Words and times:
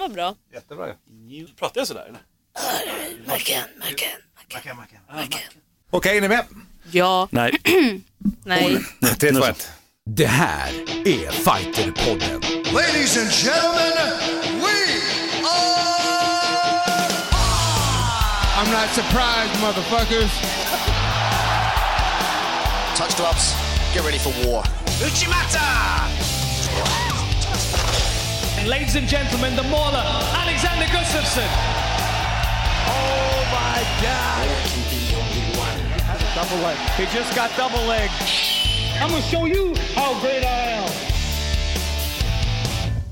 var 0.00 0.08
bra. 0.08 0.34
Jättebra 0.52 0.86
ju. 0.88 1.46
Pratar 1.46 1.80
jag 1.80 1.88
sådär 1.88 2.02
eller? 2.08 2.20
Mackan, 3.26 3.62
mackan, 3.78 4.76
mackan. 4.76 5.40
Okej, 5.90 6.16
är 6.16 6.20
ni 6.20 6.28
med? 6.28 6.44
Ja, 6.90 7.28
Nej. 7.30 7.56
nej. 8.44 8.80
3, 9.18 9.32
2, 9.32 9.44
1. 9.44 9.70
Det 10.06 10.26
här 10.26 10.68
är 11.04 11.30
Fighterpodden. 11.30 12.40
Ladies 12.74 13.16
and 13.18 13.30
gentlemen, 13.30 14.18
we 14.60 14.76
are. 15.44 15.90
I'm 18.58 18.70
not 18.70 18.90
surprised, 18.94 19.60
motherfuckers. 19.60 20.30
Touch 22.96 23.16
gloves. 23.16 23.54
Get 23.94 24.04
ready 24.04 24.18
for 24.18 24.32
war. 24.46 24.64
And 25.02 26.29
ladies 28.66 28.96
and 28.96 29.08
gentlemen, 29.08 29.56
the 29.56 29.62
mauler, 29.64 30.02
Alexander 30.34 30.86
Gustafsson. 30.86 31.48
Oh 32.86 33.44
my 33.52 33.82
God! 34.02 34.48
Double 36.34 36.58
leg. 36.62 36.76
He 36.96 37.06
just 37.06 37.34
got 37.34 37.50
double 37.56 37.84
leg. 37.86 38.10
I'm 39.00 39.10
gonna 39.10 39.22
show 39.22 39.46
you 39.46 39.74
how 39.94 40.18
great 40.20 40.44
I 40.44 40.78
am. 40.78 40.89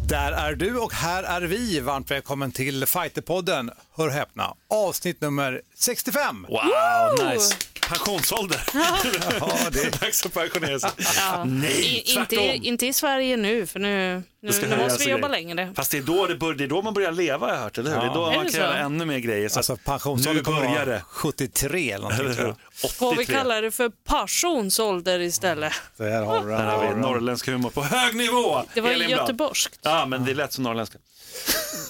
Där 0.09 0.33
är 0.33 0.55
du 0.55 0.79
och 0.79 0.93
här 0.93 1.23
är 1.23 1.41
vi. 1.41 1.80
Varmt 1.80 2.11
välkommen 2.11 2.53
till 2.53 2.87
Fighterpodden. 2.87 3.71
Hör 3.97 4.07
och 4.07 4.12
häpna, 4.12 4.55
avsnitt 4.71 5.21
nummer 5.21 5.61
65. 5.75 6.47
Wow, 6.49 7.29
nice. 7.33 7.55
Pensionsålder. 7.89 8.63
Ja, 8.75 9.49
det 9.73 9.80
är 9.80 10.01
Dags 10.01 10.27
att 10.27 10.35
pensionera 10.35 10.80
sig. 10.80 10.91
Ja. 11.19 11.45
Nej, 11.45 12.05
I, 12.07 12.19
inte, 12.19 12.37
inte 12.37 12.87
i 12.87 12.93
Sverige 12.93 13.37
nu, 13.37 13.66
för 13.66 13.80
nu, 13.80 14.23
nu, 14.43 14.52
ska 14.52 14.66
nu 14.66 14.77
måste 14.77 15.05
vi 15.05 15.11
jobba 15.11 15.29
längre. 15.29 15.73
Fast 15.77 15.91
det 15.91 15.99
är, 15.99 16.02
då 16.02 16.27
det, 16.27 16.35
bör, 16.35 16.55
det 16.55 16.65
är 16.65 16.69
då 16.69 16.83
man 16.83 16.95
börjar 16.95 17.13
leva 17.13 17.47
har 17.47 17.55
jag 17.55 17.61
hört, 17.61 17.79
eller 17.79 17.91
hur? 17.91 18.01
Det 18.01 18.07
är 18.07 18.15
då 18.15 18.27
Är 18.27 18.37
man 18.37 18.51
kan 18.51 18.61
göra 18.61 18.79
ännu 18.79 19.04
mer 19.04 19.19
grejer. 19.19 19.49
Så 19.49 19.59
alltså 19.59 19.73
att 19.73 19.85
pensionsåldern 19.85 20.37
nu 20.37 20.43
kommer 20.43 20.60
börjar 20.60 20.75
vara 20.75 20.85
det. 20.85 21.02
73 21.09 21.91
eller 21.91 22.02
någonting 22.02 22.35
tror 22.35 22.47
jag. 22.47 22.57
Får 22.79 23.10
vi 23.10 23.16
83. 23.23 23.34
kalla 23.37 23.60
det 23.60 23.71
för 23.71 23.88
passionsålder 23.88 25.21
istället? 25.21 25.73
Här 25.98 26.23
har 26.23 26.40
du 26.40 26.46
Där 26.51 26.65
har 26.65 26.95
vi 26.95 27.01
norrländsk 27.01 27.46
humor 27.46 27.70
på 27.70 27.82
hög 27.82 28.16
nivå. 28.16 28.62
Det 28.74 28.80
var 28.80 28.90
Elin 28.90 29.07
Blad. 29.09 29.20
göteborgskt. 29.20 29.79
Ja, 29.82 30.07
men 30.07 30.24
det 30.24 30.35
lät 30.35 30.52
som 30.52 30.65
norrländska. 30.65 30.98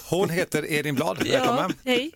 Hon 0.09 0.29
heter 0.29 0.63
Elin 0.69 0.95
Blad, 0.95 1.17
Ja, 1.25 1.31
välkommen. 1.39 1.73
hej. 1.85 2.11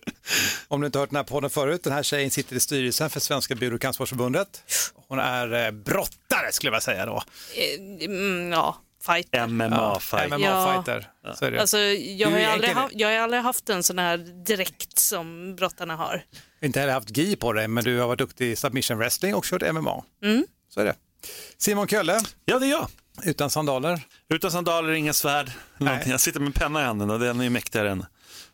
Om 0.68 0.80
du 0.80 0.86
inte 0.86 0.98
hört 0.98 1.10
den 1.10 1.16
här 1.16 1.24
podden 1.24 1.50
förut, 1.50 1.82
den 1.84 1.92
här 1.92 2.02
tjejen 2.02 2.30
sitter 2.30 2.56
i 2.56 2.60
styrelsen 2.60 3.10
för 3.10 3.20
Svenska 3.20 3.54
och 3.74 3.80
Kampsportsförbundet. 3.80 4.62
Hon 5.08 5.18
är 5.18 5.64
eh, 5.66 5.70
brottare 5.70 6.52
skulle 6.52 6.68
jag 6.68 6.72
vilja 6.72 6.80
säga 6.80 7.06
då. 7.06 7.22
Eh, 7.54 8.04
Mm, 8.04 8.52
ja, 8.52 8.76
fight. 9.06 9.28
MMA-fight. 9.32 10.28
MMA-fighter. 10.28 11.06
Så 11.34 11.44
är 11.44 11.50
det. 11.50 11.60
Alltså, 11.60 11.78
jag, 11.78 12.30
har 12.30 12.38
ju 12.38 12.44
aldrig 12.44 12.70
haft, 12.72 12.94
jag 12.96 13.08
har 13.08 13.16
aldrig 13.16 13.42
haft 13.42 13.68
en 13.68 13.82
sån 13.82 13.98
här 13.98 14.16
direkt 14.46 14.98
som 14.98 15.56
brottarna 15.56 15.96
har. 15.96 16.24
Inte 16.62 16.80
heller 16.80 16.92
haft 16.92 17.16
gi 17.16 17.36
på 17.36 17.52
dig, 17.52 17.68
men 17.68 17.84
du 17.84 18.00
har 18.00 18.06
varit 18.06 18.18
duktig 18.18 18.50
i 18.50 18.56
submission 18.56 18.98
wrestling 18.98 19.34
och 19.34 19.44
kört 19.44 19.62
MMA. 19.74 20.04
Mm. 20.22 20.46
Så 20.74 20.80
är 20.80 20.84
det. 20.84 20.94
Simon 21.58 21.88
Kölle, 21.88 22.20
Ja, 22.44 22.58
det 22.58 22.66
är 22.66 22.70
jag. 22.70 22.88
utan 23.24 23.50
sandaler. 23.50 24.00
Utan 24.28 24.50
sandaler, 24.50 24.92
inga 24.92 25.12
svärd. 25.12 25.50
Jag 26.06 26.20
sitter 26.20 26.40
med 26.40 26.46
en 26.46 26.52
penna 26.52 26.80
i 26.82 26.84
handen 26.84 27.10
och 27.10 27.18
den 27.18 27.40
är 27.40 27.44
ju 27.44 27.50
mäktigare 27.50 27.90
än 27.90 28.06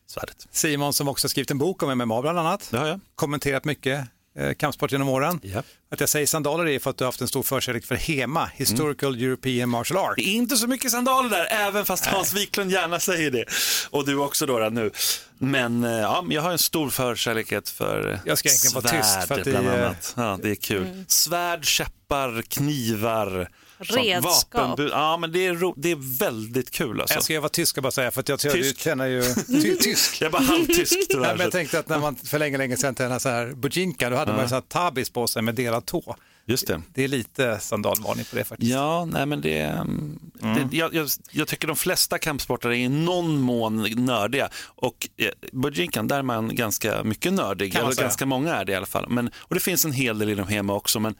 svärdet. 0.06 0.46
Simon 0.50 0.92
som 0.92 1.08
också 1.08 1.28
skrivit 1.28 1.50
en 1.50 1.58
bok 1.58 1.82
om 1.82 1.98
MMA 1.98 2.22
bland 2.22 2.38
annat. 2.38 2.68
Det 2.70 2.78
har 2.78 2.86
jag. 2.86 3.00
Kommenterat 3.14 3.64
mycket 3.64 4.08
eh, 4.38 4.52
kampsport 4.54 4.92
genom 4.92 5.08
åren. 5.08 5.40
Ja. 5.42 5.62
Att 5.92 6.00
jag 6.00 6.08
säger 6.08 6.26
sandaler 6.26 6.66
är 6.68 6.78
för 6.78 6.90
att 6.90 6.96
du 6.98 7.04
har 7.04 7.08
haft 7.08 7.20
en 7.20 7.28
stor 7.28 7.42
förkärlek 7.42 7.84
för 7.84 7.94
HEMA, 7.94 8.50
Historical 8.54 9.14
European 9.22 9.68
Martial 9.68 9.98
Art. 9.98 10.16
Det 10.16 10.22
är 10.28 10.32
inte 10.34 10.56
så 10.56 10.66
mycket 10.66 10.90
sandaler 10.90 11.30
där, 11.30 11.46
även 11.50 11.84
fast 11.84 12.06
Hans 12.06 12.34
Wiklund 12.34 12.70
gärna 12.72 13.00
säger 13.00 13.30
det. 13.30 13.44
Och 13.90 14.06
du 14.06 14.16
också 14.16 14.46
då, 14.46 14.58
nu. 14.72 14.90
Men 15.38 15.84
eh, 15.84 15.90
ja, 15.90 16.24
jag 16.30 16.42
har 16.42 16.50
en 16.52 16.58
stor 16.58 16.90
förkärlek 16.90 17.68
för 17.68 18.20
Jag 18.24 18.38
ska 18.38 18.48
egentligen 18.48 18.74
vara 18.74 18.88
svärd 18.88 19.02
tyst 19.02 19.28
för 19.28 19.34
att 19.38 19.44
det 19.44 19.50
bland 19.50 19.68
är- 19.68 19.84
annat. 19.84 20.14
Ja, 20.16 20.38
det 20.42 20.50
är 20.50 20.54
kul. 20.54 21.04
Svärd, 21.08 21.64
käppar, 21.64 22.42
knivar. 22.42 23.48
Redskap. 23.80 24.54
Vapenbud. 24.54 24.90
Ja, 24.92 25.16
men 25.16 25.32
det 25.32 25.46
är, 25.46 25.54
ro- 25.54 25.74
det 25.76 25.90
är 25.90 26.18
väldigt 26.18 26.70
kul 26.70 27.00
alltså. 27.00 27.14
Jag 27.14 27.24
ska 27.24 27.34
jag 27.34 27.40
vara 27.40 27.48
tysk 27.48 27.76
och 27.76 27.82
bara 27.82 27.90
säga, 27.92 28.10
för 28.10 28.20
att 28.20 28.28
jag 28.28 28.38
Tysk. 28.38 28.78
känner 28.80 29.06
ju 29.06 29.22
ty, 29.62 29.76
tysk. 29.76 30.20
Jag 30.20 30.26
är 30.26 30.32
bara 30.32 30.42
halvtysk 30.42 30.92
Nej, 30.96 31.06
tyvärr. 31.10 31.32
men 31.36 31.40
jag 31.40 31.52
tänkte 31.52 31.78
att 31.78 31.88
när 31.88 31.98
man 31.98 32.16
för 32.16 32.38
länge, 32.38 32.58
länge 32.58 32.76
sedan 32.76 32.94
tränade 32.94 33.20
så 33.20 33.28
här 33.28 33.52
bujinka, 33.52 34.10
då 34.10 34.16
hade 34.16 34.32
man 34.32 34.42
ju 34.42 34.48
så 34.48 34.54
här 34.54 34.62
tabis 34.62 35.10
på 35.10 35.26
sig 35.26 35.42
med 35.42 35.54
delad 35.54 35.86
tå. 35.86 36.16
Just 36.46 36.66
det. 36.66 36.82
Det 36.94 37.04
är 37.04 37.08
lite 37.08 37.58
sandalvarning 37.60 38.24
på 38.24 38.36
det 38.36 38.44
faktiskt. 38.44 38.72
Ja, 38.72 39.04
nej 39.04 39.26
men 39.26 39.40
det, 39.40 39.58
mm. 39.60 40.18
Mm. 40.42 40.68
det 40.70 40.76
jag, 40.76 40.94
jag, 40.94 41.08
jag 41.30 41.48
tycker 41.48 41.66
de 41.66 41.76
flesta 41.76 42.18
kampsportare 42.18 42.76
är 42.78 42.78
i 42.78 42.88
någon 42.88 43.40
mån 43.40 44.04
nördiga 44.04 44.48
och 44.64 45.08
eh, 45.16 45.28
Bujinkan, 45.52 46.08
där 46.08 46.18
är 46.18 46.22
man 46.22 46.54
ganska 46.54 47.02
mycket 47.04 47.32
nördig, 47.32 47.74
eller 47.74 47.94
ganska 47.94 48.26
många 48.26 48.54
är 48.54 48.64
det 48.64 48.72
i 48.72 48.74
alla 48.74 48.86
fall. 48.86 49.08
Men, 49.08 49.30
och 49.38 49.54
det 49.54 49.60
finns 49.60 49.84
en 49.84 49.92
hel 49.92 50.18
del 50.18 50.28
inom 50.30 50.48
HEMA 50.48 50.72
också, 50.72 51.00
men 51.00 51.14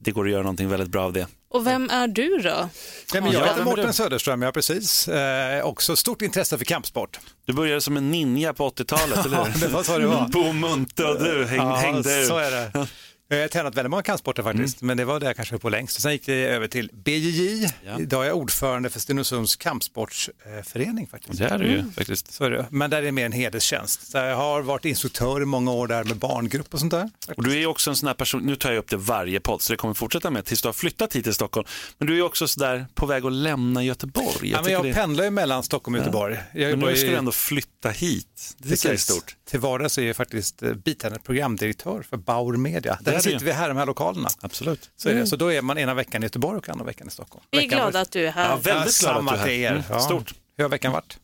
det 0.00 0.10
går 0.10 0.24
att 0.24 0.30
göra 0.32 0.42
någonting 0.42 0.68
väldigt 0.68 0.88
bra 0.88 1.02
av 1.04 1.12
det. 1.12 1.26
Och 1.50 1.66
vem 1.66 1.90
är 1.90 2.08
du 2.08 2.38
då? 2.38 2.68
Nej, 3.12 3.22
men 3.22 3.32
jag 3.32 3.42
Ja, 3.42 3.46
heter 3.46 3.64
Mårten? 3.64 3.92
Söderström, 3.92 4.42
jag 4.42 4.54
precis. 4.54 5.08
Eh, 5.08 5.64
också 5.64 5.96
stort 5.96 6.22
intresse 6.22 6.58
för 6.58 6.64
kampsport. 6.64 7.18
Du 7.46 7.52
började 7.52 7.80
som 7.80 7.96
en 7.96 8.10
ninja 8.10 8.52
på 8.54 8.68
80-talet, 8.70 9.26
eller 9.26 9.44
hur? 9.44 9.60
det 9.60 9.68
var 9.68 9.82
så 9.82 9.98
det 9.98 10.06
var. 10.06 10.28
Bo 10.28 10.52
Munte 10.52 11.04
och 11.04 11.22
du 11.24 11.44
häng, 11.44 11.56
Ja, 11.58 11.74
hängde 11.74 12.24
så 12.26 12.40
ut. 12.40 12.46
är 12.46 12.50
det. 12.50 12.86
Jag 13.28 13.40
har 13.40 13.48
tränat 13.48 13.74
väldigt 13.74 13.90
många 13.90 14.02
kampsporter 14.02 14.42
faktiskt, 14.42 14.82
men 14.82 14.96
det 14.96 15.04
var 15.04 15.20
det 15.20 15.26
jag 15.26 15.36
kanske 15.36 15.52
höll 15.52 15.60
på 15.60 15.68
längst. 15.68 16.00
Sen 16.00 16.12
gick 16.12 16.26
det 16.26 16.32
över 16.34 16.68
till 16.68 16.90
BJJ. 16.92 17.68
Ja. 17.86 18.00
Idag 18.00 18.22
är 18.24 18.28
jag 18.28 18.36
ordförande 18.36 18.90
för 18.90 19.00
Stenungsunds 19.00 19.56
kampsportsförening 19.56 21.06
faktiskt. 21.06 21.38
Det 21.38 21.44
är 21.48 21.58
du 21.58 21.66
ju 21.66 21.84
faktiskt. 21.96 22.32
Så 22.32 22.44
är 22.44 22.50
det. 22.50 22.66
Men 22.70 22.90
där 22.90 22.98
är 22.98 23.02
det 23.02 23.12
mer 23.12 23.26
en 23.26 23.32
hederstjänst. 23.32 24.10
Så 24.10 24.18
jag 24.18 24.36
har 24.36 24.62
varit 24.62 24.84
instruktör 24.84 25.42
i 25.42 25.44
många 25.44 25.72
år 25.72 25.86
där 25.86 26.04
med 26.04 26.16
barngrupp 26.16 26.74
och 26.74 26.80
sånt 26.80 26.90
där. 26.92 27.10
Och 27.36 27.44
du 27.44 27.52
är 27.52 27.56
ju 27.56 27.66
också 27.66 27.90
en 27.90 27.96
sån 27.96 28.06
här 28.06 28.14
person, 28.14 28.42
nu 28.42 28.56
tar 28.56 28.70
jag 28.72 28.78
upp 28.78 28.88
det 28.90 28.96
varje 28.96 29.40
podd 29.40 29.62
så 29.62 29.72
det 29.72 29.76
kommer 29.76 29.94
fortsätta 29.94 30.30
med 30.30 30.44
tills 30.44 30.62
du 30.62 30.68
har 30.68 30.72
flyttat 30.72 31.16
hit 31.16 31.24
till 31.24 31.34
Stockholm. 31.34 31.66
Men 31.98 32.06
du 32.06 32.12
är 32.12 32.16
ju 32.16 32.22
också 32.22 32.48
sådär 32.48 32.86
på 32.94 33.06
väg 33.06 33.24
att 33.26 33.32
lämna 33.32 33.84
Göteborg. 33.84 34.50
Jag 34.50 34.58
Ja, 34.58 34.62
men 34.62 34.72
jag 34.72 34.84
det... 34.84 34.94
pendlar 34.94 35.24
ju 35.24 35.30
mellan 35.30 35.62
Stockholm 35.62 35.94
och 35.94 35.98
Göteborg. 36.00 36.38
Jag 36.54 36.70
Men 36.70 36.88
nu 36.88 36.96
ska 36.96 37.06
i- 37.06 37.10
du 37.10 37.16
ändå 37.16 37.32
flytta 37.32 37.90
hit. 37.90 38.54
Det 38.58 38.84
jag 38.84 38.92
är 38.94 38.96
stort. 38.98 39.36
Till 39.50 39.60
vardags 39.60 39.98
är 39.98 40.02
jag 40.02 40.16
faktiskt 40.16 40.62
eh, 40.62 40.72
biträdande 40.74 41.20
programdirektör 41.24 42.04
för 42.10 42.16
Bauer 42.16 42.56
Media. 42.56 42.98
Det 43.00 43.10
är 43.10 43.14
Där 43.14 43.15
det 43.16 43.22
sitter 43.22 43.44
vi 43.44 43.52
här 43.52 43.64
i 43.64 43.68
de 43.68 43.76
här 43.76 43.86
lokalerna. 43.86 44.28
Absolut. 44.40 44.90
Så, 44.96 45.08
är 45.08 45.14
det. 45.14 45.26
så 45.26 45.36
då 45.36 45.52
är 45.52 45.62
man 45.62 45.78
ena 45.78 45.94
veckan 45.94 46.22
i 46.22 46.26
Göteborg 46.26 46.58
och 46.58 46.68
andra 46.68 46.84
veckan 46.84 47.08
i 47.08 47.10
Stockholm. 47.10 47.44
Vi 47.50 47.58
är 47.58 47.62
Veckan 47.62 47.76
glada 47.78 47.90
var- 47.92 48.00
att 48.00 48.10
du 48.10 48.26
är 48.26 48.32
här. 48.32 48.48
Ja, 48.50 48.56
väldigt 48.56 48.98
glad 49.00 49.16
att 49.16 49.26
du 49.28 49.34
är 49.34 49.38
här. 49.38 49.48
er. 49.48 49.70
Mm, 49.70 49.82
Ja. 49.90 50.00
Stort. 50.00 50.34
Hur 50.56 50.64
har 50.64 50.68
veckan 50.68 50.92
varit? 50.92 51.18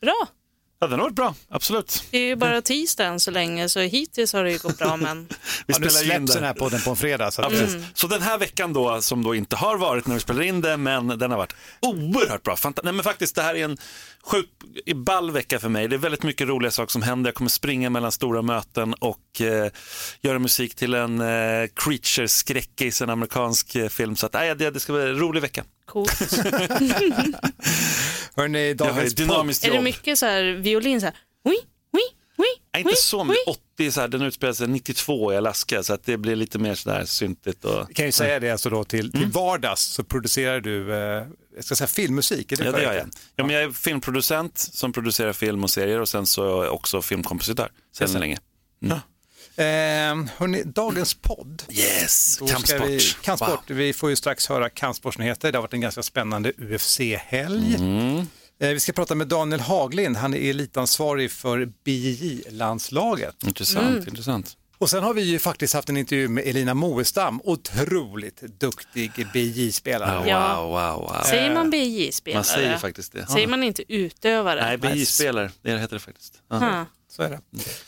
Bra. 0.00 0.26
Ja, 0.80 0.86
den 0.88 0.98
har 0.98 1.06
varit 1.06 1.14
bra. 1.16 1.34
Absolut. 1.48 2.04
Det 2.10 2.18
är 2.18 2.22
ju 2.26 2.36
bara 2.36 2.62
tisdag 2.62 3.04
än 3.06 3.20
så 3.20 3.30
länge, 3.30 3.68
så 3.68 3.80
hittills 3.80 4.32
har 4.32 4.44
det 4.44 4.52
ju 4.52 4.58
gått 4.58 4.78
bra. 4.78 4.96
Men 4.96 5.26
Vi 5.28 5.34
Ja, 5.66 5.74
spelar 5.74 5.90
ju 5.90 6.04
in 6.04 6.06
släpps 6.10 6.32
det. 6.32 6.38
den 6.38 6.46
här 6.46 6.54
podden 6.54 6.80
på 6.80 6.90
en 6.90 6.96
fredag. 6.96 7.30
Så 7.30 7.42
Ja, 7.42 7.46
att, 7.46 7.52
precis. 7.52 7.84
Så 7.94 8.06
den 8.06 8.22
här 8.22 8.38
veckan 8.38 8.72
då, 8.72 9.02
som 9.02 9.22
då 9.24 9.34
inte 9.34 9.56
har 9.56 9.76
varit 9.76 10.06
när 10.06 10.14
vi 10.14 10.20
spelar 10.20 10.42
in 10.42 10.60
det, 10.60 10.76
men 10.76 11.06
den 11.18 11.30
har 11.30 11.38
varit 11.38 11.54
oerhört 11.80 12.42
bra. 12.42 12.54
Fanta- 12.54 12.80
Nej, 12.84 12.92
men 12.92 13.02
faktiskt, 13.04 13.34
det 13.34 13.42
här 13.42 13.54
är 13.54 13.64
en 13.64 13.78
sjukt 14.24 14.50
ball 14.94 15.30
vecka 15.30 15.58
för 15.58 15.68
mig. 15.68 15.88
Det 15.88 15.96
är 15.96 15.98
väldigt 15.98 16.22
mycket 16.22 16.48
roliga 16.48 16.70
saker 16.70 16.92
som 16.92 17.02
händer. 17.02 17.28
Jag 17.28 17.34
kommer 17.34 17.50
springa 17.50 17.90
mellan 17.90 18.12
stora 18.12 18.42
möten 18.42 18.94
och 18.94 19.40
eh, 19.40 19.70
göra 20.20 20.38
musik 20.38 20.74
till 20.74 20.94
en 20.94 21.20
eh, 21.20 21.26
creature-skräckis, 21.74 23.02
en 23.02 23.10
amerikansk 23.10 23.74
eh, 23.74 23.88
film. 23.88 24.16
Så 24.16 24.26
att, 24.26 24.32
nej, 24.32 24.54
det, 24.54 24.70
det 24.70 24.80
ska 24.80 24.92
bli 24.92 25.02
en 25.02 25.18
rolig 25.18 25.40
vecka. 25.40 25.64
coolt. 25.86 26.20
Hörrni, 28.36 28.68
Jag 28.78 28.84
har 28.86 28.92
dagens 28.92 29.10
ett 29.12 29.16
dynamiskt 29.16 29.64
är 29.64 29.68
det 29.68 29.74
jobb. 29.74 29.84
mycket 29.84 30.18
så 30.18 30.26
här 30.26 30.42
violin 30.42 31.00
så 31.00 31.06
här? 31.06 31.16
Nej, 32.74 32.82
inte 32.82 32.96
så, 32.96 33.24
men 33.24 33.36
ui. 33.46 33.54
80, 33.76 33.92
så 33.92 34.00
här, 34.00 34.08
den 34.08 34.22
utspelar 34.22 34.52
sig 34.52 34.68
92 34.68 35.32
i 35.32 35.36
Alaska, 35.36 35.82
så 35.82 35.94
att 35.94 36.04
det 36.04 36.16
blir 36.16 36.36
lite 36.36 36.58
mer 36.58 36.74
sådär 36.74 37.04
syntigt. 37.04 37.64
Och... 37.64 37.72
Jag 37.72 37.96
kan 37.96 38.06
ju 38.06 38.12
säga 38.12 38.40
det 38.40 38.50
alltså 38.50 38.70
då 38.70 38.84
till, 38.84 39.12
till 39.12 39.26
vardags 39.26 39.82
så 39.82 40.04
producerar 40.04 40.60
du, 40.60 40.94
eh, 40.94 41.26
jag 41.54 41.64
ska 41.64 41.74
säga 41.74 41.88
filmmussik, 41.88 42.52
är 42.52 42.56
det 42.56 42.64
Ja, 42.64 42.72
det 42.72 42.82
gör 42.82 42.92
jag. 42.92 43.08
Ja, 43.36 43.44
men 43.44 43.54
jag 43.54 43.64
är 43.64 43.70
filmproducent 43.70 44.58
som 44.58 44.92
producerar 44.92 45.32
film 45.32 45.64
och 45.64 45.70
serier 45.70 46.00
och 46.00 46.08
sen 46.08 46.26
så 46.26 46.60
är 46.60 46.64
jag 46.64 46.74
också 46.74 47.02
filmkompositör 47.02 47.70
sen 47.92 48.20
länge. 48.20 48.38
Eh, 49.56 49.64
hörni, 50.36 50.62
dagens 50.64 51.14
podd. 51.14 51.62
Yes, 51.70 52.38
kampsport. 52.38 52.88
Vi, 52.88 53.00
kampsport. 53.22 53.70
Wow. 53.70 53.76
Vi 53.76 53.92
får 53.92 54.10
ju 54.10 54.16
strax 54.16 54.48
höra 54.48 54.70
kampsportsnyheter. 54.70 55.52
Det 55.52 55.58
har 55.58 55.62
varit 55.62 55.74
en 55.74 55.80
ganska 55.80 56.02
spännande 56.02 56.52
UFC-helg. 56.58 57.74
Mm. 57.74 58.26
Eh, 58.62 58.68
vi 58.68 58.80
ska 58.80 58.92
prata 58.92 59.14
med 59.14 59.28
Daniel 59.28 59.60
Haglind. 59.60 60.16
Han 60.16 60.34
är 60.34 60.50
elitansvarig 60.50 61.30
för 61.30 61.72
BJJ-landslaget. 61.84 63.44
Intressant, 63.44 64.06
intressant. 64.06 64.56
Och 64.78 64.90
sen 64.90 65.02
har 65.02 65.14
vi 65.14 65.22
ju 65.22 65.38
faktiskt 65.38 65.74
haft 65.74 65.88
en 65.88 65.96
intervju 65.96 66.28
med 66.28 66.46
Elina 66.46 66.74
Moestam. 66.74 67.40
Otroligt 67.44 68.42
duktig 68.58 69.26
BJJ-spelare. 69.32 70.28
Ja. 70.28 70.62
Wow, 70.62 70.70
wow, 70.70 71.00
wow. 71.00 71.22
Säger 71.24 71.54
man 71.54 71.70
BJ-spelare? 71.70 72.38
Man 72.38 72.44
säger 72.44 72.78
faktiskt 72.78 73.12
det. 73.12 73.26
Säger 73.26 73.46
man 73.46 73.62
inte 73.62 73.92
utövare? 73.92 74.60
Nej, 74.60 74.78
BJ-spelare, 74.78 75.50
det 75.62 75.78
heter 75.78 75.96
det 75.96 76.00
faktiskt. 76.00 76.42
Ha. 76.48 76.86
Så 77.08 77.22
är 77.22 77.40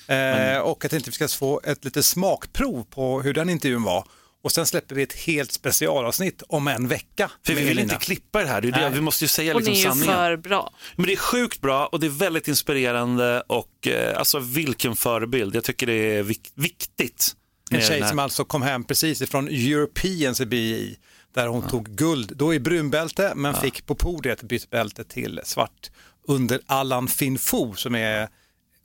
det. 0.07 0.55
Eh, 0.55 0.59
och 0.59 0.85
jag 0.85 0.91
tänkte 0.91 1.11
vi 1.11 1.15
ska 1.15 1.29
få 1.29 1.61
ett 1.65 1.85
litet 1.85 2.05
smakprov 2.05 2.85
på 2.91 3.23
hur 3.23 3.35
den 3.35 3.51
intervjun 3.51 3.83
var. 3.83 4.09
Och 4.45 4.53
sen 4.53 4.67
släpper 4.67 4.95
vi 4.95 5.03
ett 5.03 5.13
helt 5.13 5.53
specialavsnitt 5.53 6.43
om 6.49 6.69
en 6.69 6.89
vecka. 6.89 7.31
För 7.47 7.55
vi 7.55 7.61
vill 7.61 7.71
Elina. 7.79 7.83
inte 7.93 8.05
klippa 8.05 8.43
det 8.43 8.49
här, 8.49 8.61
det 8.61 8.69
är 8.69 8.73
det, 8.73 8.91
vi 8.91 9.01
måste 9.01 9.25
ju 9.25 9.29
säga 9.29 9.55
Och 9.55 9.63
ni 9.63 9.71
liksom 9.71 9.91
är 9.91 9.95
ju 9.95 10.01
sanningen. 10.05 10.15
för 10.15 10.37
bra. 10.37 10.73
Men 10.97 11.07
det 11.07 11.13
är 11.13 11.17
sjukt 11.17 11.61
bra 11.61 11.87
och 11.87 12.01
det 12.01 12.07
är 12.07 12.11
väldigt 12.11 12.49
inspirerande 12.49 13.41
och 13.47 13.87
eh, 13.89 14.19
alltså 14.19 14.39
vilken 14.39 14.97
förebild. 14.97 15.57
Jag 15.57 15.65
tycker 15.65 15.87
det 15.87 15.93
är 15.93 16.23
vik- 16.23 16.53
viktigt. 16.55 17.37
En 17.71 17.81
tjej 17.81 18.09
som 18.09 18.19
alltså 18.19 18.45
kom 18.45 18.63
hem 18.63 18.85
precis 18.85 19.23
ifrån 19.23 19.49
Europeans 19.49 20.41
i 20.41 20.47
BI 20.47 20.97
där 21.35 21.47
hon 21.47 21.69
tog 21.69 21.89
guld, 21.89 22.33
då 22.37 22.55
i 22.55 22.61
brunbälte, 22.61 23.33
men 23.37 23.55
fick 23.55 23.87
på 23.87 23.95
podiet 23.95 24.43
bytt 24.43 24.71
bälte 24.71 25.05
till 25.05 25.41
svart 25.45 25.91
under 26.29 26.61
Allan 26.67 27.09
Finfo 27.09 27.75
som 27.75 27.95
är 27.95 28.29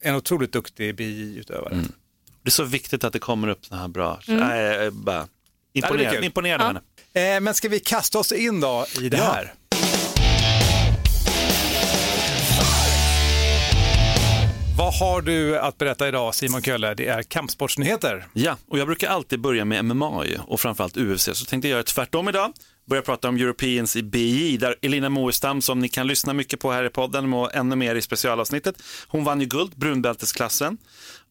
en 0.01 0.15
otroligt 0.15 0.51
duktig 0.53 0.95
BI-utövare. 0.95 1.73
Mm. 1.73 1.91
Det 2.43 2.49
är 2.49 2.51
så 2.51 2.63
viktigt 2.63 3.03
att 3.03 3.13
det 3.13 3.19
kommer 3.19 3.47
upp 3.47 3.65
såna 3.65 3.81
här 3.81 3.87
bra, 3.87 4.19
Mm. 4.27 4.43
Är 4.43 4.91
bara 4.91 5.27
imponerad, 5.73 6.23
imponerad 6.23 6.61
av 6.61 6.67
Ja. 6.67 6.81
henne. 7.13 7.35
Eh, 7.35 7.41
men 7.41 7.53
ska 7.53 7.69
vi 7.69 7.79
kasta 7.79 8.19
oss 8.19 8.31
in 8.31 8.59
då 8.59 8.85
i 9.01 9.09
det 9.09 9.17
Ja. 9.17 9.23
här? 9.23 9.53
Vad 14.77 14.93
har 14.93 15.21
du 15.21 15.57
att 15.59 15.77
berätta 15.77 16.07
idag 16.07 16.35
Simon 16.35 16.61
Kölle? 16.61 16.93
Det 16.93 17.07
är 17.07 17.23
kampsportsnyheter. 17.23 18.27
Ja, 18.33 18.57
och 18.67 18.79
jag 18.79 18.87
brukar 18.87 19.09
alltid 19.09 19.41
börja 19.41 19.65
med 19.65 19.85
MMA 19.85 20.25
och 20.47 20.59
framförallt 20.59 20.97
UFC, 20.97 21.29
så 21.33 21.45
tänkte 21.45 21.67
jag 21.67 21.73
göra 21.75 21.83
tvärtom 21.83 22.29
idag. 22.29 22.51
Börja 22.89 23.01
prata 23.01 23.29
om 23.29 23.35
Europeans 23.35 23.95
i 23.95 24.03
BI, 24.03 24.57
där 24.57 24.75
Elina 24.81 25.09
Moestam, 25.09 25.61
som 25.61 25.79
ni 25.79 25.89
kan 25.89 26.07
lyssna 26.07 26.33
mycket 26.33 26.59
på 26.59 26.71
här 26.71 26.83
i 26.83 26.89
podden 26.89 27.33
och 27.33 27.55
ännu 27.55 27.75
mer 27.75 27.95
i 27.95 28.01
specialavsnittet, 28.01 28.75
hon 29.07 29.23
vann 29.23 29.41
ju 29.41 29.45
guld, 29.47 29.71
brunbältesklassen. 29.75 30.77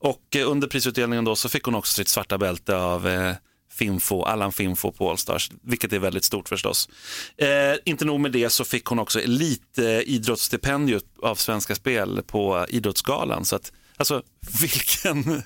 Och 0.00 0.37
eh, 0.37 0.50
under 0.50 0.69
prisutdelningen 0.69 1.25
då 1.25 1.37
så 1.37 1.49
fick 1.49 1.62
hon 1.62 1.75
också 1.75 1.94
sitt 1.94 2.08
svarta 2.08 2.38
bälte 2.38 2.76
av 2.76 3.08
eh, 3.08 3.35
Finfo, 3.78 4.22
Allan 4.22 4.52
Finfo 4.52 4.92
på 4.92 5.10
Allstars, 5.10 5.50
vilket 5.62 5.92
är 5.92 5.98
väldigt 5.98 6.25
stort 6.25 6.48
förstås. 6.48 6.88
Eh, 7.36 7.48
inte 7.84 8.04
nog 8.04 8.20
med 8.20 8.32
det 8.32 8.50
så 8.50 8.64
fick 8.64 8.84
hon 8.84 8.98
också 8.98 9.20
elitidrottsstipendium 9.20 11.00
av 11.22 11.34
Svenska 11.34 11.75
Spel 11.75 12.22
på 12.26 12.66
Idrottsgalan. 12.69 13.44
Så 13.44 13.56
att, 13.56 13.72
alltså, 13.96 14.22
vilken, 14.60 15.42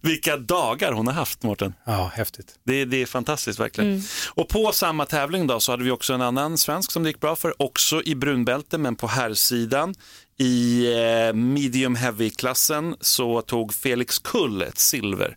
vilka 0.00 0.36
dagar 0.36 0.92
hon 0.92 1.06
har 1.06 1.14
haft, 1.14 1.42
Mårten. 1.42 1.74
Ja, 1.84 2.10
häftigt. 2.14 2.54
Det, 2.64 2.84
det 2.84 3.02
är 3.02 3.06
fantastiskt 3.06 3.60
verkligen. 3.60 4.02
Och 4.34 4.48
på 4.48 4.72
samma 4.72 5.06
tävling 5.06 5.46
då 5.46 5.60
så 5.60 5.72
hade 5.72 5.84
vi 5.84 5.90
också 5.90 6.12
en 6.12 6.22
annan 6.22 6.58
svensk 6.58 6.92
som 6.92 7.02
det 7.02 7.08
gick 7.08 7.20
bra 7.20 7.36
för, 7.36 7.62
också 7.62 8.02
i 8.02 8.14
brunbälte 8.14 8.78
men 8.78 8.96
på 8.96 9.06
herrsidan. 9.06 9.94
I 10.38 10.86
eh, 10.94 11.32
medium 11.34 11.94
heavy-klassen 11.94 12.96
så 13.00 13.42
tog 13.42 13.74
Felix 13.74 14.18
Kull 14.18 14.62
ett 14.62 14.78
silver. 14.78 15.36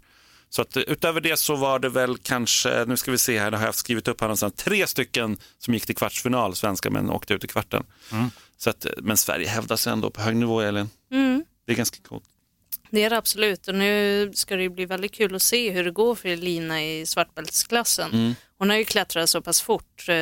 Så 0.56 0.62
att, 0.62 0.78
eh, 0.78 0.84
utöver 0.88 1.22
det 1.22 1.38
så 1.38 1.56
var 1.56 1.80
det 1.80 1.90
väl 1.90 2.18
kanske, 2.18 2.86
nu 2.86 2.98
ska 2.98 3.12
vi 3.12 3.18
se 3.18 3.40
här, 3.40 3.52
det 3.52 3.58
har 3.58 3.66
jag 3.66 3.76
skrivit 3.76 4.08
upp 4.08 4.22
här 4.22 4.28
någonstans, 4.28 4.54
tre 4.54 4.88
stycken 4.88 5.38
som 5.60 5.74
gick 5.74 5.86
till 5.86 5.96
kvartsfinal, 5.96 6.56
svenska 6.56 6.90
men 6.90 7.10
åkte 7.10 7.34
ut 7.34 7.44
i 7.44 7.48
kvarten. 7.48 7.84
Så 8.58 8.70
att, 8.70 8.86
eh, 8.86 8.92
men 8.98 9.18
Sverige 9.18 9.48
hävdar 9.48 9.76
sig 9.76 9.94
ändå 9.94 10.10
på 10.10 10.22
hög 10.22 10.36
nivå, 10.36 10.62
Elin. 10.62 10.90
Det 11.66 11.72
är 11.72 11.76
ganska 11.76 11.98
coolt. 12.08 12.24
Det 12.90 13.04
är 13.04 13.10
det 13.10 13.18
absolut 13.18 13.68
och 13.68 13.76
nu 13.76 14.32
ska 14.36 14.56
det 14.56 14.62
ju 14.62 14.70
bli 14.70 14.86
väldigt 14.86 15.14
kul 15.14 15.36
att 15.36 15.42
se 15.42 15.72
hur 15.72 15.84
det 15.84 15.92
går 15.92 16.16
för 16.16 16.30
Elina 16.30 16.84
i 16.84 17.06
svartbältsklassen. 17.06 18.14
Mm. 18.14 18.36
Hon 18.58 18.70
har 18.70 18.78
ju 18.78 18.86
klättrat 18.86 19.30
så 19.30 19.42
pass 19.42 19.62
fort, 19.62 20.10
eh, 20.10 20.16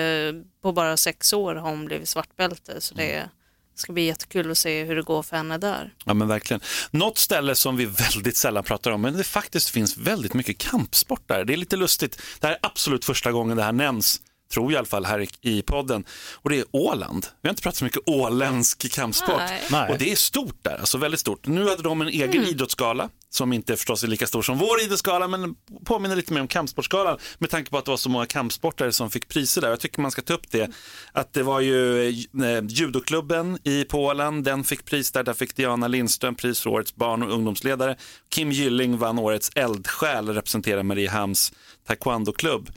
på 0.62 0.72
bara 0.72 0.98
sex 0.98 1.34
år 1.34 1.56
har 1.56 1.70
hon 1.70 1.86
blivit 1.86 2.10
svartbälte 2.10 2.82
så 2.82 2.96
det 2.96 3.30
det 3.74 3.80
ska 3.80 3.94
bli 3.94 4.06
jättekul 4.06 4.52
att 4.52 4.58
se 4.58 4.84
hur 4.84 4.96
det 4.96 5.02
går 5.02 5.24
för 5.24 5.38
henne 5.38 5.58
där. 5.58 5.94
Ja 6.06 6.14
men 6.14 6.28
verkligen. 6.28 6.62
Något 6.92 7.18
ställe 7.18 7.56
som 7.56 7.78
vi 7.78 7.86
väldigt 7.86 8.38
sällan 8.38 8.64
pratar 8.64 8.92
om, 8.92 9.02
men 9.02 9.18
det 9.18 9.24
faktiskt 9.24 9.70
finns 9.70 9.98
väldigt 9.98 10.34
mycket 10.34 10.58
kampsport 10.58 11.28
där. 11.28 11.46
Det 11.46 11.54
är 11.54 11.58
lite 11.58 11.76
lustigt. 11.76 12.22
Det 12.40 12.48
här 12.48 12.54
är 12.54 12.60
absolut 12.62 13.06
första 13.06 13.32
gången 13.32 13.58
det 13.58 13.64
här 13.64 13.72
nämns, 13.72 14.22
tror 14.54 14.72
jag 14.72 14.72
i 14.72 14.78
alla 14.78 14.86
fall, 14.86 15.06
här 15.06 15.28
i, 15.42 15.62
podden. 15.62 16.04
Och 16.34 16.50
det 16.50 16.60
är 16.60 16.66
Åland. 16.72 17.26
Vi 17.42 17.48
har 17.48 17.52
inte 17.52 17.62
pratat 17.62 17.78
så 17.78 17.84
mycket 17.84 18.02
åländsk 18.06 18.92
kampsport. 18.92 19.42
Nej. 19.72 19.92
Och 19.92 19.98
det 19.98 20.12
är 20.12 20.16
stort 20.16 20.58
där, 20.62 20.78
alltså 20.80 20.98
väldigt 20.98 21.20
stort. 21.20 21.48
Nu 21.48 21.70
hade 21.70 21.84
de 21.84 22.02
en 22.02 22.08
egen 22.08 22.44
idrottsgala 22.44 23.10
som 23.30 23.54
inte 23.54 23.76
förstås 23.76 24.04
är 24.04 24.08
lika 24.08 24.28
stor 24.28 24.42
som 24.42 24.58
vår 24.58 24.82
idrottsgala 24.82 25.28
men 25.28 25.56
påminner 25.86 26.16
lite 26.16 26.34
mer 26.34 26.42
om 26.42 26.48
kampsportsgalan 26.48 27.18
med 27.38 27.50
tanke 27.50 27.72
på 27.72 27.78
att 27.78 27.86
det 27.86 27.92
var 27.92 27.98
så 27.98 28.10
många 28.10 28.26
kampsportare 28.26 28.92
som 28.92 29.12
fick 29.12 29.28
priser 29.28 29.62
där. 29.62 29.70
Jag 29.70 29.80
tycker 29.80 30.02
man 30.02 30.12
ska 30.12 30.22
ta 30.22 30.34
upp 30.34 30.52
det. 30.52 30.72
Att 31.12 31.34
det 31.34 31.44
var 31.44 31.60
ju 31.60 32.08
eh, 32.10 32.64
judoklubben 32.68 33.58
i 33.64 33.84
Polen, 33.84 34.44
den 34.44 34.64
fick 34.64 34.86
pris 34.86 35.12
där. 35.12 35.24
Där 35.24 35.34
fick 35.34 35.56
Diana 35.56 35.88
Lindström 35.88 36.36
pris 36.36 36.62
för 36.62 36.70
årets 36.70 36.96
barn 36.96 37.24
och 37.24 37.34
ungdomsledare. 37.34 37.98
Kim 38.30 38.52
Gylling 38.52 38.98
vann 38.98 39.20
årets 39.20 39.52
eldsjäl 39.56 40.30
och 40.30 40.36
representerar 40.36 40.84
Mariehamns 40.84 41.54
taekwondo-klubb. 41.88 42.70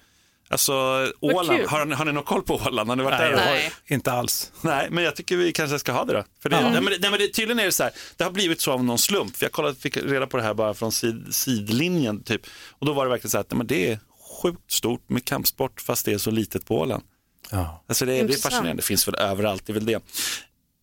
Alltså, 0.48 0.72
Åland, 1.20 1.60
har, 1.68 1.84
ni- 1.86 1.94
har 1.94 2.04
ni 2.04 2.12
någon 2.12 2.24
koll 2.24 2.42
på 2.42 2.54
Åland? 2.54 2.88
Har 2.88 2.96
ni 2.96 3.02
varit 3.02 3.18
Nej, 3.20 3.30
där? 3.30 3.36
Nej. 3.36 3.72
inte 3.86 4.12
alls. 4.12 4.52
Nej, 4.60 4.88
men 4.90 5.04
jag 5.04 5.16
tycker 5.16 5.36
vi 5.36 5.52
kanske 5.52 5.78
ska 5.78 5.92
ha 5.92 6.04
det 6.04 6.12
då. 6.12 6.24
För 6.42 6.48
det, 6.48 6.60
nej, 6.60 6.72
men, 6.72 6.84
det- 6.84 6.98
nej, 7.00 7.10
men 7.10 7.20
det, 7.20 7.28
tydligen 7.28 7.58
är 7.58 7.64
det 7.64 7.72
så 7.72 7.82
här, 7.82 7.92
det 8.16 8.24
har 8.24 8.30
blivit 8.30 8.60
så 8.60 8.72
av 8.72 8.84
någon 8.84 8.98
slump. 8.98 9.34
Jag 9.42 9.52
kollade, 9.52 9.74
fick 9.74 9.96
reda 9.96 10.26
på 10.26 10.36
det 10.36 10.42
här 10.42 10.54
bara 10.54 10.74
från 10.74 10.92
sid, 10.92 11.26
sidlinjen 11.30 12.22
typ. 12.22 12.40
Och 12.70 12.86
då 12.86 12.92
var 12.92 13.04
det 13.04 13.10
verkligen 13.10 13.30
så 13.30 13.36
här 13.36 13.40
att 13.40 13.50
nej, 13.50 13.58
men 13.58 13.66
det 13.66 13.90
är 13.92 13.98
sjukt 14.42 14.72
stort 14.72 15.08
med 15.08 15.24
kampsport 15.24 15.80
fast 15.80 16.04
det 16.04 16.12
är 16.12 16.18
så 16.18 16.30
litet 16.30 16.66
på 16.66 16.78
Åland. 16.80 17.02
Ja. 17.50 17.84
Alltså 17.88 18.04
det, 18.06 18.22
det 18.22 18.34
är 18.34 18.38
fascinerande, 18.38 18.82
det 18.82 18.86
finns 18.86 19.08
väl 19.08 19.14
överallt, 19.14 19.66
det 19.66 19.72
är 19.72 19.74
väl 19.74 19.86
det. 19.86 20.02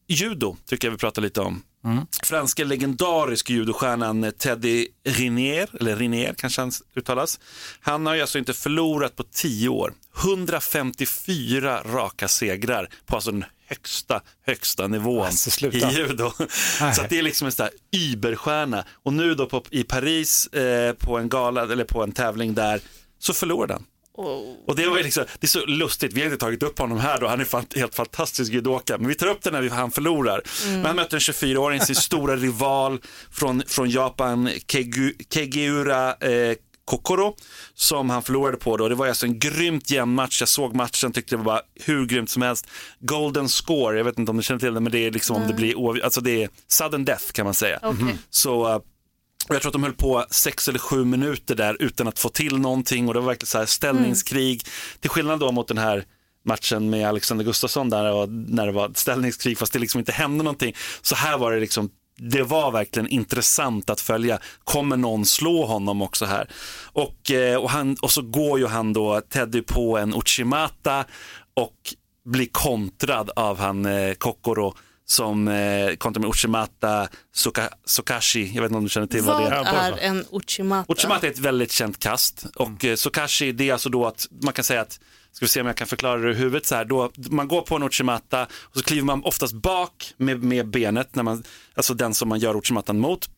Judo 0.07 0.57
tycker 0.65 0.87
jag 0.87 0.91
vi 0.91 0.97
pratar 0.97 1.21
lite 1.21 1.41
om. 1.41 1.61
Franska 2.23 2.63
legendarisk 2.63 3.49
judostjärnan 3.49 4.31
Teddy 4.37 4.87
Rinier, 5.05 5.69
eller 5.79 5.95
Rinier 5.95 6.33
kanske 6.37 6.61
han 6.61 6.71
uttalas. 6.95 7.39
Han 7.79 8.05
har 8.05 8.15
ju 8.15 8.21
alltså 8.21 8.37
inte 8.39 8.53
förlorat 8.53 9.15
på 9.15 9.23
tio 9.23 9.69
år. 9.69 9.93
154 10.23 11.81
raka 11.85 12.27
segrar 12.27 12.89
på 13.05 13.15
alltså 13.15 13.31
den 13.31 13.45
högsta, 13.67 14.21
högsta 14.45 14.87
nivån 14.87 15.25
Alltså, 15.25 15.67
i 15.67 15.97
judo. 15.97 16.31
Så 16.95 17.01
att 17.01 17.09
det 17.09 17.19
är 17.19 17.23
liksom 17.23 17.45
en 17.45 17.51
sån 17.51 17.63
här 17.63 17.73
überstjärna. 18.11 18.85
Och 19.03 19.13
nu 19.13 19.35
då 19.35 19.45
på, 19.45 19.63
i 19.69 19.83
Paris 19.83 20.47
eh, 20.47 20.93
på 20.93 21.17
en 21.17 21.29
gala 21.29 21.63
eller 21.63 21.83
på 21.85 22.03
en 22.03 22.11
tävling 22.11 22.53
där 22.53 22.81
så 23.19 23.33
förlorade 23.33 23.73
han. 23.73 23.85
Och, 24.15 24.69
Och 24.69 24.75
det, 24.75 24.87
var 24.87 24.97
liksom, 25.03 25.25
det 25.39 25.45
är 25.45 25.49
så 25.49 25.65
lustigt, 25.65 26.13
vi 26.13 26.19
har 26.19 26.25
inte 26.25 26.37
tagit 26.37 26.63
upp 26.63 26.79
honom 26.79 26.99
här 26.99 27.19
då, 27.19 27.27
han 27.27 27.41
är 27.41 27.45
fan, 27.45 27.65
helt 27.75 27.95
fantastisk 27.95 28.53
judoka, 28.53 28.97
men 28.97 29.07
vi 29.07 29.15
tar 29.15 29.27
upp 29.27 29.43
det 29.43 29.51
när 29.51 29.69
han 29.69 29.91
förlorar. 29.91 30.41
Men 30.67 30.85
han 30.85 30.95
möter 30.95 31.15
en 31.15 31.19
24-åring, 31.19 31.81
sin 31.81 31.95
stora 31.95 32.35
rival 32.35 33.01
från, 33.31 33.63
från 33.67 33.89
Japan, 33.89 34.49
Kegu, 34.67 35.13
Kegiura 35.33 36.13
eh, 36.13 36.55
Kokoro, 36.85 37.35
som 37.73 38.09
han 38.09 38.23
förlorade 38.23 38.57
på 38.57 38.77
då. 38.77 38.89
Det 38.89 38.95
var 38.95 39.07
alltså 39.07 39.25
en 39.25 39.39
grymt 39.39 39.89
jämn 39.89 40.15
match, 40.15 40.41
jag 40.41 40.49
såg 40.49 40.75
matchen, 40.75 41.11
tyckte 41.11 41.35
det 41.35 41.37
var 41.37 41.45
bara 41.45 41.61
hur 41.75 42.05
grymt 42.05 42.29
som 42.29 42.41
helst. 42.41 42.67
Golden 42.99 43.49
score, 43.49 43.97
jag 43.97 44.03
vet 44.03 44.19
inte 44.19 44.31
om 44.31 44.37
du 44.37 44.43
känner 44.43 44.59
till 44.59 44.73
det, 44.73 44.79
men 44.79 44.91
det 44.91 44.99
är 44.99 45.11
liksom 45.11 45.35
om 45.35 45.47
det 45.47 45.53
blir, 45.53 46.03
alltså 46.03 46.21
det 46.21 46.43
är 46.43 46.49
sudden 46.67 47.05
death 47.05 47.31
kan 47.31 47.45
man 47.45 47.53
säga. 47.53 47.79
Okej. 47.81 48.17
Så 48.29 48.81
jag 49.47 49.61
tror 49.61 49.69
att 49.69 49.73
de 49.73 49.83
höll 49.83 49.93
på 49.93 50.25
sex 50.29 50.67
eller 50.67 50.79
sju 50.79 51.05
minuter 51.05 51.55
där 51.55 51.77
utan 51.79 52.07
att 52.07 52.19
få 52.19 52.29
till 52.29 52.57
någonting 52.57 53.07
och 53.07 53.13
det 53.13 53.19
var 53.19 53.27
verkligen 53.27 53.47
så 53.47 53.57
här 53.57 53.65
ställningskrig. 53.65 54.63
Till 54.99 55.09
skillnad 55.09 55.39
då 55.39 55.51
mot 55.51 55.67
den 55.67 55.77
här 55.77 56.05
matchen 56.45 56.89
med 56.89 57.07
Alexander 57.07 57.45
Gustafsson 57.45 57.89
där 57.89 58.13
och 58.13 58.29
när 58.29 58.65
det 58.65 58.71
var 58.71 58.91
ställningskrig 58.95 59.57
fast 59.57 59.73
det 59.73 59.79
liksom 59.79 59.99
inte 59.99 60.11
hände 60.11 60.43
någonting. 60.43 60.75
Så 61.01 61.15
här 61.15 61.37
var 61.37 61.51
det 61.51 61.59
liksom 61.59 61.89
det 62.17 62.43
var 62.43 62.71
verkligen 62.71 63.07
intressant 63.07 63.89
att 63.89 64.01
följa. 64.01 64.39
Kommer 64.63 64.97
någon 64.97 65.25
slå 65.25 65.65
honom 65.65 66.01
också 66.01 66.25
här? 66.25 66.49
Och, 66.83 67.31
eh, 67.31 67.57
och, 67.57 67.69
han, 67.69 67.97
och 68.01 68.11
så 68.11 68.21
går 68.21 68.59
ju 68.59 68.67
han 68.67 68.93
då, 68.93 69.21
Teddy, 69.21 69.61
på 69.61 69.97
en 69.97 70.13
Uchimata 70.13 71.05
och 71.53 71.93
blir 72.25 72.47
kontrad 72.51 73.29
av 73.35 73.59
han 73.59 73.85
eh, 73.85 74.13
Kokoro 74.13 74.73
som 75.13 75.47
eh, 75.47 75.53
med 76.19 76.25
Uchimata 76.25 77.07
Suka, 77.33 77.69
Sukashi. 77.85 78.51
Jag 78.55 78.61
vet 78.61 78.69
inte 78.69 78.77
om 78.77 78.83
du 78.83 78.89
känner 78.89 79.07
till 79.07 79.21
vad, 79.21 79.41
vad 79.41 79.51
det 79.51 79.55
är. 79.55 79.91
är 79.91 79.97
en 79.97 80.25
uchimata? 80.31 80.93
Uchimata 80.93 81.27
är 81.27 81.31
ett 81.31 81.39
väldigt 81.39 81.71
känt 81.71 81.99
kast 81.99 82.45
och 82.55 82.85
eh, 82.85 82.95
Sukashi 82.95 83.51
det 83.51 83.69
är 83.69 83.73
alltså 83.73 83.89
då 83.89 84.05
att 84.05 84.27
man 84.41 84.53
kan 84.53 84.63
säga 84.63 84.81
att 84.81 84.99
Ska 85.31 85.45
vi 85.45 85.49
se 85.49 85.61
om 85.61 85.67
jag 85.67 85.77
kan 85.77 85.87
förklara 85.87 86.17
det 86.17 86.31
i 86.31 86.33
huvudet 86.33 86.65
så 86.65 86.75
här. 86.75 86.85
Då, 86.85 87.11
man 87.15 87.47
går 87.47 87.61
på 87.61 87.75
en 87.75 87.83
uchimata 87.83 88.43
och 88.43 88.77
så 88.77 88.83
kliver 88.83 89.05
man 89.05 89.23
oftast 89.23 89.53
bak 89.53 90.13
med, 90.17 90.43
med 90.43 90.67
benet, 90.67 91.15
när 91.15 91.23
man, 91.23 91.43
alltså 91.75 91.93
den 91.93 92.13
som 92.13 92.29
man 92.29 92.39
gör 92.39 92.57
uchimatan 92.57 92.99
mot. 92.99 93.29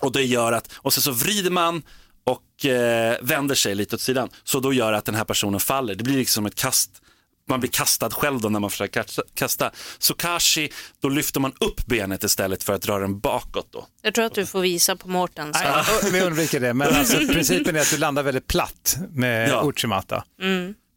Och 0.00 0.12
det 0.12 0.22
gör 0.22 0.52
att, 0.52 0.72
och 0.74 0.92
sen 0.92 1.02
så 1.02 1.12
vrider 1.12 1.50
man 1.50 1.82
och 2.24 2.66
eh, 2.66 3.16
vänder 3.22 3.54
sig 3.54 3.74
lite 3.74 3.96
åt 3.96 4.00
sidan. 4.00 4.28
Så 4.44 4.60
då 4.60 4.72
gör 4.72 4.92
att 4.92 5.04
den 5.04 5.14
här 5.14 5.24
personen 5.24 5.60
faller. 5.60 5.94
Det 5.94 6.04
blir 6.04 6.16
liksom 6.16 6.46
ett 6.46 6.54
kast. 6.54 7.02
Man 7.48 7.60
blir 7.60 7.70
kastad 7.70 8.10
själv 8.10 8.40
då 8.40 8.48
när 8.48 8.60
man 8.60 8.70
försöker 8.70 9.02
kasta- 9.02 9.22
kasta. 9.34 9.70
Sukashi, 9.98 10.72
då 11.00 11.08
lyfter 11.08 11.40
man 11.40 11.52
upp 11.60 11.86
benet 11.86 12.24
istället 12.24 12.62
för 12.64 12.72
att 12.72 12.82
dra 12.82 12.98
den 12.98 13.18
bakåt 13.20 13.68
då. 13.72 13.86
Jag 14.02 14.14
tror 14.14 14.24
att 14.24 14.34
du 14.34 14.46
får 14.46 14.60
visa 14.60 14.96
på 14.96 15.08
Mårten. 15.08 15.54
Så. 15.54 15.60
Nej, 15.64 16.12
vi 16.12 16.20
undviker 16.20 16.60
det, 16.60 16.74
men 16.74 16.94
alltså, 16.94 17.16
principen 17.32 17.76
är 17.76 17.80
att 17.80 17.90
du 17.90 17.98
landar 17.98 18.22
väldigt 18.22 18.46
platt 18.46 18.96
med 19.10 19.48
Ja. 19.48 19.62
Uchimata. 19.68 20.24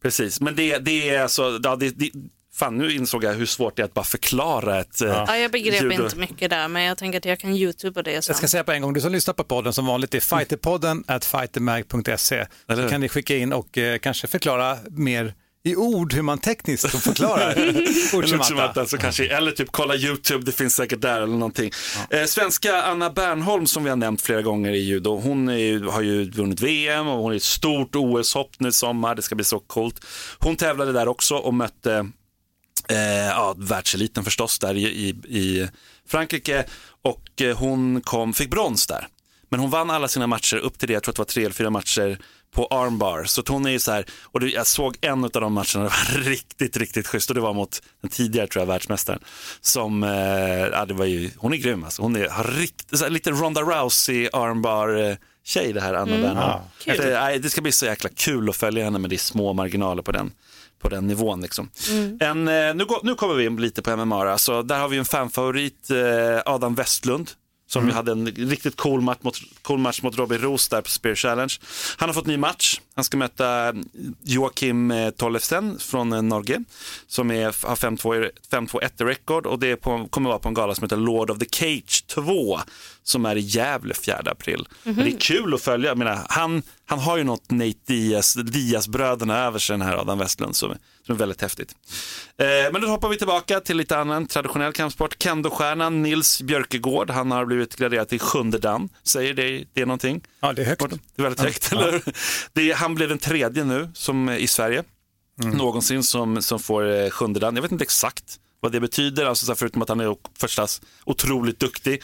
Precis, 0.02 0.40
men 0.40 0.54
det, 0.56 0.78
det 0.78 1.08
är 1.10 1.22
alltså, 1.22 1.60
ja, 1.62 1.76
det, 1.76 1.90
det, 1.90 2.10
fan 2.54 2.78
nu 2.78 2.92
insåg 2.92 3.24
jag 3.24 3.34
hur 3.34 3.46
svårt 3.46 3.76
det 3.76 3.82
är 3.82 3.84
att 3.84 3.94
bara 3.94 4.04
förklara 4.04 4.80
ett 4.80 5.00
eh, 5.00 5.08
Ja, 5.08 5.36
jag 5.36 5.50
begrep 5.52 5.82
judo. 5.82 6.04
inte 6.04 6.16
mycket 6.16 6.50
där, 6.50 6.68
men 6.68 6.82
jag 6.82 6.98
tänker 6.98 7.18
att 7.18 7.24
jag 7.24 7.40
kan 7.40 7.54
youtuba 7.56 8.02
det 8.02 8.22
sen. 8.22 8.30
Jag 8.32 8.36
ska 8.36 8.48
säga 8.48 8.64
på 8.64 8.72
en 8.72 8.82
gång, 8.82 8.92
du 8.92 9.00
som 9.00 9.12
lyssnar 9.12 9.34
på 9.34 9.44
podden 9.44 9.72
som 9.72 9.86
vanligt 9.86 10.14
är 10.14 10.20
fighterpodden 10.20 11.04
at 11.06 11.24
fightermag.se. 11.24 12.46
Så 12.76 12.88
kan 12.88 13.00
ni 13.00 13.08
skicka 13.08 13.36
in 13.36 13.52
och 13.52 13.78
eh, 13.78 13.98
kanske 13.98 14.26
förklara 14.26 14.78
mer 14.90 15.34
i 15.64 15.76
ord 15.76 16.12
hur 16.14 16.22
man 16.22 16.38
tekniskt 16.38 16.90
förklarar 17.02 17.50
Eller, 17.56 18.14
Uchimata. 18.24 18.80
alltså, 18.80 18.96
kanske, 18.98 19.26
eller 19.36 19.50
typ 19.52 19.68
kolla 19.70 19.96
YouTube, 19.96 20.44
det 20.44 20.52
finns 20.52 20.74
säkert 20.74 21.00
där 21.00 21.16
eller 21.20 21.32
någonting. 21.34 21.70
Eh, 22.10 22.24
svenska 22.24 22.82
Anna 22.82 23.10
Bernholm 23.10 23.66
som 23.66 23.84
vi 23.84 23.90
har 23.90 23.96
nämnt 23.96 24.22
flera 24.22 24.42
gånger 24.42 24.72
i 24.72 24.78
judo, 24.78 25.20
hon 25.20 25.48
ju- 25.58 25.86
har 25.88 26.02
ju 26.02 26.30
vunnit 26.30 26.60
VM 26.60 27.06
och 27.08 27.18
hon 27.18 27.32
är 27.32 27.36
ett 27.36 27.42
stort 27.42 27.94
OS-hopp 27.96 28.50
nu 28.58 28.68
i 28.68 28.72
sommar, 28.72 29.14
det 29.14 29.22
ska 29.22 29.34
bli 29.34 29.44
så 29.44 29.58
coolt. 29.60 30.04
Hon 30.38 30.56
tävlade 30.56 30.92
där 30.92 31.08
också 31.08 31.34
och 31.34 31.54
mötte 31.54 32.10
eh, 32.88 32.96
ja, 33.28 33.54
världseliten 33.58 34.24
förstås 34.24 34.58
där 34.58 34.74
i, 34.74 34.82
i, 34.82 35.08
i 35.38 35.68
Frankrike 36.08 36.64
och 37.02 37.42
eh, 37.42 37.56
hon 37.58 38.00
kom, 38.00 38.32
fick 38.32 38.50
brons 38.50 38.86
där. 38.86 39.06
Men 39.52 39.60
hon 39.60 39.70
vann 39.70 39.90
alla 39.90 40.08
sina 40.08 40.26
matcher 40.26 40.56
upp 40.56 40.78
till 40.78 40.88
det, 40.88 40.94
jag 40.94 41.02
tror 41.02 41.12
att 41.12 41.16
det 41.16 41.20
var 41.20 41.24
tre 41.24 41.42
eller 41.42 41.54
fyra 41.54 41.70
matcher 41.70 42.18
på 42.54 42.66
armbar. 42.66 43.24
Så 43.24 43.42
hon 43.48 43.66
är 43.66 43.70
ju 43.70 43.78
så 43.78 43.92
här, 43.92 44.04
och 44.22 44.40
det, 44.40 44.50
jag 44.50 44.66
såg 44.66 44.96
en 45.00 45.24
av 45.24 45.30
de 45.30 45.52
matcherna, 45.52 45.84
det 46.12 46.18
var 46.18 46.20
riktigt, 46.20 46.76
riktigt 46.76 47.06
schysst 47.06 47.30
och 47.30 47.34
det 47.34 47.40
var 47.40 47.54
mot 47.54 47.82
den 48.00 48.10
tidigare 48.10 48.46
tror 48.46 48.62
jag 48.62 48.66
världsmästaren. 48.66 49.20
Som, 49.60 50.02
eh, 50.02 50.10
ja, 50.72 50.84
det 50.84 50.94
var 50.94 51.04
ju, 51.04 51.30
hon 51.36 51.52
är 51.52 51.56
grym 51.56 51.84
alltså. 51.84 52.02
Hon 52.02 52.16
är, 52.16 52.28
har 52.28 52.44
rikt, 52.44 53.00
här, 53.00 53.10
lite 53.10 53.30
Ronda 53.30 53.60
Rousey 53.60 54.28
armbar 54.32 55.10
eh, 55.10 55.16
tjej 55.44 55.72
det 55.72 55.80
här 55.80 55.94
Anna 55.94 56.16
Bernholm. 56.16 56.62
Kul. 56.84 56.96
Det, 56.96 57.20
nej, 57.20 57.38
det 57.38 57.50
ska 57.50 57.60
bli 57.60 57.72
så 57.72 57.86
jäkla 57.86 58.10
kul 58.14 58.48
att 58.48 58.56
följa 58.56 58.84
henne 58.84 58.98
med 58.98 59.10
det 59.10 59.16
är 59.16 59.18
små 59.18 59.52
marginaler 59.52 60.02
på 60.02 60.12
den 60.12 60.32
på 60.82 60.88
den 60.88 61.06
nivån. 61.06 61.40
Liksom. 61.40 61.70
En, 62.20 62.48
eh, 62.48 62.74
nu, 62.74 62.84
går, 62.84 63.00
nu 63.02 63.14
kommer 63.14 63.34
vi 63.34 63.44
in 63.44 63.56
lite 63.56 63.82
på 63.82 63.96
MMA. 63.96 64.30
Alltså, 64.30 64.62
där 64.62 64.78
har 64.78 64.88
vi 64.88 64.98
en 64.98 65.04
fanfavorit, 65.04 65.90
eh, 65.90 66.52
Adam 66.52 66.74
Westlund. 66.74 67.30
Som 67.72 67.86
ju 67.86 67.92
hade 67.92 68.12
en 68.12 68.26
riktigt 68.26 68.76
cool 68.76 69.00
match, 69.00 69.18
mot, 69.22 69.38
cool 69.62 69.78
match 69.78 70.02
mot 70.02 70.18
Robin 70.18 70.38
Roos 70.38 70.68
där 70.68 70.82
på 70.82 70.88
Spear 70.88 71.14
Challenge. 71.14 71.54
Han 71.96 72.08
har 72.08 72.14
fått 72.14 72.26
ny 72.26 72.36
match. 72.36 72.80
Han 72.94 73.04
ska 73.04 73.16
möta 73.16 73.74
Joakim 74.22 74.90
eh, 74.90 75.10
Tollefsen 75.10 75.78
från 75.78 76.12
eh, 76.12 76.22
Norge. 76.22 76.64
Som 77.06 77.30
är, 77.30 77.44
har 77.44 77.76
5-2 77.76 78.30
5-2-1 78.50 79.02
i 79.02 79.04
record 79.04 79.46
och 79.46 79.58
det 79.58 79.76
på, 79.76 80.08
kommer 80.10 80.28
vara 80.28 80.38
på 80.38 80.48
en 80.48 80.54
gala 80.54 80.74
som 80.74 80.84
heter 80.84 80.96
Lord 80.96 81.30
of 81.30 81.38
the 81.38 81.46
Cage 81.50 82.04
2. 82.06 82.58
Som 83.04 83.26
är 83.26 83.36
i 83.36 83.40
Gävle 83.40 83.94
4 83.94 84.16
april. 84.26 84.68
Men 84.82 84.94
det 84.94 85.10
är 85.10 85.20
kul 85.20 85.54
att 85.54 85.62
följa. 85.62 85.88
Jag 85.88 85.98
menar, 85.98 86.26
han, 86.28 86.62
han 86.86 86.98
har 86.98 87.16
ju 87.16 87.24
något 87.24 87.50
Nate 87.50 87.78
Diaz, 87.86 88.34
Diaz-bröderna 88.34 89.38
över 89.38 89.58
sig 89.58 89.74
den 89.74 89.86
här 89.86 89.96
Adam 89.96 90.18
Westlund 90.18 90.56
som, 90.56 90.74
som 91.06 91.14
är 91.14 91.18
väldigt 91.18 91.42
häftigt. 91.42 91.74
Eh, 92.38 92.46
men 92.72 92.80
då 92.80 92.88
hoppar 92.88 93.08
vi 93.08 93.16
tillbaka 93.18 93.60
till 93.60 93.76
lite 93.76 93.98
annan 93.98 94.26
traditionell 94.26 94.72
kampsport. 94.72 95.22
Kendo-stjärnan 95.22 96.02
Nils 96.02 96.42
Björkegård, 96.42 97.10
han 97.10 97.30
har 97.30 97.44
blivit 97.44 97.76
graderad 97.76 98.08
till 98.08 98.20
sjunde 98.20 98.58
dan. 98.58 98.88
Säger 99.02 99.34
det, 99.34 99.64
det 99.72 99.84
någonting? 99.84 100.24
Ja, 100.40 100.52
det 100.52 100.62
är 100.62 100.66
högt. 100.66 100.90
Det 100.90 100.96
är 101.16 101.22
väldigt 101.22 101.40
högt, 101.40 101.72
eller 101.72 101.92
hur? 101.92 102.02
det 102.52 102.70
är, 102.70 102.74
Han 102.74 102.94
blev 102.94 103.08
den 103.08 103.18
tredje 103.18 103.64
nu 103.64 103.90
som, 103.94 104.30
i 104.30 104.46
Sverige, 104.46 104.84
någonsin 105.44 106.02
som, 106.02 106.42
som 106.42 106.58
får 106.58 106.90
eh, 106.90 107.10
sjunde 107.10 107.40
dan. 107.40 107.54
Jag 107.54 107.62
vet 107.62 107.72
inte 107.72 107.84
exakt 107.84 108.38
vad 108.60 108.72
det 108.72 108.80
betyder, 108.80 109.24
alltså, 109.24 109.54
förutom 109.54 109.82
att 109.82 109.88
han 109.88 110.00
är 110.00 110.16
förstås 110.38 110.80
otroligt 111.04 111.60
duktig. 111.60 112.02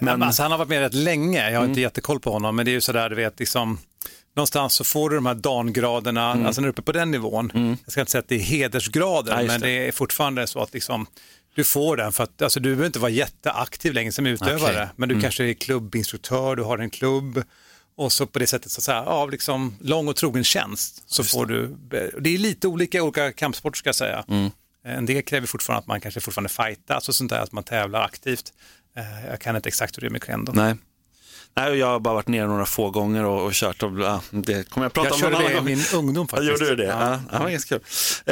Men, 0.00 0.22
alltså, 0.22 0.42
han 0.42 0.50
har 0.50 0.58
varit 0.58 0.68
med 0.68 0.80
rätt 0.80 0.94
länge, 0.94 1.50
jag 1.50 1.58
har 1.60 1.66
inte 1.66 1.80
jättekoll 1.80 2.20
på 2.20 2.30
honom, 2.32 2.56
men 2.56 2.64
det 2.64 2.70
är 2.70 2.72
ju 2.72 2.80
sådär, 2.80 3.08
du 3.10 3.16
vet, 3.16 3.38
liksom, 3.40 3.78
någonstans 4.36 4.74
så 4.74 4.84
får 4.84 5.10
du 5.10 5.16
de 5.16 5.26
här 5.26 5.34
dangraderna, 5.34 6.30
alltså 6.46 6.60
när 6.60 6.66
du 6.66 6.68
är 6.68 6.72
uppe 6.72 6.82
på 6.82 6.92
den 6.92 7.10
nivån. 7.10 7.50
Jag 7.84 7.92
ska 7.92 8.00
inte 8.00 8.12
säga 8.12 8.20
att 8.20 8.28
det 8.28 8.34
är 8.34 8.40
hedersgrader, 8.40 9.32
Ja, 9.32 9.42
just 9.42 9.52
men 9.52 9.60
det. 9.60 9.66
det 9.66 9.88
är 9.88 9.92
fortfarande 9.92 10.46
så 10.46 10.62
att 10.62 10.74
liksom, 10.74 11.06
du 11.54 11.64
får 11.64 11.96
den 11.96 12.12
för 12.12 12.24
att 12.24 12.42
alltså, 12.42 12.60
du 12.60 12.68
behöver 12.68 12.86
inte 12.86 12.98
vara 12.98 13.10
jätteaktiv 13.10 13.92
längre 13.94 14.12
som 14.12 14.26
utövare, 14.26 14.56
Okej. 14.72 14.88
men 14.96 15.08
du 15.08 15.20
kanske 15.20 15.44
är 15.44 15.54
klubbinstruktör, 15.54 16.56
du 16.56 16.62
har 16.62 16.78
en 16.78 16.90
klubb 16.90 17.42
och 17.96 18.12
så 18.12 18.26
på 18.26 18.38
det 18.38 18.46
sättet 18.46 18.72
så 18.72 18.78
att 18.80 18.84
säga, 18.84 19.02
av 19.02 19.30
liksom 19.30 19.76
lång 19.80 20.08
och 20.08 20.16
trogen 20.16 20.44
tjänst 20.44 21.02
så 21.06 21.24
får 21.24 21.46
du, 21.46 21.76
det 22.20 22.30
är 22.34 22.38
lite 22.38 22.68
olika 22.68 22.98
i 22.98 23.00
olika 23.00 23.32
kampsporter 23.32 23.76
ska 23.78 23.88
jag 23.88 23.94
säga. 23.94 24.24
En 24.84 25.06
del 25.06 25.22
kräver 25.22 25.46
fortfarande 25.46 25.78
att 25.80 25.86
man 25.86 26.00
kanske 26.00 26.20
fortfarande 26.20 26.48
fightas 26.48 27.08
och 27.08 27.14
sånt 27.14 27.30
där, 27.30 27.40
att 27.40 27.52
man 27.52 27.64
tävlar 27.64 28.02
aktivt. 28.02 28.52
Eh, 28.96 29.26
Jag 29.30 29.40
kan 29.40 29.56
inte 29.56 29.68
exakt 29.68 29.96
hur 29.96 30.00
det 30.00 30.06
är 30.06 30.10
med 30.10 30.24
kendo. 30.26 30.52
Nej. 30.52 30.74
Nej, 31.58 31.74
jag 31.74 31.86
har 31.86 32.00
bara 32.00 32.14
varit 32.14 32.28
nere 32.28 32.46
några 32.46 32.66
få 32.66 32.90
gånger 32.90 33.24
och, 33.24 33.44
och 33.46 33.52
kört. 33.52 33.82
Och, 33.82 34.00
ja, 34.00 34.22
det 34.30 34.70
kommer 34.70 34.84
jag 34.84 34.92
prata 34.92 35.08
Jag 35.08 35.14
om 35.14 35.20
körde 35.20 35.32
någon 35.32 35.42
det 35.42 35.48
i 35.48 35.52
annan 35.52 35.64
gång. 35.64 35.74
min 35.76 35.84
ungdom 35.94 36.28
faktiskt. 36.28 36.50
Jag 36.50 36.58
gjorde 36.60 36.70
du 36.70 36.76
det? 36.76 36.84
Ja. 36.88 37.20
Ja, 37.30 37.38
det 37.38 37.44
var 37.44 37.50
ganska 37.50 37.78
kul. 37.78 37.84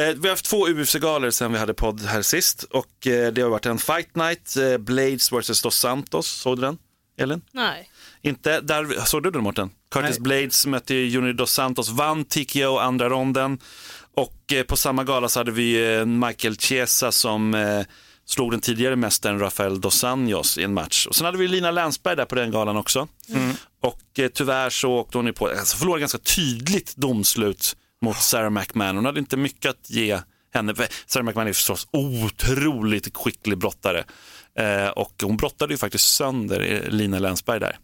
Eh, 0.02 0.08
vi 0.08 0.28
har 0.28 0.28
haft 0.30 0.44
två 0.44 0.66
UFC-galor 0.68 1.30
sedan 1.30 1.52
vi 1.52 1.58
hade 1.58 1.74
podd 1.74 2.00
här 2.00 2.22
sist 2.22 2.62
och 2.62 3.06
eh, 3.06 3.32
det 3.32 3.42
har 3.42 3.48
varit 3.48 3.66
en 3.66 3.78
fight 3.78 4.16
night, 4.16 4.56
eh, 4.56 4.78
Blades 4.78 5.32
vs 5.32 5.62
Dos 5.62 5.78
Santos. 5.78 6.26
Såg 6.26 6.56
du 6.58 6.62
den, 6.62 6.78
Elin? 7.18 7.42
Nej. 7.52 7.90
Inte, 8.22 8.60
där, 8.60 9.04
såg 9.06 9.22
du 9.22 9.30
den 9.30 9.42
Mårten? 9.42 9.70
Curtis 9.90 10.10
Nej. 10.10 10.20
Blades 10.20 10.66
mötte 10.66 10.94
Junior 10.94 11.32
Dos 11.32 11.52
Santos, 11.52 11.88
vann 11.88 12.24
TKO 12.24 12.78
andra 12.78 13.08
ronden. 13.08 13.58
Och 14.16 14.52
eh, 14.52 14.62
på 14.62 14.76
samma 14.76 15.04
gala 15.04 15.28
så 15.28 15.40
hade 15.40 15.50
vi 15.50 15.94
eh, 15.96 16.04
Michael 16.06 16.56
Chiesa 16.56 17.12
som 17.12 17.54
eh, 17.54 17.80
slog 18.26 18.50
den 18.50 18.60
tidigare 18.60 18.96
mästaren 18.96 19.38
Rafael 19.38 19.80
Dos 19.80 20.04
Anjos 20.04 20.58
i 20.58 20.62
en 20.62 20.74
match. 20.74 21.06
Och 21.06 21.14
sen 21.16 21.24
hade 21.24 21.38
vi 21.38 21.48
Lina 21.48 21.70
Länsberg 21.70 22.16
där 22.16 22.24
på 22.24 22.34
den 22.34 22.50
galan 22.50 22.76
också. 22.76 23.08
Och 23.82 24.18
eh, 24.18 24.28
tyvärr 24.28 24.70
så 24.70 24.92
åkte 24.92 25.18
hon 25.18 25.26
ju 25.26 25.32
på, 25.32 25.48
alltså 25.48 25.76
förlorade 25.76 26.00
ganska 26.00 26.18
tydligt 26.18 26.96
domslut 26.96 27.76
mot 28.02 28.16
Sarah 28.16 28.50
McMahon. 28.50 28.96
Hon 28.96 29.04
hade 29.04 29.18
inte 29.18 29.36
mycket 29.36 29.70
att 29.70 29.90
ge 29.90 30.18
henne. 30.54 30.74
Sarah 31.06 31.26
McMahon 31.26 31.48
är 31.48 31.52
förstås 31.52 31.88
otroligt 31.90 33.16
skicklig 33.16 33.58
brottare. 33.58 34.04
Eh, 34.58 34.88
och 34.88 35.12
hon 35.22 35.36
brottade 35.36 35.74
ju 35.74 35.78
faktiskt 35.78 36.14
sönder 36.14 36.60
eh, 36.60 36.90
Lina 36.90 37.18
Länsberg 37.18 37.60
där. 37.60 37.78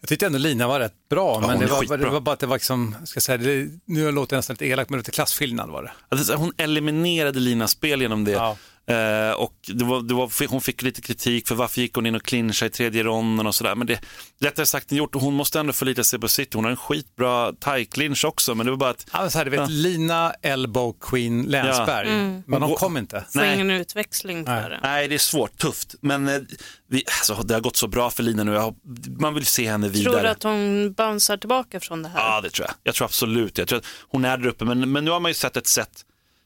Jag 0.00 0.08
tyckte 0.08 0.26
ändå 0.26 0.38
Lina 0.38 0.68
var 0.68 0.80
rätt 0.80 1.08
bra, 1.10 1.40
men 1.40 1.50
hon 1.50 1.60
det 1.60 1.66
var, 1.66 1.96
det 1.96 2.08
var 2.08 2.20
bara 2.20 2.32
att 2.32 2.40
det 2.40 2.46
var 2.46 2.56
liksom, 2.56 2.96
ska 3.04 3.20
säga, 3.20 3.38
det, 3.38 3.68
nu 3.84 4.12
låter 4.12 4.36
jag 4.36 4.38
nästan 4.38 4.54
lite 4.54 4.66
elakt, 4.66 4.90
men 4.90 4.98
lite 4.98 5.10
klasskillnad 5.10 5.70
var 5.70 5.82
det. 5.82 5.92
Alltså, 6.08 6.34
hon 6.34 6.52
eliminerade 6.56 7.40
Linas 7.40 7.70
spel 7.70 8.02
genom 8.02 8.24
det. 8.24 8.30
Ja. 8.30 8.56
Eh, 8.86 9.30
och 9.36 9.54
det 9.66 9.84
var, 9.84 10.02
det 10.02 10.14
var, 10.14 10.48
hon 10.48 10.60
fick 10.60 10.82
lite 10.82 11.02
kritik 11.02 11.48
för 11.48 11.54
varför 11.54 11.80
gick 11.80 11.94
hon 11.94 12.06
in 12.06 12.14
och 12.14 12.22
clinchade 12.22 12.66
i 12.66 12.70
tredje 12.70 13.02
ronden 13.02 13.46
och 13.46 13.54
sådär. 13.54 13.74
Men 13.74 13.86
det 13.86 14.00
lättare 14.40 14.66
sagt 14.66 14.92
än 14.92 14.98
gjort 14.98 15.14
hon 15.14 15.34
måste 15.34 15.60
ändå 15.60 15.72
förlita 15.72 16.04
sig 16.04 16.18
på 16.18 16.28
sitt. 16.28 16.54
Hon 16.54 16.64
har 16.64 16.70
en 16.70 16.76
skitbra 16.76 17.52
thai-clinch 17.52 18.24
också, 18.24 18.54
men 18.54 18.66
det 18.66 18.72
var 18.72 18.76
bara 18.78 18.90
att 18.90 19.06
Ja, 19.12 19.30
så 19.30 19.38
här, 19.38 19.44
du 19.44 19.50
vet, 19.50 19.60
Ja. 19.60 19.66
Lina, 19.70 20.32
Elbow, 20.42 20.96
Queen, 21.00 21.42
Länsberg, 21.42 22.08
men 22.46 22.60
de 22.60 22.62
Och- 22.72 22.78
kom 22.78 22.96
inte. 22.96 23.24
Får 23.32 23.44
ingen 23.44 23.70
utväxling 23.70 24.46
för 24.46 24.52
Nej. 24.60 24.70
det. 24.70 24.78
Nej, 24.82 25.08
det 25.08 25.14
är 25.14 25.18
svårt, 25.18 25.56
tufft. 25.58 25.94
Men 26.00 26.28
eh, 26.28 26.40
vi, 26.88 27.04
alltså, 27.06 27.42
det 27.42 27.54
har 27.54 27.60
gått 27.60 27.76
så 27.76 27.86
bra 27.88 28.10
för 28.10 28.22
Lina 28.22 28.44
nu. 28.44 28.52
Jag, 28.52 28.74
man 29.20 29.34
vill 29.34 29.46
se 29.46 29.70
henne 29.70 29.88
vidare. 29.88 30.12
Tror 30.12 30.22
du 30.22 30.28
att 30.28 30.42
hon 30.42 30.92
bouncear 30.92 31.36
tillbaka 31.36 31.80
från 31.80 32.02
det 32.02 32.08
här? 32.08 32.18
Ja, 32.20 32.40
det 32.40 32.50
tror 32.50 32.66
jag. 32.68 32.74
Jag 32.82 32.94
tror 32.94 33.04
absolut 33.04 33.54
det. 33.54 33.60
Jag 33.62 33.68
tror 33.68 33.78
att 33.78 33.86
hon 34.08 34.24
är 34.24 34.36
där 34.36 34.46
uppe, 34.46 34.64
men, 34.64 34.92
men 34.92 35.04
nu 35.04 35.10
har 35.10 35.20
man 35.20 35.30
ju 35.30 35.34
sett 35.34 35.56
ett 35.56 35.66
sätt. 35.66 36.04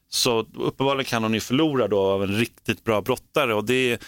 Så 0.09 0.39
uppenbarligen 0.39 1.05
kan 1.05 1.23
hon 1.23 1.33
ju 1.33 1.39
förlora 1.39 1.87
då 1.87 1.99
av 1.99 2.23
en 2.23 2.35
riktigt 2.35 2.83
bra 2.83 3.01
brottare 3.01 3.53
och 3.53 3.65
det, 3.65 4.01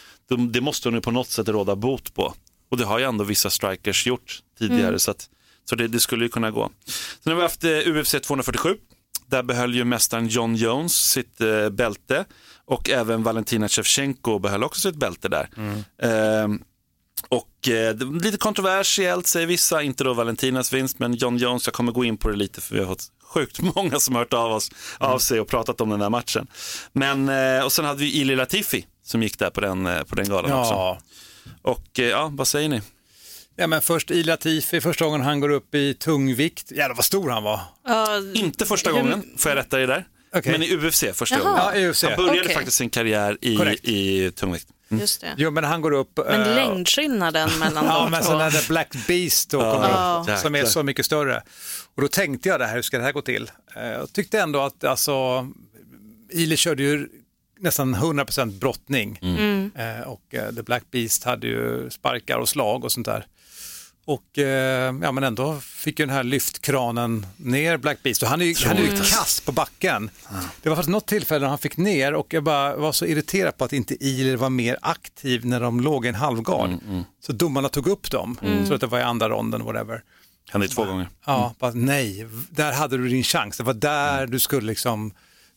det, 0.49 0.61
måste 0.61 0.87
hon 0.87 0.95
ju 0.95 1.01
på 1.01 1.11
något 1.11 1.27
sätt 1.27 1.47
råda 1.47 1.75
bot 1.75 2.13
på. 2.13 2.33
Och 2.71 2.77
det 2.77 2.85
har 2.85 2.99
ju 2.99 3.05
ändå 3.05 3.23
vissa 3.23 3.49
strikers 3.49 4.07
gjort 4.07 4.39
tidigare 4.59 4.99
så, 4.99 5.11
att, 5.11 5.29
så 5.69 5.75
det, 5.75 5.87
det 5.87 5.99
skulle 5.99 6.25
ju 6.25 6.29
kunna 6.29 6.51
gå. 6.51 6.69
Sen 7.23 7.31
har 7.31 7.35
vi 7.35 7.41
haft 7.41 7.63
eh, 7.63 7.99
UFC 7.99 8.15
247. 8.21 8.77
Där 9.27 9.43
behöll 9.43 9.75
ju 9.75 9.83
mästaren 9.83 10.27
John 10.27 10.55
Jones 10.55 10.95
sitt 10.95 11.41
eh, 11.41 11.69
bälte 11.69 12.25
och 12.65 12.89
även 12.89 13.23
Valentina 13.23 13.69
Shevchenko 13.69 14.39
behöll 14.39 14.63
också 14.63 14.89
sitt 14.89 14.99
bälte 14.99 15.29
där. 15.29 15.49
Ehm, 16.01 16.61
och 17.29 17.69
eh, 17.69 17.95
lite 18.21 18.37
kontroversiellt 18.37 19.27
säger 19.27 19.47
vissa, 19.47 19.81
inte 19.81 20.03
då 20.03 20.13
Valentinas 20.13 20.73
vinst, 20.73 20.99
men 20.99 21.13
John 21.13 21.37
Jones, 21.37 21.67
jag 21.67 21.73
kommer 21.73 21.91
gå 21.91 22.03
in 22.03 22.17
på 22.17 22.29
det 22.29 22.35
lite 22.35 22.61
för 22.61 22.75
vi 22.75 22.81
har 22.81 22.87
fått 22.87 23.11
sjukt 23.29 23.59
många 23.75 23.99
som 23.99 24.15
har 24.15 24.21
hört 24.21 24.33
av, 24.33 24.51
oss, 24.51 24.71
av 24.97 25.19
sig 25.19 25.39
och 25.39 25.47
pratat 25.47 25.81
om 25.81 25.89
den 25.89 26.01
här 26.01 26.09
matchen. 26.09 26.47
Men, 26.93 27.29
eh, 27.29 27.63
och 27.63 27.71
sen 27.71 27.85
hade 27.85 27.99
vi 27.99 28.11
Ili 28.11 28.35
Latifi 28.35 28.85
som 29.03 29.23
gick 29.23 29.39
där 29.39 29.49
på 29.49 29.61
den, 29.61 29.87
eh, 29.87 30.03
på 30.03 30.15
den 30.15 30.29
galan 30.29 30.51
också. 30.51 30.73
Ja. 30.73 30.99
Och 31.61 31.99
eh, 31.99 32.05
ja, 32.05 32.31
vad 32.33 32.47
säger 32.47 32.69
ni? 32.69 32.81
ja, 33.55 33.67
men 33.67 33.81
först 33.81 34.11
Ila 34.11 34.33
Latifi, 34.33 34.81
första 34.81 35.05
gången 35.05 35.21
han 35.21 35.39
går 35.39 35.49
upp 35.49 35.75
i 35.75 35.93
tungvikt. 35.93 36.71
Jävlar 36.71 36.95
vad 36.95 37.05
stor 37.05 37.29
han 37.29 37.43
var. 37.43 37.59
Ja, 37.87 38.21
Inte 38.33 38.65
första 38.65 38.91
gången, 38.91 39.23
får 39.37 39.51
jag 39.51 39.57
rätta 39.57 39.77
dig 39.77 39.87
där? 39.87 40.07
Okej. 40.35 40.51
Men 40.51 40.63
i 40.63 40.75
UFC 40.75 41.03
första 41.13 41.39
Jaha. 41.39 41.71
gången. 41.71 41.83
Ja, 41.83 41.89
UFC. 41.89 42.03
Han 42.03 42.15
började 42.15 42.41
Okej. 42.41 42.55
faktiskt 42.55 42.77
sin 42.77 42.89
karriär 42.89 43.37
i, 43.41 43.53
i 43.83 44.31
tungvikt. 44.31 44.67
Just 44.89 45.21
det. 45.21 45.33
Jo, 45.37 45.51
men 45.51 45.63
han 45.63 45.81
går 45.81 45.91
upp. 45.91 46.19
Men 46.27 46.41
eh, 46.41 46.55
längdskillnaden 46.55 47.49
mellan 47.59 47.85
Ja, 47.89 47.99
de 48.03 48.11
men 48.11 48.21
två. 48.23 48.27
sen 48.29 48.39
är 48.41 48.51
det 48.51 48.67
Black 48.67 48.95
Beast 49.07 49.49
då 49.49 49.59
kommer 49.59 49.89
Ja. 49.89 50.25
upp, 50.29 50.37
som 50.39 50.55
är 50.55 50.65
så 50.65 50.83
mycket 50.83 51.05
större. 51.05 51.41
Och 51.95 52.01
då 52.01 52.07
tänkte 52.07 52.49
jag 52.49 52.59
det 52.59 52.65
här, 52.65 52.75
hur 52.75 52.81
ska 52.81 52.97
det 52.97 53.03
här 53.03 53.11
gå 53.11 53.21
till? 53.21 53.51
Eh, 53.75 53.87
Jag 53.87 54.13
tyckte 54.13 54.39
ändå 54.39 54.59
att 54.61 54.83
alltså, 54.83 55.47
Ili 56.31 56.57
körde 56.57 56.83
ju 56.83 57.07
nästan 57.59 57.95
100% 57.95 58.59
brottning 58.59 59.19
Mm. 59.21 59.71
Eh, 59.75 60.01
och 60.07 60.35
eh, 60.35 60.51
The 60.55 60.63
Black 60.63 60.83
Beast 60.91 61.23
hade 61.23 61.47
ju 61.47 61.89
sparkar 61.89 62.37
och 62.37 62.49
slag 62.49 62.83
och 62.83 62.91
sånt 62.91 63.05
där. 63.05 63.25
Och 64.09 64.37
eh, 64.37 64.95
ja, 65.01 65.11
men 65.11 65.23
ändå 65.23 65.59
fick 65.59 65.99
ju 65.99 66.05
den 66.05 66.15
här 66.15 66.23
lyftkranen 66.23 67.25
ner 67.37 67.77
Black 67.77 68.03
Beast. 68.03 68.23
Och 68.23 68.29
han 68.29 68.41
är 68.41 68.45
ju, 68.45 68.55
han 68.67 68.77
är 68.77 68.81
ju 68.81 68.97
kass 68.97 69.41
på 69.45 69.51
backen. 69.51 70.09
Det 70.61 70.69
var 70.69 70.75
faktiskt 70.75 70.91
något 70.91 71.07
tillfälle 71.07 71.39
när 71.39 71.49
han 71.49 71.57
fick 71.57 71.77
ner 71.77 72.13
och 72.13 72.33
jag 72.33 72.43
bara 72.43 72.75
var 72.75 72.91
så 72.91 73.05
irriterad 73.05 73.57
på 73.57 73.65
att 73.65 73.73
inte 73.73 74.03
Ilir 74.05 74.35
var 74.35 74.49
mer 74.49 74.77
aktiv 74.81 75.45
när 75.45 75.59
de 75.59 75.79
låg 75.79 76.05
i 76.05 76.09
en 76.09 76.15
halvgard. 76.15 76.69
Så 77.25 77.31
domarna 77.31 77.69
tog 77.69 77.87
upp 77.87 78.11
dem, 78.11 78.37
så 78.67 78.73
att 78.73 78.81
det 78.81 78.87
var 78.87 78.99
i 78.99 79.03
andra 79.03 79.29
ronden, 79.29 79.63
whatever. 79.65 80.03
Hände 80.51 80.67
två 80.67 80.83
gånger. 80.83 81.09
Ja, 81.25 81.55
bara, 81.59 81.71
nej, 81.71 82.27
där 82.49 82.71
hade 82.73 82.97
du 82.97 83.09
din 83.09 83.23
chans. 83.23 83.57
Det 83.57 83.63
var 83.63 83.73
där 83.73 84.27
du 84.27 84.39
skulle 84.39 84.67
liksom 84.67 85.11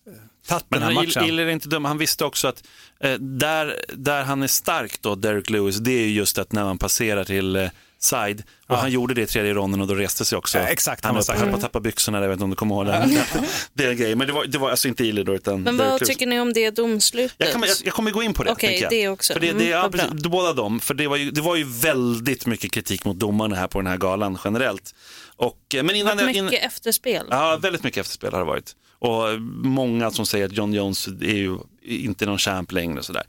eh, 0.07 0.13
tagit 0.49 0.65
den 0.69 0.83
här 0.83 0.95
matchen. 0.95 1.25
Iller 1.25 1.47
är 1.47 1.51
inte 1.51 1.69
dum, 1.69 1.85
han 1.85 1.99
visste 1.99 2.25
också 2.25 2.49
att 2.49 2.65
eh, 3.01 3.13
där, 3.15 3.85
där 3.89 4.23
han 4.23 4.43
är 4.43 4.47
stark 4.47 5.03
då, 5.03 5.15
Derek 5.15 5.51
Lewis, 5.51 5.77
det 5.77 5.93
är 5.93 6.07
ju 6.07 6.13
just 6.13 6.39
att 6.39 6.53
när 6.53 6.65
man 6.65 6.79
passerar 6.79 7.25
till 7.25 7.57
eh, 7.57 7.69
side, 8.05 8.43
och 8.67 8.77
han 8.77 8.91
gjorde 8.91 9.15
det 9.15 9.23
i 9.23 9.27
tredje 9.27 9.55
ronden 9.55 9.81
och 9.81 9.87
då 9.87 9.95
reste 9.95 10.25
sig 10.25 10.39
också. 10.39 10.59
Ja, 10.59 10.65
exakt, 10.65 11.05
han 11.05 11.17
han 11.17 11.25
var 11.39 11.47
på 11.47 11.55
att 11.55 11.61
tappa 11.61 11.81
byxorna, 11.81 12.21
jag 12.21 12.29
vet 12.29 12.35
inte 12.35 12.45
om 12.45 12.51
du 12.51 12.57
kommer 12.57 12.75
ihåg 12.75 12.87
det. 12.87 13.27
det 13.75 13.85
är 13.85 13.91
en 13.91 13.97
grej, 13.97 14.15
men 14.15 14.27
det 14.27 14.33
var, 14.33 14.45
det 14.45 14.59
var 14.59 14.71
alltså 14.71 14.89
inte 14.89 15.05
Iller 15.05 15.25
då, 15.25 15.35
utan 15.35 15.63
Men 15.63 15.77
vad 15.77 16.05
tycker 16.05 16.27
ni 16.27 16.41
om 16.41 16.53
det 16.53 16.71
domslutet? 16.71 17.37
Jag 17.39 17.53
kommer, 17.53 17.67
jag, 17.67 17.77
jag 17.85 17.95
kommer 17.95 18.11
gå 18.11 18.23
in 18.23 18.35
på 18.35 18.45
det. 18.45 18.51
Okej, 18.51 18.81
jag. 18.81 18.91
det 18.91 19.09
också. 19.09 19.33
För 19.33 19.41
det, 19.41 19.53
det, 19.53 19.63
Mm, 19.63 19.71
ja, 19.71 20.29
båda 20.29 20.53
dem, 20.53 20.81
för 20.81 20.95
det 20.95 21.09
var, 21.09 21.17
ju, 21.17 21.31
det 21.31 21.41
var 21.41 21.57
ju 21.57 21.65
väldigt 21.65 22.47
mycket 22.47 22.73
kritik 22.73 23.05
mot 23.05 23.19
domarna 23.19 23.57
här 23.57 23.67
på 23.67 23.79
den 23.79 23.87
här 23.87 23.97
galan 23.97 24.39
generellt. 24.45 24.95
Och, 25.37 25.75
eh, 25.75 25.83
men 25.83 25.97
innan, 25.97 26.17
Mycket 26.17 26.37
in, 26.37 26.49
efterspel. 26.49 27.27
Ja, 27.31 27.59
väldigt 27.63 27.83
mycket 27.83 28.01
efterspel 28.01 28.33
har 28.33 28.39
det 28.39 28.47
varit. 28.47 28.77
Och 28.99 29.41
många 29.65 30.11
som 30.11 30.27
säger 30.27 30.47
att 30.47 30.53
John 30.53 30.73
Jones 30.73 31.07
är 31.07 31.35
ju 31.35 31.59
inte 31.85 32.27
någon 32.27 32.39
champ 32.39 32.73
längre 32.73 32.99
och 32.99 33.05
sådär. 33.05 33.23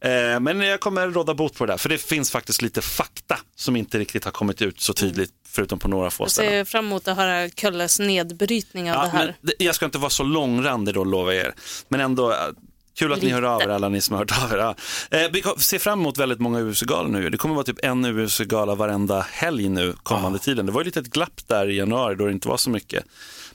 Eh, 0.00 0.40
men 0.40 0.60
jag 0.60 0.80
kommer 0.80 1.08
råda 1.08 1.34
bot 1.34 1.54
på 1.54 1.66
det 1.66 1.72
där, 1.72 1.78
för 1.78 1.88
det 1.88 1.98
finns 1.98 2.30
faktiskt 2.30 2.62
lite 2.62 2.80
fakta 2.82 3.38
som 3.56 3.76
inte 3.76 3.98
riktigt 3.98 4.24
har 4.24 4.32
kommit 4.32 4.62
ut 4.62 4.80
så 4.80 4.92
tydligt, 4.94 5.30
förutom 5.48 5.78
på 5.78 5.88
några 5.88 6.10
få 6.10 6.24
Jag 6.24 6.30
ställen. 6.30 6.50
ser 6.50 6.64
fram 6.64 6.86
emot 6.86 7.08
att 7.08 7.16
höra 7.16 7.48
Kölles 7.48 7.98
nedbrytning 7.98 8.90
av 8.92 8.96
Ja, 8.96 9.02
det 9.02 9.08
här. 9.18 9.36
det- 9.40 9.64
jag 9.64 9.74
ska 9.74 9.84
inte 9.84 9.98
vara 9.98 10.10
så 10.10 10.22
långrandig 10.22 10.94
då, 10.94 11.04
lovar 11.04 11.32
jag 11.32 11.44
er. 11.46 11.54
Men 11.88 12.00
ändå, 12.00 12.30
eh, 12.32 12.36
kul 12.98 13.12
att 13.12 13.22
ni 13.22 13.30
hör 13.30 13.42
av 13.42 13.62
er, 13.62 13.68
alla 13.68 13.88
ni 13.88 14.00
som 14.00 14.16
har 14.16 14.18
hört 14.24 14.42
av 14.44 14.52
er. 14.58 14.74
Eh, 15.24 15.30
vi 15.32 15.42
ser 15.58 15.78
fram 15.78 16.00
emot 16.00 16.18
väldigt 16.18 16.40
många 16.40 16.60
UFC-galor 16.60 17.08
nu. 17.08 17.30
Det 17.30 17.36
kommer 17.36 17.54
vara 17.54 17.64
typ 17.64 17.84
en 17.84 18.04
UFC-gala 18.04 18.74
varenda 18.74 19.26
helg 19.30 19.68
nu 19.68 19.94
kommande 20.02 20.38
tiden. 20.38 20.66
Det 20.66 20.72
var 20.72 20.80
ju 20.80 20.84
lite 20.84 21.00
ett 21.00 21.10
glapp 21.10 21.40
där 21.46 21.70
i 21.70 21.76
januari 21.76 22.14
då 22.14 22.26
det 22.26 22.32
inte 22.32 22.48
var 22.48 22.56
så 22.56 22.70
mycket. 22.70 23.04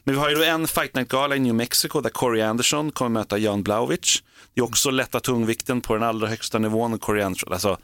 Men 0.05 0.15
vi 0.15 0.21
har 0.21 0.29
ju 0.29 0.35
då 0.35 0.43
en 0.43 0.67
Fight 0.67 0.95
Night-gala 0.95 1.35
i 1.35 1.39
New 1.39 1.55
Mexico 1.55 2.01
där 2.01 2.09
Corey 2.09 2.41
Anderson 2.41 2.91
kommer 2.91 3.09
möta 3.09 3.37
Jan 3.37 3.63
Blauwich. 3.63 4.21
Det 4.53 4.61
är 4.61 4.63
också 4.65 4.89
lätta 4.91 5.19
tungvikten 5.19 5.81
på 5.81 5.93
den 5.93 6.03
allra 6.03 6.27
högsta 6.27 6.59
nivån. 6.59 6.99
Corey 6.99 7.23
Anderson, 7.23 7.53
alltså, 7.53 7.77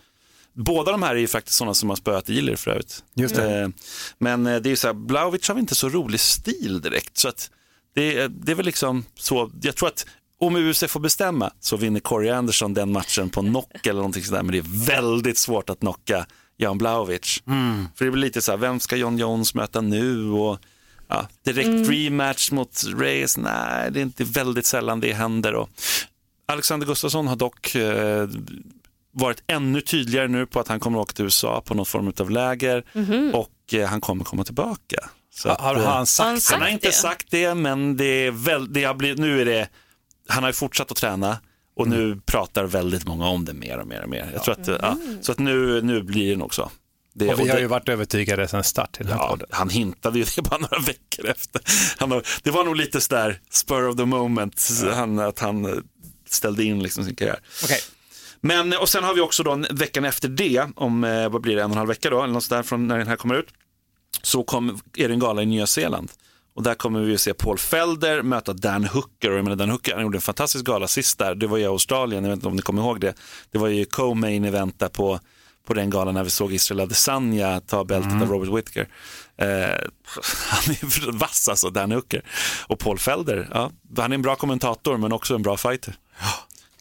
Båda 0.53 0.91
de 0.91 1.03
här 1.03 1.15
är 1.15 1.19
ju 1.19 1.27
faktiskt 1.27 1.57
sådana 1.57 1.73
som 1.73 1.89
har 1.89 1.95
spöat 1.95 2.29
Ilir 2.29 2.55
för 2.55 2.71
övrigt. 2.71 3.03
Just 3.13 3.35
det. 3.35 3.61
Eh, 3.61 3.67
Men 4.17 4.47
eh, 4.47 4.55
det 4.61 4.67
är 4.67 4.71
ju 4.71 4.75
så 4.75 4.87
här, 4.87 4.93
Blauwich 4.93 5.49
har 5.49 5.59
inte 5.59 5.75
så 5.75 5.89
rolig 5.89 6.19
stil 6.19 6.81
direkt. 6.81 7.17
Så 7.17 7.27
att 7.27 7.49
det, 7.95 8.17
är- 8.17 8.27
det 8.29 8.51
är 8.51 8.55
väl 8.55 8.65
liksom 8.65 9.05
så, 9.15 9.51
jag 9.61 9.75
tror 9.75 9.87
att 9.89 10.05
om 10.39 10.55
UFC 10.55 10.83
får 10.87 10.99
bestämma 10.99 11.51
så 11.59 11.77
vinner 11.77 11.99
Corey 11.99 12.29
Anderson 12.29 12.73
den 12.73 12.91
matchen 12.91 13.29
på 13.29 13.41
knock 13.41 13.85
eller 13.87 13.93
någonting 13.99 14.23
sådär. 14.23 14.43
Men 14.43 14.51
det 14.51 14.57
är 14.57 14.85
väldigt 14.85 15.37
svårt 15.37 15.69
att 15.69 15.79
knocka 15.79 16.25
Jan 16.57 16.77
Blauwich. 16.77 17.41
För 17.95 18.05
det 18.05 18.11
blir 18.11 18.21
lite 18.21 18.41
så 18.41 18.51
här, 18.51 18.57
vem 18.57 18.79
ska 18.79 18.95
John 18.95 19.17
Jones 19.17 19.53
möta 19.55 19.81
nu? 19.81 20.29
Och, 20.29 20.59
ja, 21.11 21.27
direkt 21.45 21.89
rematch 21.89 22.51
mot 22.51 22.83
Reyes, 22.97 23.37
nej 23.37 23.91
det 23.91 23.99
är 23.99 24.01
inte 24.01 24.23
väldigt 24.23 24.65
sällan 24.65 24.99
det 24.99 25.13
händer. 25.13 25.53
Och 25.53 25.69
Alexander 26.45 26.87
Gustafsson 26.87 27.27
har 27.27 27.35
dock 27.35 27.75
eh, 27.75 28.27
varit 29.13 29.43
ännu 29.47 29.81
tydligare 29.81 30.27
nu 30.27 30.45
på 30.45 30.59
att 30.59 30.67
han 30.67 30.79
kommer 30.79 30.99
att 30.99 31.03
åka 31.03 31.13
till 31.13 31.25
USA 31.25 31.61
på 31.65 31.73
någon 31.73 31.85
form 31.85 32.13
av 32.19 32.29
läger 32.31 32.83
och 33.33 33.73
eh, 33.73 33.87
han 33.87 34.01
kommer 34.01 34.23
komma 34.23 34.43
tillbaka. 34.43 34.97
Så 35.33 35.49
Har, 35.49 35.55
att, 35.55 35.61
har 35.61 35.75
eh, 35.75 35.77
han 35.77 35.87
Har 35.87 35.95
han 35.95 36.05
sagt 36.07 36.41
sagt 36.41 36.53
han 36.53 36.61
har 36.61 36.69
inte 36.69 36.87
det? 36.87 36.91
sagt 36.93 37.27
det, 37.31 37.55
men 37.55 37.97
det 37.97 38.05
är 38.27 38.31
väl, 38.31 38.73
det 38.73 38.83
har 38.83 38.93
blivit, 38.93 39.19
nu 39.19 39.41
är 39.41 39.45
det, 39.45 39.67
han 40.27 40.43
har 40.43 40.49
ju 40.49 40.53
fortsatt 40.53 40.91
att 40.91 40.97
träna 40.97 41.37
och 41.75 41.87
nu 41.87 42.21
pratar 42.25 42.63
väldigt 42.63 43.07
många 43.07 43.27
om 43.27 43.45
det 43.45 43.53
mer 43.53 43.77
och 43.77 43.87
mer 43.87 44.01
och 44.03 44.09
mer. 44.09 44.29
Jag 44.33 44.43
tror 44.43 44.59
att, 44.61 44.67
eh, 44.67 44.75
ja, 44.81 44.97
så 45.21 45.31
att 45.31 45.39
nu, 45.39 45.81
nu 45.81 46.03
blir 46.03 46.29
det 46.31 46.37
nog 46.37 46.53
så. 46.55 46.71
Det, 47.13 47.33
Och 47.33 47.39
vi 47.39 47.47
har 47.47 47.55
det- 47.55 47.61
ju 47.61 47.67
varit 47.67 47.89
övertygade 47.89 48.47
sedan 48.47 48.63
start 48.63 48.97
den 48.97 49.07
här 49.07 49.15
Ja, 49.15 49.27
podden. 49.29 49.47
han 49.51 49.69
hintade 49.69 50.19
ju 50.19 50.25
det 50.35 50.41
bara 50.41 50.57
några 50.57 50.79
veckor 50.79 51.25
efter. 51.29 51.61
Han 51.97 52.21
det 52.43 52.51
var 52.51 52.63
nog 52.63 52.75
lite 52.75 53.01
sådär 53.01 53.39
spur 53.49 53.87
of 53.87 53.95
the 53.95 54.05
moment, 54.05 54.69
han, 54.93 55.19
att 55.19 55.39
han 55.39 55.83
ställde 56.29 56.63
in 56.63 56.83
liksom 56.83 57.05
sin 57.05 57.15
karriär. 57.15 57.39
Okej. 57.63 57.79
Men, 58.41 58.73
och 58.77 58.89
sen 58.89 59.03
har 59.03 59.13
vi 59.13 59.21
också 59.21 59.43
då 59.43 59.51
en- 59.51 59.67
veckan 59.71 60.05
efter 60.05 60.27
det, 60.29 60.65
om 60.75 61.03
eh, 61.03 61.29
vad 61.29 61.41
blir 61.41 61.55
det, 61.55 61.61
en 61.61 61.65
och 61.65 61.71
en 61.71 61.77
halv 61.77 61.87
vecka 61.89 62.09
då, 62.09 62.23
eller 62.23 62.33
något 62.33 62.43
sådär 62.43 62.63
från 62.63 62.87
när 62.87 62.97
den 62.97 63.07
här 63.07 63.15
kommer 63.15 63.35
ut, 63.35 63.47
så 64.21 64.43
kom, 64.43 64.79
är 64.97 65.07
det 65.07 65.13
en 65.13 65.19
gala 65.19 65.41
i 65.41 65.45
Nya 65.45 65.67
Zeeland. 65.67 66.11
Och 66.53 66.63
där 66.63 66.73
kommer 66.75 66.99
vi 67.01 67.13
att 67.13 67.21
se 67.21 67.33
Paul 67.33 67.57
Felder 67.57 68.21
möta 68.21 68.53
Dan 68.53 68.85
Hooker. 68.85 69.31
Och 69.31 69.37
jag 69.37 69.43
menar, 69.43 69.55
Dan 69.55 69.69
Hooker 69.69 69.93
han 69.93 70.03
gjorde 70.03 70.17
en 70.17 70.21
fantastisk 70.21 70.65
gala 70.65 70.87
sist 70.87 71.17
där, 71.17 71.35
det 71.35 71.47
var 71.47 71.57
i 71.57 71.65
Australien, 71.65 72.23
jag 72.23 72.29
vet 72.31 72.37
inte 72.37 72.47
om 72.47 72.55
ni 72.55 72.61
kommer 72.61 72.81
ihåg 72.81 72.99
det. 73.01 73.13
Det 73.51 73.57
var 73.57 73.67
ju 73.67 73.85
co-main 73.85 74.45
event 74.45 74.79
där 74.79 74.89
på, 74.89 75.19
på 75.67 75.73
den 75.73 75.89
galan 75.89 76.13
när 76.13 76.23
vi 76.23 76.29
såg 76.29 76.53
Israel 76.53 76.79
Adesanya 76.79 77.61
ta 77.61 77.83
bältet 77.83 78.21
av 78.21 78.29
Robert 78.29 78.57
Whittaker. 78.57 78.87
Eh, 79.37 79.47
han 80.49 80.73
är 80.73 81.11
vass 81.11 81.49
alltså, 81.49 81.69
Dan 81.69 81.91
Hooker. 81.91 82.21
Och 82.67 82.79
Paul 82.79 82.99
Felder, 82.99 83.47
ja, 83.51 83.71
han 83.97 84.11
är 84.11 84.15
en 84.15 84.21
bra 84.21 84.35
kommentator 84.35 84.97
men 84.97 85.11
också 85.11 85.35
en 85.35 85.41
bra 85.41 85.57
fighter. 85.57 85.95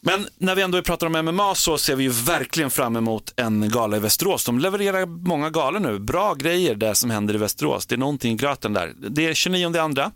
Men 0.03 0.27
när 0.38 0.55
vi 0.55 0.62
ändå 0.62 0.83
pratar 0.83 1.07
om 1.07 1.12
MMA 1.12 1.55
så 1.55 1.79
ser 1.79 1.97
vi 1.97 2.05
ju 2.05 2.11
verkligen 2.11 2.71
fram 2.71 2.97
emot 2.97 3.33
en 3.37 3.69
gala 3.69 3.97
i 3.97 4.01
Västerås. 4.01 4.45
De 4.45 4.59
levererar 4.59 5.07
många 5.07 5.51
galor 5.51 5.81
nu. 5.81 5.99
Bra 5.99 6.35
grejer 6.35 6.75
det 6.75 6.95
som 6.95 7.11
händer 7.11 7.35
i 7.35 7.38
Västerås. 7.38 7.87
Det 7.87 7.95
är 7.95 7.99
någonting 7.99 8.33
i 8.33 8.37
gröten 8.37 8.73
där. 8.73 8.93
Det 8.97 9.27
är 9.27 9.35
29 9.35 9.79
andra 9.79 10.11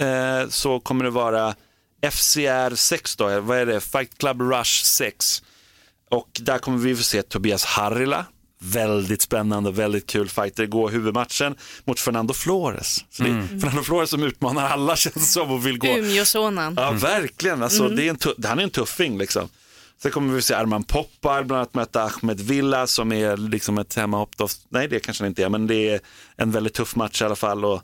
eh, 0.00 0.48
så 0.48 0.80
kommer 0.80 1.04
det 1.04 1.10
vara 1.10 1.54
FCR 2.10 2.74
6 2.74 3.16
då, 3.16 3.40
vad 3.40 3.58
är 3.58 3.66
det? 3.66 3.80
Fight 3.80 4.18
Club 4.18 4.40
Rush 4.40 4.84
6. 4.84 5.42
Och 6.10 6.40
där 6.40 6.58
kommer 6.58 6.78
vi 6.78 6.96
få 6.96 7.02
se 7.02 7.22
Tobias 7.22 7.64
Harila. 7.64 8.26
Väldigt 8.62 9.22
spännande 9.22 9.68
och 9.68 9.78
väldigt 9.78 10.06
kul 10.06 10.28
fighter. 10.28 10.66
Går 10.66 10.90
huvudmatchen 10.90 11.54
mot 11.84 12.00
Fernando 12.00 12.34
Flores. 12.34 13.04
Så 13.10 13.22
det 13.22 13.28
är 13.28 13.60
Fernando 13.60 13.82
Flores 13.82 14.10
som 14.10 14.22
utmanar 14.22 14.68
alla 14.68 14.96
känns 14.96 15.32
som 15.32 15.50
och 15.50 15.66
vill 15.66 15.78
gå. 15.78 15.98
Umeåsonen. 15.98 16.74
Ja, 16.76 16.90
verkligen. 16.90 17.62
Alltså, 17.62 17.88
det 17.88 18.08
är 18.08 18.10
en 18.10 18.46
han 18.48 18.58
är 18.58 18.62
en 18.62 18.70
tuffing. 18.70 19.18
Liksom. 19.18 19.48
Sen 20.02 20.10
kommer 20.12 20.34
vi 20.34 20.42
se 20.42 20.54
Arman 20.54 20.82
Poppar 20.84 21.42
bland 21.44 21.58
annat 21.58 21.74
möta 21.74 22.02
Ahmed 22.02 22.40
Villa 22.40 22.86
som 22.86 23.12
är 23.12 23.36
liksom 23.36 23.78
ett 23.78 23.94
hemmahopp. 23.94 24.30
Nej, 24.68 24.88
det 24.88 25.00
kanske 25.00 25.24
han 25.24 25.28
inte 25.28 25.44
är, 25.44 25.48
men 25.48 25.66
det 25.66 25.88
är 25.88 26.00
en 26.36 26.50
väldigt 26.50 26.74
tuff 26.74 26.96
match 26.96 27.22
i 27.22 27.24
alla 27.24 27.36
fall. 27.36 27.64
Och, 27.64 27.82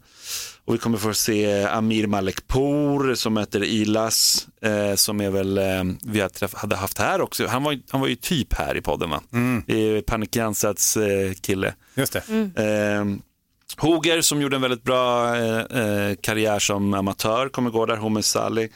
och 0.64 0.74
vi 0.74 0.78
kommer 0.78 0.98
få 0.98 1.14
se 1.14 1.64
Amir 1.64 2.06
Malekpour 2.06 3.14
som 3.14 3.34
möter 3.34 3.64
Ilas, 3.64 4.48
eh, 4.62 4.94
som 4.94 5.20
är 5.20 5.30
väl, 5.30 5.58
eh, 5.58 5.84
vi 6.06 6.24
hade 6.54 6.76
haft 6.76 6.98
här 6.98 7.20
också. 7.20 7.46
Han 7.46 7.62
var, 7.62 7.72
ju- 7.72 7.82
han 7.90 8.00
var 8.00 8.08
ju 8.08 8.16
typ 8.16 8.54
här 8.54 8.76
i 8.76 8.80
podden, 8.80 9.10
va? 9.10 9.20
Det 9.66 9.74
är 9.80 10.00
Panik 10.02 10.36
Jansads 10.36 10.96
eh, 10.96 11.32
kille. 11.32 11.74
Just 11.94 12.12
det. 12.12 12.22
Eh, 12.62 13.04
Hoger 13.78 14.20
som 14.20 14.40
gjorde 14.42 14.56
en 14.56 14.62
väldigt 14.62 14.82
bra 14.82 15.36
eh, 15.36 15.56
eh, 15.80 16.14
karriär 16.20 16.58
som 16.58 16.94
amatör 16.94 17.48
kommer 17.48 17.70
gå 17.70 17.86
där, 17.86 17.96
Homer 17.96 18.22
Salih. 18.22 18.68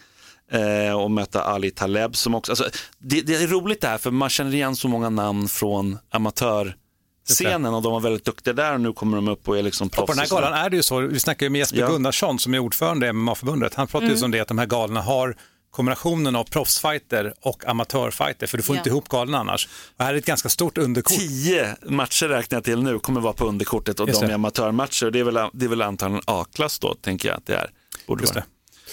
Eh, 0.51 0.93
och 1.01 1.11
möta 1.11 1.43
Ali 1.43 1.71
Taleb 1.71 2.17
som 2.17 2.35
också, 2.35 2.53
alltså, 2.53 2.69
det, 2.99 3.21
det 3.21 3.35
är 3.35 3.47
roligt 3.47 3.81
det 3.81 3.89
här 3.89 3.99
för 3.99 4.11
man 4.11 4.29
känner 4.31 4.55
igen 4.55 4.77
så 4.77 4.89
många 4.89 5.11
namn 5.11 5.49
från 5.49 5.99
amatörscenen 6.11 7.75
och 7.75 7.83
de 7.83 7.93
var 7.93 8.01
väldigt 8.01 8.25
duktiga 8.25 8.55
där 8.55 8.75
och 8.75 8.81
nu 8.81 8.93
kommer 8.93 9.17
de 9.17 9.29
upp 9.29 9.49
och 9.49 9.59
är 9.59 9.63
liksom 9.63 9.89
proffs. 9.91 10.01
Och 10.03 10.07
på 10.07 10.13
den 10.13 10.21
här 10.21 10.29
galan 10.29 10.53
är 10.65 10.71
det 10.71 10.77
ju 10.77 10.83
så, 10.83 10.99
vi 10.99 11.21
snackar 11.21 11.47
ju 11.47 11.51
med 11.51 11.59
Jesper 11.59 11.79
Ja. 11.79 11.89
Gunnarsson 11.89 12.39
som 12.39 12.55
är 12.55 12.59
ordförande 12.59 13.07
i 13.07 13.13
MMA-förbundet. 13.13 13.75
Han 13.75 13.87
pratar 13.87 14.07
ju 14.07 14.25
om 14.25 14.31
det 14.31 14.41
att 14.41 14.49
de 14.49 14.59
här 14.59 14.67
galorna 14.67 15.01
har 15.03 15.37
kombinationen 15.71 16.37
av 16.37 16.45
proffsfighter 16.45 17.35
och 17.41 17.65
amatörfighter, 17.67 18.47
för 18.47 18.57
du 18.57 18.63
får 18.63 18.77
Ja. 18.77 18.81
inte 18.81 18.91
ihop 18.91 19.09
galorna 19.09 19.39
annars. 19.39 19.69
Och 19.97 20.05
här 20.05 20.15
är 20.15 20.19
ett 20.19 20.25
ganska 20.27 20.49
stort 20.49 20.79
underkort. 20.79 21.19
Tio 21.19 21.77
matcher 21.83 22.27
räknar 22.29 22.57
jag 22.57 22.65
till 22.65 22.83
nu 22.83 22.99
kommer 22.99 23.21
vara 23.21 23.33
på 23.33 23.45
underkortet 23.47 24.01
och 24.01 24.09
Just 24.09 24.21
de 24.21 24.27
det. 24.27 24.33
är 24.33 24.35
amatörmatcher. 24.35 25.11
Det 25.11 25.19
är 25.21 25.25
väl, 25.25 25.39
det 25.53 25.65
är 25.65 25.69
väl 25.69 25.83
antagligen 25.83 26.23
A-klass 26.27 26.79
då, 26.79 26.95
tänker 26.95 27.29
jag 27.29 27.37
att 27.39 27.47
det 27.47 27.55
är. 27.55 27.71
Borde 28.07 28.23
Just 28.23 28.35
vara. 28.35 28.45
det. 28.45 28.51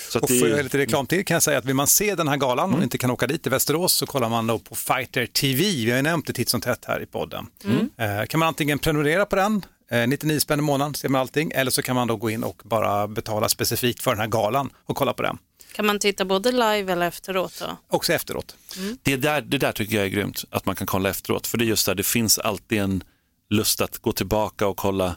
Så 0.10 0.18
att 0.18 0.24
Och 0.24 0.30
det, 0.30 0.36
jag 0.36 0.46
är- 0.48 0.52
göra 0.52 0.62
lite 0.62 0.78
reklam 0.78 1.08
till 1.08 1.26
kan 1.26 1.36
jag 1.36 1.44
säga 1.44 1.58
att 1.58 1.66
vill 1.66 1.76
man 1.76 1.88
se 1.88 2.16
den 2.16 2.28
här 2.28 2.38
galan 2.38 2.66
Mm. 2.66 2.78
och 2.78 2.84
inte 2.84 2.98
kan 2.98 3.12
åka 3.12 3.28
dit 3.28 3.42
till 3.44 3.52
Västerås 3.52 3.94
så 3.94 4.06
kollar 4.06 4.30
man 4.30 4.48
då 4.48 4.60
på 4.60 4.76
Fighter 4.76 5.26
TV. 5.26 5.64
Vi 5.64 5.90
har 5.90 5.98
ju 5.98 6.04
nämnt 6.04 6.28
det 6.28 6.34
titt 6.34 6.50
som 6.50 6.62
tätt 6.62 6.86
här 6.88 7.02
i 7.02 7.06
podden. 7.06 7.48
Mm. 7.64 7.90
Eh, 8.20 8.26
kan 8.26 8.40
man 8.40 8.48
antingen 8.48 8.80
prenumerera 8.80 9.26
på 9.26 9.36
den, 9.36 9.66
eh, 9.92 10.08
99 10.08 10.40
spänn 10.40 10.60
i 10.60 10.62
månaden 10.62 10.94
ser 10.94 11.10
man 11.10 11.22
allting, 11.22 11.52
eller 11.56 11.72
så 11.72 11.82
kan 11.82 11.96
man 11.96 12.08
då 12.08 12.16
gå 12.16 12.30
in 12.30 12.44
och 12.44 12.62
bara 12.66 13.08
betala 13.08 13.50
specifikt 13.50 14.02
för 14.04 14.12
den 14.12 14.20
här 14.20 14.28
galan 14.28 14.70
och 14.86 14.96
kolla 14.96 15.14
på 15.14 15.24
den. 15.24 15.38
Kan 15.76 15.86
man 15.86 16.00
titta 16.00 16.26
både 16.26 16.52
live 16.52 16.92
eller 16.94 17.08
efteråt 17.08 17.54
då? 17.60 17.78
Också 17.88 18.14
efteråt. 18.14 18.56
Det 19.04 19.16
där, 19.16 19.42
det 19.42 19.58
där 19.58 19.72
tycker 19.72 19.96
jag 19.96 20.06
är 20.06 20.10
grymt, 20.10 20.44
att 20.50 20.66
man 20.66 20.76
kan 20.76 20.88
kolla 20.88 21.10
efteråt. 21.10 21.48
För 21.48 21.58
det 21.58 21.64
är 21.64 21.68
just 21.68 21.86
där, 21.86 21.96
det 21.96 22.04
finns 22.04 22.38
alltid 22.40 22.78
en 22.80 23.04
lust 23.50 23.82
att 23.82 23.98
gå 23.98 24.12
tillbaka 24.12 24.68
och 24.68 24.78
kolla 24.78 25.16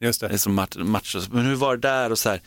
Just 0.00 0.20
det. 0.20 0.28
liksom, 0.28 0.54
mat- 0.54 0.76
matcher. 0.76 1.22
Men 1.32 1.46
hur 1.46 1.54
var 1.54 1.76
det 1.76 1.88
där 1.88 2.12
och 2.12 2.18
så 2.18 2.28
här 2.30 2.40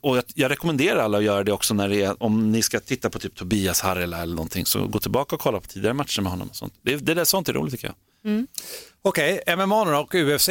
och 0.00 0.16
jag, 0.16 0.24
jag, 0.34 0.50
rekommenderar 0.50 1.00
alla 1.00 1.18
att 1.18 1.24
göra 1.24 1.44
det 1.44 1.52
också 1.52 1.74
när 1.74 1.88
det 1.88 2.02
är, 2.02 2.22
om 2.22 2.52
ni 2.52 2.62
ska 2.62 2.80
titta 2.80 3.10
på 3.10 3.18
typ 3.18 3.34
Tobias 3.34 3.80
Harrela 3.80 4.22
eller 4.22 4.34
någonting, 4.34 4.66
så 4.66 4.86
gå 4.86 4.98
tillbaka 5.00 5.36
och 5.36 5.40
kolla 5.40 5.60
på 5.60 5.66
tidigare 5.66 5.94
matcher 5.94 6.22
med 6.22 6.32
honom. 6.32 6.48
Och 6.48 6.56
sånt. 6.56 6.74
Det, 6.82 6.96
det 6.96 7.14
där 7.14 7.24
sånt 7.24 7.48
är 7.48 7.52
roligt 7.52 7.72
tycker 7.72 7.86
jag. 7.86 8.32
Mm. 8.32 8.46
Okej, 9.02 9.40
okay, 9.46 9.56
MMA 9.56 10.00
och 10.00 10.14
UFC. 10.14 10.50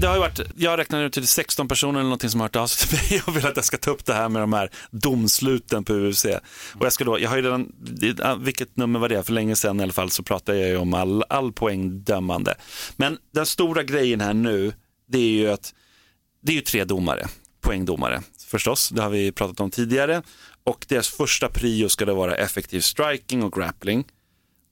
Det 0.00 0.06
har 0.06 0.14
ju 0.14 0.20
varit, 0.20 0.40
jag 0.56 0.78
räknar 0.78 1.02
nu 1.02 1.10
till 1.10 1.26
16 1.26 1.68
personer 1.68 1.92
eller 1.92 2.02
någonting 2.02 2.30
som 2.30 2.40
har 2.40 2.44
hört 2.44 2.56
av 2.56 2.66
sig 2.66 2.88
till 2.88 2.98
mig 3.10 3.22
och 3.26 3.36
vill 3.36 3.46
att 3.46 3.56
jag 3.56 3.64
ska 3.64 3.76
ta 3.76 3.90
upp 3.90 4.04
det 4.04 4.14
här 4.14 4.28
med 4.28 4.42
de 4.42 4.52
här 4.52 4.70
domsluten 4.90 5.84
på 5.84 5.92
UFC. 5.94 6.24
Och 6.74 6.84
jag 6.84 6.92
ska 6.92 7.04
då, 7.04 7.20
jag 7.20 7.30
har 7.30 7.36
ju 7.36 7.42
redan, 7.42 7.72
vilket 8.44 8.76
nummer 8.76 8.98
var 8.98 9.08
det, 9.08 9.22
för 9.22 9.32
länge 9.32 9.56
sedan 9.56 9.80
i 9.80 9.82
alla 9.82 9.92
fall 9.92 10.10
så 10.10 10.22
pratade 10.22 10.58
jag 10.58 10.68
ju 10.68 10.76
om 10.76 10.94
all, 10.94 11.24
all 11.28 11.52
poängdömande. 11.52 12.54
Men 12.96 13.18
den 13.34 13.46
stora 13.46 13.82
grejen 13.82 14.20
här 14.20 14.34
nu, 14.34 14.72
det 15.08 15.18
är 15.18 15.30
ju 15.30 15.50
att 15.50 15.74
det 16.42 16.52
är 16.52 16.56
ju 16.56 16.62
tre 16.62 16.84
domare, 16.84 17.26
poängdomare 17.60 18.22
förstås, 18.46 18.88
det 18.88 19.02
har 19.02 19.10
vi 19.10 19.32
pratat 19.32 19.60
om 19.60 19.70
tidigare. 19.70 20.22
Och 20.64 20.86
deras 20.88 21.08
första 21.08 21.48
prio 21.48 21.88
ska 21.88 22.04
det 22.04 22.14
vara 22.14 22.34
effektiv 22.34 22.80
striking 22.80 23.42
och 23.42 23.52
grappling. 23.52 24.04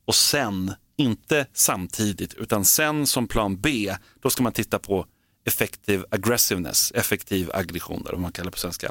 Och 0.06 0.14
sen, 0.14 0.72
inte 0.96 1.46
samtidigt, 1.52 2.34
utan 2.34 2.64
sen 2.64 3.06
som 3.06 3.28
plan 3.28 3.60
B, 3.60 3.94
då 4.22 4.30
ska 4.30 4.42
man 4.42 4.52
titta 4.52 4.78
på 4.78 5.06
effective 5.46 6.04
aggressiveness, 6.10 6.92
effektiv 6.94 7.50
aggression, 7.54 8.02
där, 8.02 8.14
om 8.14 8.22
man 8.22 8.32
kallar 8.32 8.44
det 8.44 8.50
på 8.50 8.58
svenska. 8.58 8.90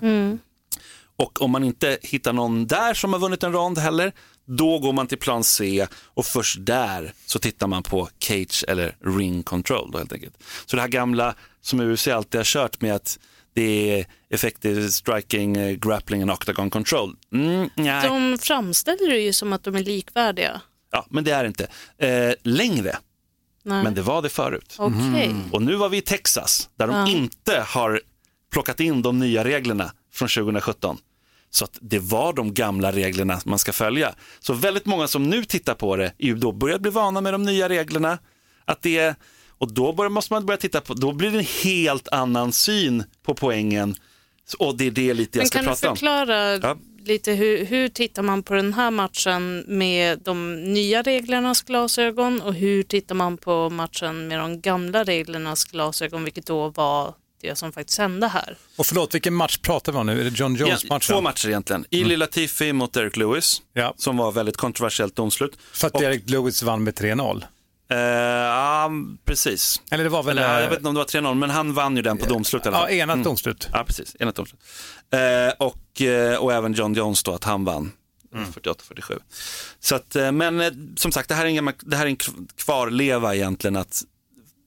Och 1.16 1.42
om 1.42 1.52
man 1.52 1.64
inte 1.64 1.98
hittar 2.02 2.34
någon 2.34 2.68
där 2.68 2.94
som 2.94 3.14
har 3.14 3.20
vunnit 3.20 3.44
en 3.44 3.54
rond 3.54 3.78
heller, 3.78 4.12
då 4.46 4.80
går 4.80 4.94
man 4.94 5.08
till 5.08 5.18
plan 5.18 5.44
C 5.44 5.88
och 5.94 6.26
först 6.26 6.58
där 6.60 7.14
så 7.26 7.40
tittar 7.40 7.68
man 7.68 7.84
på 7.84 8.10
cage 8.20 8.66
eller 8.68 8.96
ring 9.18 9.44
control 9.44 9.92
då 9.92 9.98
helt 9.98 10.14
enkelt. 10.14 10.44
Så 10.66 10.76
det 10.76 10.82
här 10.82 10.90
gamla 10.90 11.36
som 11.62 11.80
UFC 11.80 12.08
alltid 12.08 12.40
har 12.40 12.46
kört 12.46 12.82
med 12.82 12.96
att 12.96 13.20
det 13.54 14.00
är 14.00 14.06
effective 14.30 14.92
striking, 14.92 15.58
eh, 15.58 15.72
grappling 15.72 16.30
och 16.30 16.36
octagon 16.36 16.70
control. 16.70 17.16
Mm, 17.34 17.70
nej. 17.76 18.08
De 18.08 18.38
framställer 18.38 19.10
det 19.10 19.20
ju 19.20 19.34
som 19.34 19.54
att 19.54 19.64
de 19.64 19.76
är 19.76 19.84
likvärdiga. 19.84 20.62
Ja, 20.92 21.06
men 21.10 21.24
det 21.24 21.32
är 21.32 21.46
inte. 21.46 21.68
Eh, 21.98 22.34
längre, 22.44 22.98
Nej. 23.64 23.84
men 23.84 23.94
det 23.94 24.02
var 24.02 24.22
det 24.22 24.30
förut. 24.30 24.76
Okej. 24.80 25.36
Och 25.52 25.62
nu 25.62 25.76
var 25.76 25.90
vi 25.90 25.98
i 25.98 26.02
Texas 26.02 26.70
där 26.76 26.88
de 26.88 26.96
Ja. 26.96 27.08
inte 27.08 27.64
har 27.68 28.02
plockat 28.52 28.80
in 28.80 29.02
de 29.02 29.20
nya 29.20 29.44
reglerna 29.44 29.92
från 30.14 30.28
2017. 30.28 30.98
Så 31.50 31.66
att 31.66 31.78
det 31.82 32.00
var 32.00 32.34
de 32.34 32.54
gamla 32.54 32.92
reglerna 32.92 33.40
man 33.46 33.60
ska 33.60 33.72
följa. 33.74 34.16
Så 34.40 34.54
väldigt 34.54 34.86
många 34.86 35.08
som 35.08 35.30
nu 35.30 35.46
tittar 35.46 35.74
på 35.76 35.96
det 35.96 36.06
är 36.06 36.26
ju 36.26 36.36
då 36.36 36.52
börjat 36.52 36.82
bli 36.82 36.92
vana 36.92 37.22
med 37.22 37.34
de 37.34 37.44
nya 37.44 37.70
reglerna. 37.70 38.18
Att 38.66 38.82
det, 38.82 39.16
och 39.58 39.74
då 39.74 40.10
måste 40.10 40.34
man 40.34 40.46
börja 40.46 40.58
titta 40.58 40.82
på, 40.82 40.94
då 40.94 41.12
blir 41.12 41.32
det 41.32 41.38
en 41.40 41.46
helt 41.64 42.08
annan 42.08 42.52
syn 42.52 43.04
på 43.26 43.34
poängen. 43.36 43.96
Och 44.60 44.78
det 44.78 44.88
är 44.88 44.92
det 44.92 45.14
lite 45.14 45.38
jag 45.38 45.42
Men 45.42 45.48
ska 45.48 45.58
kan 45.58 45.66
du 45.66 45.70
prata 45.70 45.90
om. 45.90 45.96
förklara 45.96 46.56
Ja. 46.58 46.78
lite 47.06 47.32
hur, 47.32 47.66
hur 47.66 47.90
tittar 47.90 48.22
man 48.22 48.44
på 48.44 48.54
den 48.54 48.74
här 48.74 48.92
matchen 48.92 49.60
med 49.68 50.20
de 50.20 50.56
nya 50.64 51.02
reglernas 51.02 51.62
glasögon 51.62 52.42
och 52.42 52.54
hur 52.54 52.84
tittar 52.84 53.16
man 53.16 53.38
på 53.38 53.70
matchen 53.70 54.28
med 54.28 54.40
de 54.40 54.62
gamla 54.62 55.04
reglernas 55.04 55.66
glasögon, 55.66 56.24
vilket 56.24 56.46
då 56.46 56.70
var 56.70 57.14
det 57.42 57.56
som 57.56 57.72
faktiskt 57.72 58.00
hände 58.00 58.28
här. 58.28 58.58
Och 58.76 58.86
förlåt, 58.86 59.14
vilken 59.14 59.34
match 59.34 59.58
pratar 59.58 59.92
vi 59.92 59.98
om 59.98 60.06
nu? 60.06 60.20
Är 60.20 60.24
det 60.24 60.40
John 60.40 60.56
Ja, 60.56 60.68
Jones-matchen? 60.68 61.16
två 61.16 61.22
matcher 61.22 61.48
egentligen. 61.50 61.86
Ili 61.90 62.18
Latifi 62.18 62.74
mot 62.74 62.94
Derek 62.94 63.18
Lewis, 63.18 63.62
Ja. 63.74 63.94
som 63.98 64.18
var 64.18 64.32
väldigt 64.32 64.58
kontroversiellt 64.58 65.16
domslut. 65.16 65.58
För 65.74 65.88
att 65.88 65.94
Och- 65.96 66.02
Derek 66.02 66.30
Lewis 66.30 66.64
vann 66.64 66.84
med 66.84 66.96
3-0. 66.96 67.46
Eh, 67.94 68.00
ja, 68.00 68.92
precis. 69.26 69.82
Eller 69.92 70.04
det 70.04 70.10
var 70.10 70.24
väl... 70.24 70.38
Eller, 70.38 70.58
eh, 70.58 70.64
jag 70.64 70.70
vet 70.70 70.78
inte 70.80 70.88
om 70.90 70.96
det 70.96 71.00
var 71.00 71.06
3-0, 71.06 71.34
men 71.36 71.50
han 71.50 71.74
vann 71.74 71.96
ju 71.96 72.02
den 72.02 72.18
på 72.18 72.26
domslut 72.26 72.66
i 72.66 72.68
alla 72.68 72.78
Ja, 72.78 72.82
fall. 72.86 72.92
enat 72.94 73.14
Mm. 73.14 73.24
domslut. 73.24 73.70
Ja, 73.74 73.84
precis. 73.88 74.16
Enat 74.20 74.36
domslut. 74.36 74.60
Eh, 75.12 75.54
och, 75.68 76.02
eh, 76.02 76.36
och 76.38 76.54
även 76.54 76.74
John 76.74 76.94
Jones 76.94 77.24
då, 77.24 77.34
att 77.34 77.44
han 77.44 77.66
vann. 77.66 77.92
48-47. 78.54 79.20
Så 79.80 79.96
att, 79.96 80.16
eh, 80.16 80.32
men 80.32 80.60
eh, 80.62 80.72
som 80.96 81.12
sagt, 81.12 81.30
det 81.30 81.36
här 81.36 81.44
är 81.46 81.50
en, 81.50 81.56
gammal- 81.56 81.74
det 81.80 81.96
här 81.98 82.06
är 82.06 82.10
en 82.10 82.18
kv- 82.18 82.48
kvarleva 82.56 83.36
egentligen 83.36 83.76
att, 83.76 84.04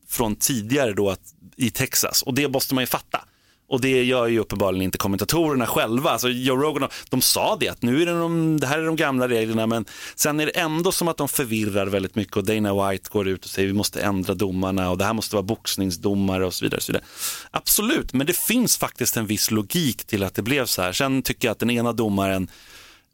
från 0.08 0.36
tidigare 0.36 0.92
då 0.92 1.10
att, 1.10 1.20
i 1.56 1.70
Texas. 1.70 2.22
Och 2.22 2.34
det 2.34 2.48
måste 2.48 2.74
man 2.74 2.82
ju 2.82 2.86
fatta. 2.86 3.24
Och 3.68 3.80
det 3.80 4.04
gör 4.04 4.26
ju 4.26 4.38
uppenbarligen 4.38 4.82
inte 4.82 4.98
kommentatorerna 4.98 5.66
själva. 5.66 6.10
Alltså 6.10 6.28
Joe 6.28 6.56
Rogan, 6.56 6.88
de 7.10 7.22
sa 7.22 7.56
det 7.60 7.68
att 7.68 7.82
nu 7.82 8.02
är 8.02 8.06
det, 8.06 8.18
de, 8.18 8.60
det 8.60 8.66
här 8.66 8.78
är 8.78 8.86
de 8.86 8.96
gamla 8.96 9.28
reglerna 9.28 9.66
men 9.66 9.84
sen 10.14 10.40
är 10.40 10.46
det 10.46 10.52
ändå 10.52 10.92
som 10.92 11.08
att 11.08 11.16
de 11.16 11.28
förvirrar 11.28 11.86
väldigt 11.86 12.14
mycket 12.14 12.36
och 12.36 12.44
Dana 12.44 12.90
White 12.90 13.10
går 13.12 13.28
ut 13.28 13.44
och 13.44 13.50
säger 13.50 13.68
vi 13.68 13.74
måste 13.74 14.00
ändra 14.00 14.34
domarna 14.34 14.90
och 14.90 14.98
det 14.98 15.04
här 15.04 15.12
måste 15.12 15.36
vara 15.36 15.42
boxningsdomare 15.42 16.46
och 16.46 16.54
så 16.54 16.64
vidare. 16.64 16.76
Och 16.76 16.82
så 16.82 16.92
vidare. 16.92 17.04
Absolut, 17.50 18.12
men 18.12 18.26
det 18.26 18.36
finns 18.36 18.78
faktiskt 18.78 19.16
en 19.16 19.26
viss 19.26 19.50
logik 19.50 20.04
till 20.04 20.22
att 20.22 20.34
det 20.34 20.42
blev 20.42 20.66
så 20.66 20.82
här. 20.82 20.92
Sen 20.92 21.22
tycker 21.22 21.48
jag 21.48 21.52
att 21.52 21.58
den 21.58 21.70
ena 21.70 21.92
domaren 21.92 22.48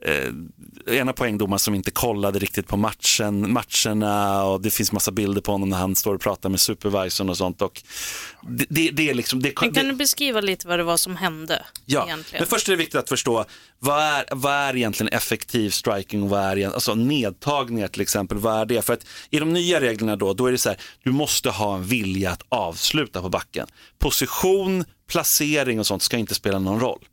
eh, 0.04 0.96
ena 0.96 1.12
poängdomaren 1.12 1.58
som 1.58 1.74
inte 1.74 1.90
kollade 1.90 2.38
riktigt 2.38 2.66
på 2.66 2.76
matchen, 2.76 3.52
matcherna 3.52 4.44
och 4.44 4.60
det 4.60 4.70
finns 4.70 4.92
massa 4.92 5.10
bilder 5.10 5.40
på 5.40 5.52
honom 5.52 5.68
när 5.68 5.76
han 5.76 5.94
står 5.96 6.14
och 6.14 6.20
pratar 6.20 6.48
med 6.48 6.60
supervisorn 6.60 7.30
och 7.30 7.36
sånt. 7.36 7.62
Och 7.62 7.82
det, 8.42 8.66
det, 8.68 8.90
det 8.90 9.10
är 9.10 9.14
liksom, 9.14 9.42
det, 9.42 9.60
Men 9.60 9.72
kan 9.72 9.88
du 9.88 9.92
beskriva 9.94 10.40
lite 10.40 10.68
vad 10.68 10.78
det 10.78 10.82
var 10.82 10.96
som 10.96 11.16
hände 11.16 11.64
Ja, 11.86 12.04
egentligen? 12.06 12.42
men 12.42 12.48
först 12.48 12.68
är 12.68 12.72
det 12.72 12.76
viktigt 12.76 13.00
att 13.00 13.08
förstå 13.08 13.44
vad 13.78 14.02
är, 14.02 14.24
vad 14.30 14.52
är 14.52 14.76
egentligen 14.76 15.12
effektiv 15.12 15.70
striking 15.70 16.22
och 16.22 16.28
vad 16.28 16.58
är 16.58 16.66
alltså 16.66 16.94
nedtagningar 16.94 17.88
till 17.88 18.02
exempel, 18.02 18.38
vad 18.38 18.60
är 18.60 18.64
det? 18.64 18.82
För 18.82 18.92
att 18.92 19.06
i 19.30 19.38
de 19.38 19.52
nya 19.52 19.80
reglerna 19.80 20.16
då, 20.16 20.32
då 20.32 20.46
är 20.46 20.52
det 20.52 20.58
så 20.58 20.68
här, 20.68 20.78
du 21.04 21.12
måste 21.12 21.50
ha 21.50 21.76
en 21.76 21.84
vilja 21.84 22.30
att 22.30 22.42
avsluta 22.48 23.22
på 23.22 23.28
backen. 23.28 23.66
Position, 23.98 24.84
placering 25.10 25.80
och 25.80 25.86
sånt 25.86 26.02
ska 26.02 26.16
inte 26.16 26.34
spela 26.34 26.58
någon 26.58 26.80
roll. 26.80 27.04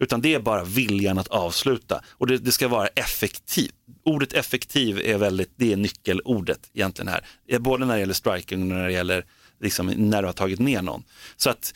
Utan 0.00 0.20
det 0.20 0.34
är 0.34 0.40
bara 0.40 0.64
viljan 0.64 1.18
att 1.18 1.28
avsluta 1.28 2.02
och 2.08 2.26
det, 2.26 2.38
det 2.38 2.52
ska 2.52 2.68
vara 2.68 2.86
effektivt. 2.86 3.74
Ordet 4.04 4.32
effektiv 4.32 5.00
är 5.04 5.18
väldigt, 5.18 5.52
det 5.56 5.72
är 5.72 5.76
nyckelordet 5.76 6.60
egentligen 6.74 7.08
här. 7.08 7.26
Eh, 7.48 7.58
både 7.58 7.86
när 7.86 7.94
det 7.94 8.00
gäller 8.00 8.14
striking 8.14 8.60
och 8.60 8.66
när 8.66 8.86
det 8.86 8.92
gäller 8.92 9.24
liksom, 9.60 9.86
när 9.86 10.22
du 10.22 10.28
har 10.28 10.32
tagit 10.32 10.58
ner 10.58 10.82
någon. 10.82 11.02
Så 11.36 11.50
att, 11.50 11.74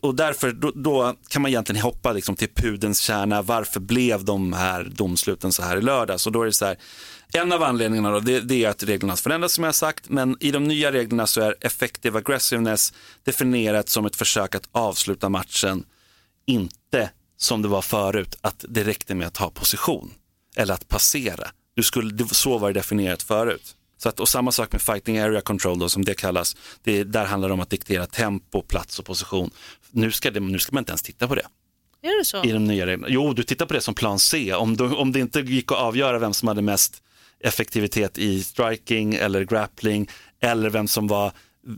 och 0.00 0.14
därför 0.14 0.52
då, 0.52 0.72
då 0.74 1.16
kan 1.28 1.42
man 1.42 1.48
egentligen 1.48 1.82
hoppa 1.82 2.12
liksom, 2.12 2.36
till 2.36 2.48
pudens 2.54 3.00
kärna. 3.00 3.42
Varför 3.42 3.80
blev 3.80 4.24
de 4.24 4.52
här 4.52 4.84
domsluten 4.84 5.52
så 5.52 5.62
här 5.62 5.76
i 5.76 5.80
lördags? 5.80 6.26
Och 6.26 6.32
då 6.32 6.42
är 6.42 6.46
det 6.46 6.52
så 6.52 6.64
här, 6.64 6.76
en 7.32 7.52
av 7.52 7.62
anledningarna 7.62 8.10
då, 8.10 8.20
det, 8.20 8.40
det 8.40 8.64
är 8.64 8.68
att 8.68 8.82
reglerna 8.82 9.12
har 9.12 9.16
förändrats 9.16 9.54
som 9.54 9.64
jag 9.64 9.68
har 9.68 9.72
sagt, 9.72 10.08
men 10.08 10.36
i 10.40 10.50
de 10.50 10.64
nya 10.64 10.92
reglerna 10.92 11.26
så 11.26 11.40
är 11.40 11.54
effective 11.60 12.18
aggressiveness 12.18 12.92
definierat 13.24 13.88
som 13.88 14.06
ett 14.06 14.16
försök 14.16 14.54
att 14.54 14.68
avsluta 14.72 15.28
matchen 15.28 15.84
inte 16.46 17.10
som 17.36 17.62
det 17.62 17.68
var 17.68 17.82
förut, 17.82 18.38
att 18.40 18.64
det 18.68 18.84
räckte 18.84 19.14
med 19.14 19.26
att 19.26 19.36
ha 19.36 19.50
position 19.50 20.14
eller 20.56 20.74
att 20.74 20.88
passera. 20.88 21.50
Du 21.74 21.82
skulle, 21.82 22.28
så 22.28 22.58
var 22.58 22.72
det 22.72 22.80
definierat 22.80 23.22
förut. 23.22 23.76
Så 23.98 24.08
att, 24.08 24.20
och 24.20 24.28
samma 24.28 24.52
sak 24.52 24.72
med 24.72 24.82
fighting 24.82 25.18
area 25.18 25.40
control 25.40 25.78
då, 25.78 25.88
som 25.88 26.04
det 26.04 26.14
kallas. 26.14 26.56
Det, 26.82 27.04
där 27.04 27.24
handlar 27.24 27.48
det 27.48 27.54
om 27.54 27.60
att 27.60 27.70
diktera 27.70 28.06
tempo, 28.06 28.62
plats 28.62 28.98
och 28.98 29.04
position. 29.04 29.50
Nu 29.90 30.12
ska, 30.12 30.30
det, 30.30 30.40
nu 30.40 30.58
ska 30.58 30.72
man 30.74 30.80
inte 30.80 30.90
ens 30.90 31.02
titta 31.02 31.28
på 31.28 31.34
det 31.34 31.46
Är 32.02 32.18
det 32.18 32.24
så? 32.24 32.44
i 32.44 32.52
de 32.52 32.64
nya 32.64 32.86
reglerna. 32.86 33.06
Jo, 33.10 33.32
du 33.32 33.42
tittar 33.42 33.66
på 33.66 33.74
det 33.74 33.80
som 33.80 33.94
plan 33.94 34.18
C. 34.18 34.54
Om, 34.54 34.76
du, 34.76 34.84
om 34.84 35.12
det 35.12 35.20
inte 35.20 35.40
gick 35.40 35.72
att 35.72 35.78
avgöra 35.78 36.18
vem 36.18 36.32
som 36.32 36.48
hade 36.48 36.62
mest 36.62 37.02
effektivitet 37.40 38.18
i 38.18 38.42
striking 38.42 39.14
eller 39.14 39.44
grappling 39.44 40.08
eller 40.40 40.70
vem 40.70 40.88
som 40.88 41.06
var, 41.06 41.32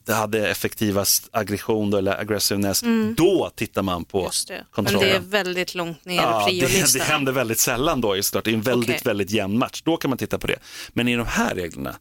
hade 0.09 0.49
effektivast 0.49 1.29
aggression 1.33 1.91
då, 1.91 1.99
eller 1.99 2.21
aggressiveness, 2.21 2.85
då 3.17 3.51
tittar 3.57 3.83
man 3.83 4.05
på 4.05 4.19
Mm. 4.19 4.31
Det. 4.49 4.55
Men 4.55 4.65
kontrollen. 4.85 5.09
det 5.09 5.17
är 5.17 5.21
väldigt 5.21 5.75
långt 5.75 6.05
ner 6.05 6.17
Ja, 6.17 6.51
i 6.51 6.61
det, 6.61 6.67
priolistan. 6.67 6.99
det 7.07 7.13
händer 7.13 7.33
väldigt 7.33 7.59
sällan 7.59 8.01
då 8.01 8.23
start. 8.23 8.45
Det 8.45 8.51
är 8.51 8.55
en 8.55 8.63
väldigt, 8.63 8.91
Okej. 8.91 9.01
väldigt 9.05 9.31
jämn 9.31 9.59
match. 9.59 9.83
Då 9.85 9.97
kan 9.97 10.09
man 10.11 10.19
titta 10.19 10.39
på 10.39 10.47
det. 10.47 10.59
Men 10.89 11.09
i 11.09 11.17
de 11.17 11.27
här 11.27 11.55
reglerna, 11.55 11.95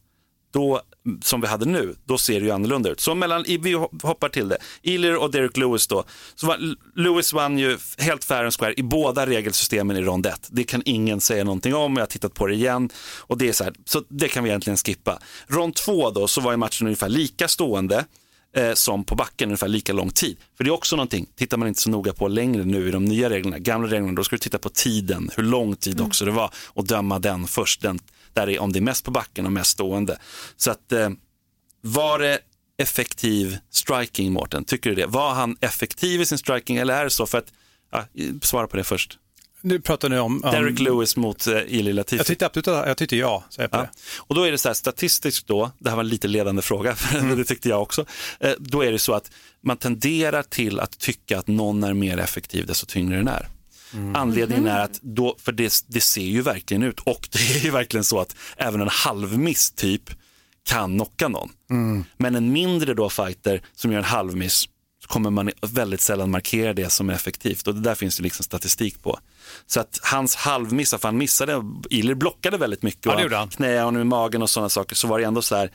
då, 0.52 0.80
som 1.22 1.40
vi 1.40 1.46
hade 1.46 1.66
nu, 1.66 1.94
då 2.04 2.18
ser 2.18 2.40
det 2.40 2.46
ju 2.46 2.52
annorlunda 2.52 2.90
ut. 2.90 3.00
Så 3.00 3.14
mellan, 3.14 3.44
vi 3.48 3.72
hoppar 4.02 4.28
till 4.28 4.48
det, 4.48 4.58
Ilir 4.82 5.16
och 5.16 5.30
Derek 5.30 5.56
Lewis 5.56 5.86
då. 5.86 6.04
Så 6.34 6.46
var, 6.46 6.58
Lewis 6.96 7.32
vann 7.32 7.58
ju 7.58 7.78
helt 7.98 8.24
fair 8.24 8.44
and 8.44 8.54
square 8.54 8.74
i 8.76 8.82
båda 8.82 9.26
regelsystemen 9.26 9.96
i 9.96 10.00
rond 10.00 10.26
1. 10.26 10.48
Det 10.50 10.64
kan 10.64 10.82
ingen 10.84 11.20
säga 11.20 11.44
någonting 11.44 11.74
om, 11.74 11.96
jag 11.96 12.02
har 12.02 12.06
tittat 12.06 12.34
på 12.34 12.46
det 12.46 12.54
igen. 12.54 12.90
Och 13.18 13.38
det 13.38 13.48
är 13.48 13.52
så 13.52 13.64
här, 13.64 13.74
så 13.84 14.02
det 14.08 14.28
kan 14.28 14.44
vi 14.44 14.50
egentligen 14.50 14.76
skippa. 14.76 15.18
Rond 15.46 15.74
2 15.74 16.10
då, 16.10 16.28
så 16.28 16.40
var 16.40 16.50
ju 16.50 16.56
matchen 16.56 16.86
ungefär 16.86 17.08
lika 17.08 17.48
stående 17.48 18.04
eh, 18.56 18.74
som 18.74 19.04
på 19.04 19.14
backen 19.14 19.48
ungefär 19.48 19.68
lika 19.68 19.92
lång 19.92 20.10
tid. 20.10 20.36
För 20.56 20.64
det 20.64 20.70
är 20.70 20.72
också 20.72 20.96
någonting, 20.96 21.26
tittar 21.36 21.56
man 21.56 21.68
inte 21.68 21.80
så 21.80 21.90
noga 21.90 22.12
på 22.12 22.28
längre 22.28 22.64
nu 22.64 22.88
i 22.88 22.90
de 22.90 23.04
nya 23.04 23.30
reglerna, 23.30 23.58
gamla 23.58 23.88
reglerna, 23.88 24.12
då 24.12 24.24
ska 24.24 24.36
du 24.36 24.40
titta 24.40 24.58
på 24.58 24.68
tiden, 24.68 25.30
hur 25.36 25.42
lång 25.42 25.76
tid 25.76 26.00
också 26.00 26.24
det 26.24 26.30
var 26.30 26.50
och 26.66 26.86
döma 26.86 27.18
den 27.18 27.46
först. 27.46 27.80
Den, 27.80 27.98
där 28.32 28.48
är, 28.48 28.58
om 28.58 28.72
det 28.72 28.78
är 28.78 28.80
mest 28.80 29.04
på 29.04 29.10
backen 29.10 29.46
och 29.46 29.52
mest 29.52 29.70
stående. 29.70 30.18
Så 30.56 30.70
att 30.70 30.92
eh, 30.92 31.10
var 31.80 32.18
det 32.18 32.38
effektiv 32.78 33.58
striking, 33.70 34.32
Mårten? 34.32 34.64
Tycker 34.64 34.90
du 34.90 34.96
det? 34.96 35.06
Var 35.06 35.34
han 35.34 35.56
effektiv 35.60 36.20
i 36.20 36.26
sin 36.26 36.38
striking 36.38 36.76
eller 36.76 36.94
är 36.94 37.04
det 37.04 37.10
så 37.10 37.26
för 37.26 37.38
att, 37.38 37.52
ja, 37.90 38.04
svara 38.42 38.66
på 38.66 38.76
det 38.76 38.84
först. 38.84 39.18
Nu 39.60 39.80
pratar 39.80 40.08
ni 40.08 40.18
om... 40.18 40.44
om 40.44 40.50
Derek 40.50 40.78
Lewis 40.80 41.16
mot 41.16 41.46
uh, 41.46 41.56
Ili 41.66 41.92
Latifi. 41.92 42.16
jag 42.16 42.26
tyckte 42.26 42.46
absolut 42.46 42.66
jag 42.66 42.96
tyckte 42.96 43.16
ja, 43.16 43.44
säger 43.50 43.64
jag 43.64 43.70
på 43.70 43.76
Ja. 43.76 43.82
det. 43.82 43.90
Och 44.18 44.34
då 44.34 44.42
är 44.42 44.52
det 44.52 44.58
så 44.58 44.68
här 44.68 44.74
statistiskt 44.74 45.46
då, 45.46 45.70
det 45.78 45.88
här 45.88 45.96
var 45.96 46.02
en 46.04 46.08
lite 46.08 46.28
ledande 46.28 46.62
fråga, 46.62 46.94
för 46.96 47.36
det 47.36 47.44
tyckte 47.44 47.68
jag 47.68 47.82
också. 47.82 48.04
Eh, 48.40 48.52
Då 48.58 48.84
är 48.84 48.92
det 48.92 48.98
så 48.98 49.12
att 49.14 49.30
man 49.60 49.76
tenderar 49.76 50.42
till 50.42 50.80
att 50.80 50.98
tycka 50.98 51.38
att 51.38 51.46
någon 51.46 51.84
är 51.84 51.94
mer 51.94 52.18
effektiv 52.18 52.66
desto 52.66 52.86
tyngre 52.86 53.16
den 53.16 53.28
är. 53.28 53.48
Anledningen 54.14 54.66
är 54.66 54.80
att 54.84 54.98
då, 55.02 55.36
för 55.38 55.52
det, 55.52 55.72
det 55.86 56.00
ser 56.00 56.22
ju 56.22 56.42
verkligen 56.42 56.82
ut 56.82 57.00
och 57.00 57.28
det 57.32 57.38
är 57.38 57.64
ju 57.64 57.70
verkligen 57.70 58.04
så 58.04 58.20
att 58.20 58.36
även 58.56 58.80
en 58.80 58.88
halvmiss 58.88 59.70
typ 59.70 60.02
kan 60.68 60.94
knocka 60.96 61.28
någon. 61.28 61.50
Men 62.16 62.34
en 62.34 62.52
mindre 62.52 62.94
då 62.94 63.10
fighter 63.10 63.62
som 63.74 63.92
gör 63.92 63.98
en 63.98 64.04
halvmiss 64.04 64.54
så 64.54 64.68
kommer 65.08 65.30
man 65.30 65.50
väldigt 65.62 66.00
sällan 66.00 66.30
markera 66.30 66.72
det 66.74 66.90
som 66.90 67.10
är 67.10 67.14
effektivt 67.14 67.66
och 67.66 67.74
det 67.74 67.80
där 67.80 67.94
finns 67.94 68.16
det 68.16 68.22
liksom 68.22 68.44
statistik 68.44 69.02
på. 69.02 69.18
Så 69.66 69.80
att 69.80 70.00
hans 70.02 70.34
halvmiss, 70.36 70.90
för 70.90 71.00
han 71.02 71.18
missade, 71.18 71.62
Ilir 71.90 72.14
blockade 72.14 72.56
väldigt 72.58 72.82
mycket 72.82 73.06
Ja, 73.06 73.14
och 73.16 73.22
gjorde 73.22 73.36
han. 73.36 73.48
knäade 73.48 73.80
honom 73.82 74.00
i 74.02 74.04
magen 74.04 74.42
och 74.42 74.50
sådana 74.50 74.68
saker 74.68 74.94
så 74.96 75.08
var 75.08 75.18
det 75.18 75.24
ändå 75.24 75.42
så 75.42 75.56
här, 75.56 75.70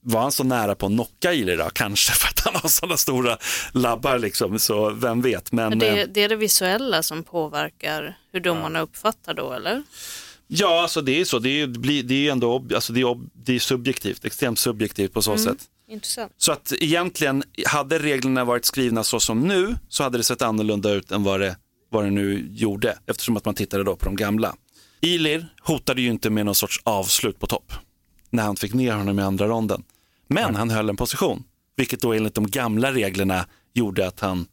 var 0.00 0.20
han 0.20 0.32
så 0.32 0.44
nära 0.44 0.74
på 0.74 0.86
att 0.86 0.92
knocka 0.92 1.32
Ilir 1.34 1.56
då? 1.56 1.70
Kanske 1.72 2.12
för 2.12 2.28
att 2.28 2.40
han 2.44 2.54
har 2.62 2.68
sådana 2.68 2.96
stora 2.96 3.38
labbar 3.72 4.18
liksom, 4.18 4.58
så 4.58 4.90
vem 4.90 5.22
vet. 5.22 5.52
Men, 5.52 5.68
Men 5.68 5.78
det, 5.78 5.88
eh, 6.02 6.08
det 6.14 6.22
är 6.22 6.28
det 6.28 6.36
visuella 6.36 7.02
som 7.02 7.24
påverkar 7.24 8.18
hur 8.32 8.40
domarna 8.40 8.80
uppfattar 8.80 9.34
då, 9.34 9.52
eller? 9.52 9.82
Ja, 10.46 10.82
alltså 10.82 11.00
det 11.00 11.20
är 11.20 11.24
så. 11.24 11.38
Det 11.38 11.48
är 11.48 11.52
ju 11.52 11.66
det 12.02 12.14
är 12.14 12.18
ju 12.18 12.28
ändå 12.28 12.64
alltså 12.74 12.92
det 12.92 13.00
är, 13.00 13.16
det 13.32 13.54
är 13.54 13.58
subjektivt, 13.58 14.24
extremt 14.24 14.58
subjektivt 14.58 15.12
på 15.12 15.22
så 15.22 15.30
Mm. 15.32 15.44
sätt. 15.44 15.58
Intressant. 15.88 16.32
Så 16.36 16.52
att 16.52 16.72
egentligen, 16.80 17.42
hade 17.66 17.98
reglerna 17.98 18.44
varit 18.44 18.64
skrivna 18.64 19.04
så 19.04 19.20
som 19.20 19.40
nu, 19.40 19.76
så 19.88 20.02
hade 20.02 20.18
det 20.18 20.24
sett 20.24 20.42
annorlunda 20.42 20.90
ut 20.90 21.12
än 21.12 21.22
vad 21.22 21.40
det, 21.40 21.56
vad 21.90 22.04
det 22.04 22.10
nu 22.10 22.48
gjorde, 22.50 22.98
eftersom 23.06 23.36
att 23.36 23.44
man 23.44 23.54
tittade 23.54 23.84
då 23.84 23.96
på 23.96 24.04
de 24.04 24.16
gamla. 24.16 24.54
Ilir 25.00 25.48
hotade 25.62 26.02
ju 26.02 26.08
inte 26.08 26.30
med 26.30 26.46
någon 26.46 26.54
sorts 26.54 26.80
avslut 26.84 27.38
på 27.38 27.46
topp, 27.46 27.72
när 28.30 28.42
han 28.42 28.56
fick 28.56 28.74
ner 28.74 28.92
honom 28.92 29.18
i 29.18 29.22
andra 29.22 29.46
ronden. 29.46 29.84
Men 30.28 30.54
han 30.54 30.70
höll 30.70 30.88
en 30.88 30.96
position, 30.96 31.44
vilket 31.76 32.00
då 32.00 32.12
enligt 32.12 32.34
de 32.34 32.46
gamla 32.46 32.92
reglerna 32.92 33.46
gjorde 33.74 34.06
att 34.06 34.20
han, 34.20 34.46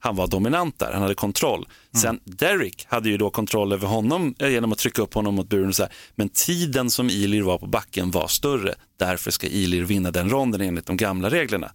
han 0.00 0.16
var 0.16 0.26
dominant 0.26 0.78
där, 0.78 0.92
han 0.92 1.02
hade 1.02 1.14
kontroll. 1.14 1.68
Sen 2.02 2.20
Derek 2.24 2.86
hade 2.88 3.08
ju 3.08 3.16
då 3.16 3.30
kontroll 3.30 3.72
över 3.72 3.86
honom 3.86 4.34
eh, 4.38 4.48
genom 4.48 4.72
att 4.72 4.78
trycka 4.78 5.02
upp 5.02 5.14
honom 5.14 5.34
mot 5.34 5.48
buren 5.48 5.68
och 5.68 5.76
så 5.76 5.82
här. 5.82 5.92
Men 6.14 6.28
tiden 6.28 6.90
som 6.90 7.10
Ilir 7.10 7.42
var 7.42 7.58
på 7.58 7.66
backen 7.66 8.10
var 8.10 8.28
större, 8.28 8.74
därför 8.98 9.30
ska 9.30 9.46
Ilir 9.46 9.82
vinna 9.84 10.10
den 10.10 10.30
ronden 10.30 10.60
enligt 10.60 10.86
de 10.86 10.96
gamla 10.96 11.30
reglerna. 11.30 11.72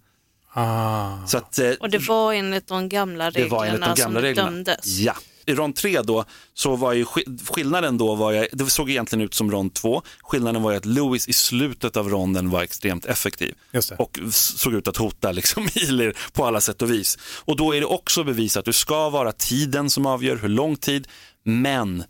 Ah. 0.52 1.26
Så 1.26 1.38
att, 1.38 1.58
eh, 1.58 1.70
Och 1.80 1.90
det 1.90 1.98
var 1.98 2.32
enligt 2.32 2.66
de 2.66 2.88
gamla 2.88 3.30
det 3.30 3.44
var 3.48 3.60
reglerna, 3.62 3.86
enligt 3.86 3.96
de 3.96 4.02
gamla 4.02 4.18
som 4.20 4.22
reglerna. 4.26 4.50
dömdes. 4.50 4.98
Ja. 4.98 5.14
I 5.46 5.54
rond 5.54 5.76
tre 5.76 6.02
då, 6.02 6.24
så 6.54 6.76
var 6.76 6.92
ju 6.92 7.04
skill- 7.04 7.38
skillnaden 7.48 7.98
då, 7.98 8.14
var 8.14 8.32
jag, 8.32 8.46
det 8.52 8.66
såg 8.66 8.90
egentligen 8.90 9.24
ut 9.24 9.34
som 9.34 9.50
rond 9.50 9.74
två. 9.74 10.02
Skillnaden 10.20 10.62
var 10.62 10.70
ju 10.70 10.76
att 10.76 10.84
Lewis 10.84 11.28
i 11.28 11.32
slutet 11.32 11.96
av 11.96 12.08
ronden 12.08 12.50
var 12.50 12.62
extremt 12.62 13.04
effektiv 13.06 13.54
och 13.98 14.18
såg 14.32 14.74
ut 14.74 14.88
att 14.88 14.96
hota 14.96 15.32
liksom 15.32 15.68
Ilir 15.74 16.16
på 16.32 16.44
alla 16.44 16.60
sätt 16.60 16.82
och 16.82 16.90
vis. 16.90 17.18
Och 17.44 17.56
då 17.56 17.74
är 17.74 17.80
det 17.80 17.86
också 17.86 18.24
bevisat 18.24 18.60
att 18.60 18.64
det 18.64 18.72
ska 18.72 19.10
vara 19.10 19.32
tiden 19.32 19.90
som 19.90 20.06
avgör, 20.06 20.36
hur 20.36 20.48
lång 20.48 20.76
tid, 20.76 21.08
men 21.44 22.04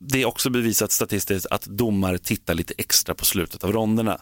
det 0.00 0.22
är 0.22 0.26
också 0.26 0.50
bevisat 0.50 0.92
statistiskt 0.92 1.46
att 1.50 1.64
domare 1.64 2.18
tittar 2.18 2.54
lite 2.54 2.74
extra 2.78 3.14
på 3.14 3.24
slutet 3.24 3.64
av 3.64 3.72
ronderna. 3.72 4.20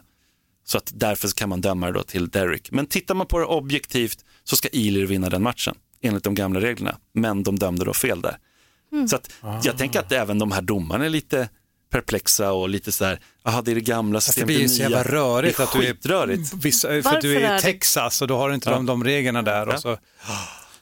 Så 0.65 0.77
att 0.77 0.91
därför 0.95 1.27
kan 1.27 1.49
man 1.49 1.61
döma 1.61 1.87
det 1.87 1.93
då 1.93 2.03
till 2.03 2.29
Derek. 2.29 2.71
Men 2.71 2.85
tittar 2.85 3.15
man 3.15 3.27
på 3.27 3.39
det 3.39 3.45
objektivt 3.45 4.25
så 4.43 4.55
ska 4.55 4.69
Ilir 4.69 5.05
vinna 5.05 5.29
den 5.29 5.43
matchen 5.43 5.75
enligt 6.01 6.23
de 6.23 6.35
gamla 6.35 6.59
reglerna. 6.59 6.97
Men 7.13 7.43
de 7.43 7.59
dömde 7.59 7.85
då 7.85 7.93
fel 7.93 8.21
där. 8.21 8.37
Så 9.07 9.15
att 9.15 9.31
jag 9.63 9.77
tänker 9.77 9.99
att 9.99 10.11
även 10.11 10.39
de 10.39 10.51
här 10.51 10.61
domarna 10.61 11.05
är 11.05 11.09
lite 11.09 11.49
perplexa 11.91 12.51
och 12.51 12.69
lite 12.69 12.91
så 12.91 13.05
här, 13.05 13.19
jaha 13.43 13.61
det 13.61 13.71
är 13.71 13.75
det 13.75 13.81
gamla 13.81 14.17
Fast 14.17 14.27
det 14.27 14.31
systemet, 14.31 14.47
blir 14.47 14.57
ju 14.57 14.63
det 14.63 14.69
så 14.69 14.81
jävla 14.81 15.03
rörigt 15.03 15.59
att 15.59 15.73
du 15.73 15.87
är, 15.87 16.61
vissa, 16.61 16.87
för 16.87 17.01
Varför 17.01 17.21
du 17.21 17.37
är 17.37 17.57
i 17.57 17.61
Texas 17.61 18.21
och 18.21 18.27
då 18.27 18.37
har 18.37 18.49
du 18.49 18.55
inte 18.55 18.69
de, 18.69 18.85
de 18.85 19.03
reglerna 19.03 19.41
där. 19.41 19.67
Och 19.67 19.79
så. 19.79 19.97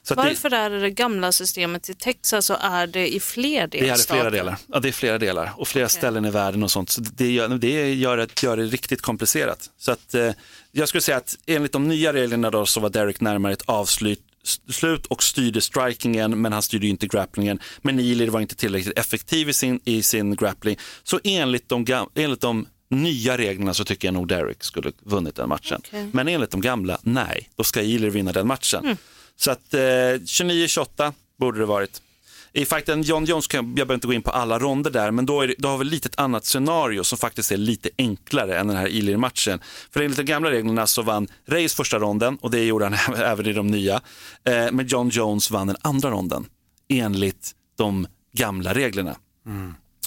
Så 0.02 0.14
att 0.14 0.18
det, 0.18 0.24
Varför 0.24 0.54
är 0.54 0.70
det 0.70 0.80
det 0.80 0.90
gamla 0.90 1.32
systemet 1.32 1.88
i 1.88 1.94
Texas 1.94 2.50
och 2.50 2.56
är 2.60 2.86
det 2.86 3.14
i 3.14 3.20
fler 3.20 3.66
det 3.66 3.80
är 3.80 3.84
delstater? 3.84 4.20
flera 4.20 4.30
delar. 4.30 4.56
Ja, 4.66 4.80
det 4.80 4.88
är 4.88 4.92
flera 4.92 5.18
delar 5.18 5.52
och 5.56 5.68
flera 5.68 5.88
ställen 5.88 6.24
i 6.24 6.30
världen 6.30 6.62
och 6.62 6.70
sånt. 6.70 6.90
Så 6.90 7.00
det 7.00 7.30
gör 7.30 7.48
det, 7.48 7.94
gör 7.94 8.16
det, 8.16 8.42
gör 8.42 8.56
det 8.56 8.62
riktigt 8.62 9.02
komplicerat. 9.02 9.70
Så 9.78 9.92
att, 9.92 10.14
eh, 10.14 10.30
jag 10.72 10.88
skulle 10.88 11.00
säga 11.02 11.16
att 11.16 11.38
enligt 11.46 11.72
de 11.72 11.88
nya 11.88 12.12
reglerna 12.12 12.50
då 12.50 12.66
så 12.66 12.80
var 12.80 12.90
Derek 12.90 13.20
närmare 13.20 13.52
ett 13.52 13.62
avslut 13.66 14.22
slut 14.68 15.06
och 15.06 15.22
styrde 15.22 15.60
strikingen 15.60 16.42
men 16.42 16.52
han 16.52 16.62
styrde 16.62 16.86
ju 16.86 16.90
inte 16.90 17.06
grapplingen. 17.06 17.58
Men 17.82 18.00
Ilir 18.00 18.28
var 18.28 18.40
inte 18.40 18.54
tillräckligt 18.54 18.98
effektiv 18.98 19.48
i 19.48 19.52
sin, 19.52 19.80
i 19.84 20.02
sin 20.02 20.36
grappling. 20.36 20.76
Så 21.02 21.20
enligt 21.24 21.68
de, 21.68 21.86
enligt 22.14 22.40
de 22.40 22.66
nya 22.90 23.38
reglerna 23.38 23.74
så 23.74 23.84
tycker 23.84 24.08
jag 24.08 24.12
nog 24.12 24.28
Derek 24.28 24.64
skulle 24.64 24.92
vunnit 25.02 25.36
den 25.36 25.48
matchen. 25.48 25.80
Okej. 25.86 26.10
Men 26.12 26.28
enligt 26.28 26.50
de 26.50 26.60
gamla, 26.60 26.98
nej, 27.02 27.50
då 27.56 27.64
ska 27.64 27.82
Ilir 27.82 28.10
vinna 28.10 28.32
den 28.32 28.46
matchen. 28.46 28.96
Så 29.36 29.50
att 29.50 29.74
eh, 29.74 29.78
29-28 29.78 31.12
borde 31.38 31.58
det 31.58 31.66
varit. 31.66 32.02
I 32.52 32.64
fighten 32.64 33.02
John 33.02 33.24
Jones, 33.24 33.46
kan, 33.46 33.66
jag 33.66 33.74
behöver 33.74 33.94
inte 33.94 34.06
gå 34.06 34.12
in 34.12 34.22
på 34.22 34.30
alla 34.30 34.58
ronder 34.58 34.90
där, 34.90 35.10
men 35.10 35.26
då, 35.26 35.40
är 35.40 35.54
då 35.58 35.68
har 35.68 35.78
vi 35.78 35.84
lite 35.84 36.08
ett 36.08 36.18
annat 36.20 36.44
scenario 36.44 37.04
som 37.04 37.18
faktiskt 37.18 37.52
är 37.52 37.56
lite 37.56 37.90
enklare 37.98 38.58
än 38.58 38.66
den 38.66 38.76
här 38.76 38.88
Ilir-matchen. 38.88 39.60
För 39.90 40.00
enligt 40.00 40.16
de 40.16 40.22
gamla 40.22 40.50
reglerna 40.50 40.86
så 40.86 41.02
vann 41.02 41.28
Reyes 41.46 41.74
första 41.74 41.98
ronden 41.98 42.38
och 42.40 42.50
det 42.50 42.64
gjorde 42.64 42.84
han 42.84 43.14
även 43.16 43.46
i 43.46 43.52
de 43.52 43.66
nya. 43.66 44.00
Eh, 44.44 44.72
men 44.72 44.86
John 44.86 45.08
Jones 45.08 45.50
vann 45.50 45.66
den 45.66 45.76
andra 45.82 46.10
ronden 46.10 46.46
enligt 46.88 47.52
de 47.76 48.06
gamla 48.32 48.74
reglerna. 48.74 49.16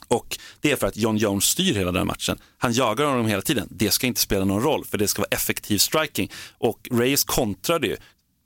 Och 0.08 0.38
det 0.62 0.72
är 0.72 0.76
för 0.76 0.88
att 0.88 0.98
John 0.98 1.18
Jones 1.18 1.44
styr 1.44 1.74
hela 1.74 1.92
den 1.92 2.08
matchen. 2.08 2.38
Han 2.58 2.74
jagar 2.74 3.06
honom 3.06 3.28
hela 3.28 3.42
tiden. 3.42 3.68
Det 3.72 3.92
ska 3.92 4.08
inte 4.08 4.22
spela 4.22 4.46
någon 4.46 4.64
roll 4.64 4.86
för 4.86 4.98
det 4.98 5.08
ska 5.08 5.22
vara 5.22 5.30
effektiv 5.32 5.78
striking. 5.78 6.32
Och 6.58 6.88
Reyes 6.92 7.24
kontrade 7.24 7.88
ju. 7.88 7.98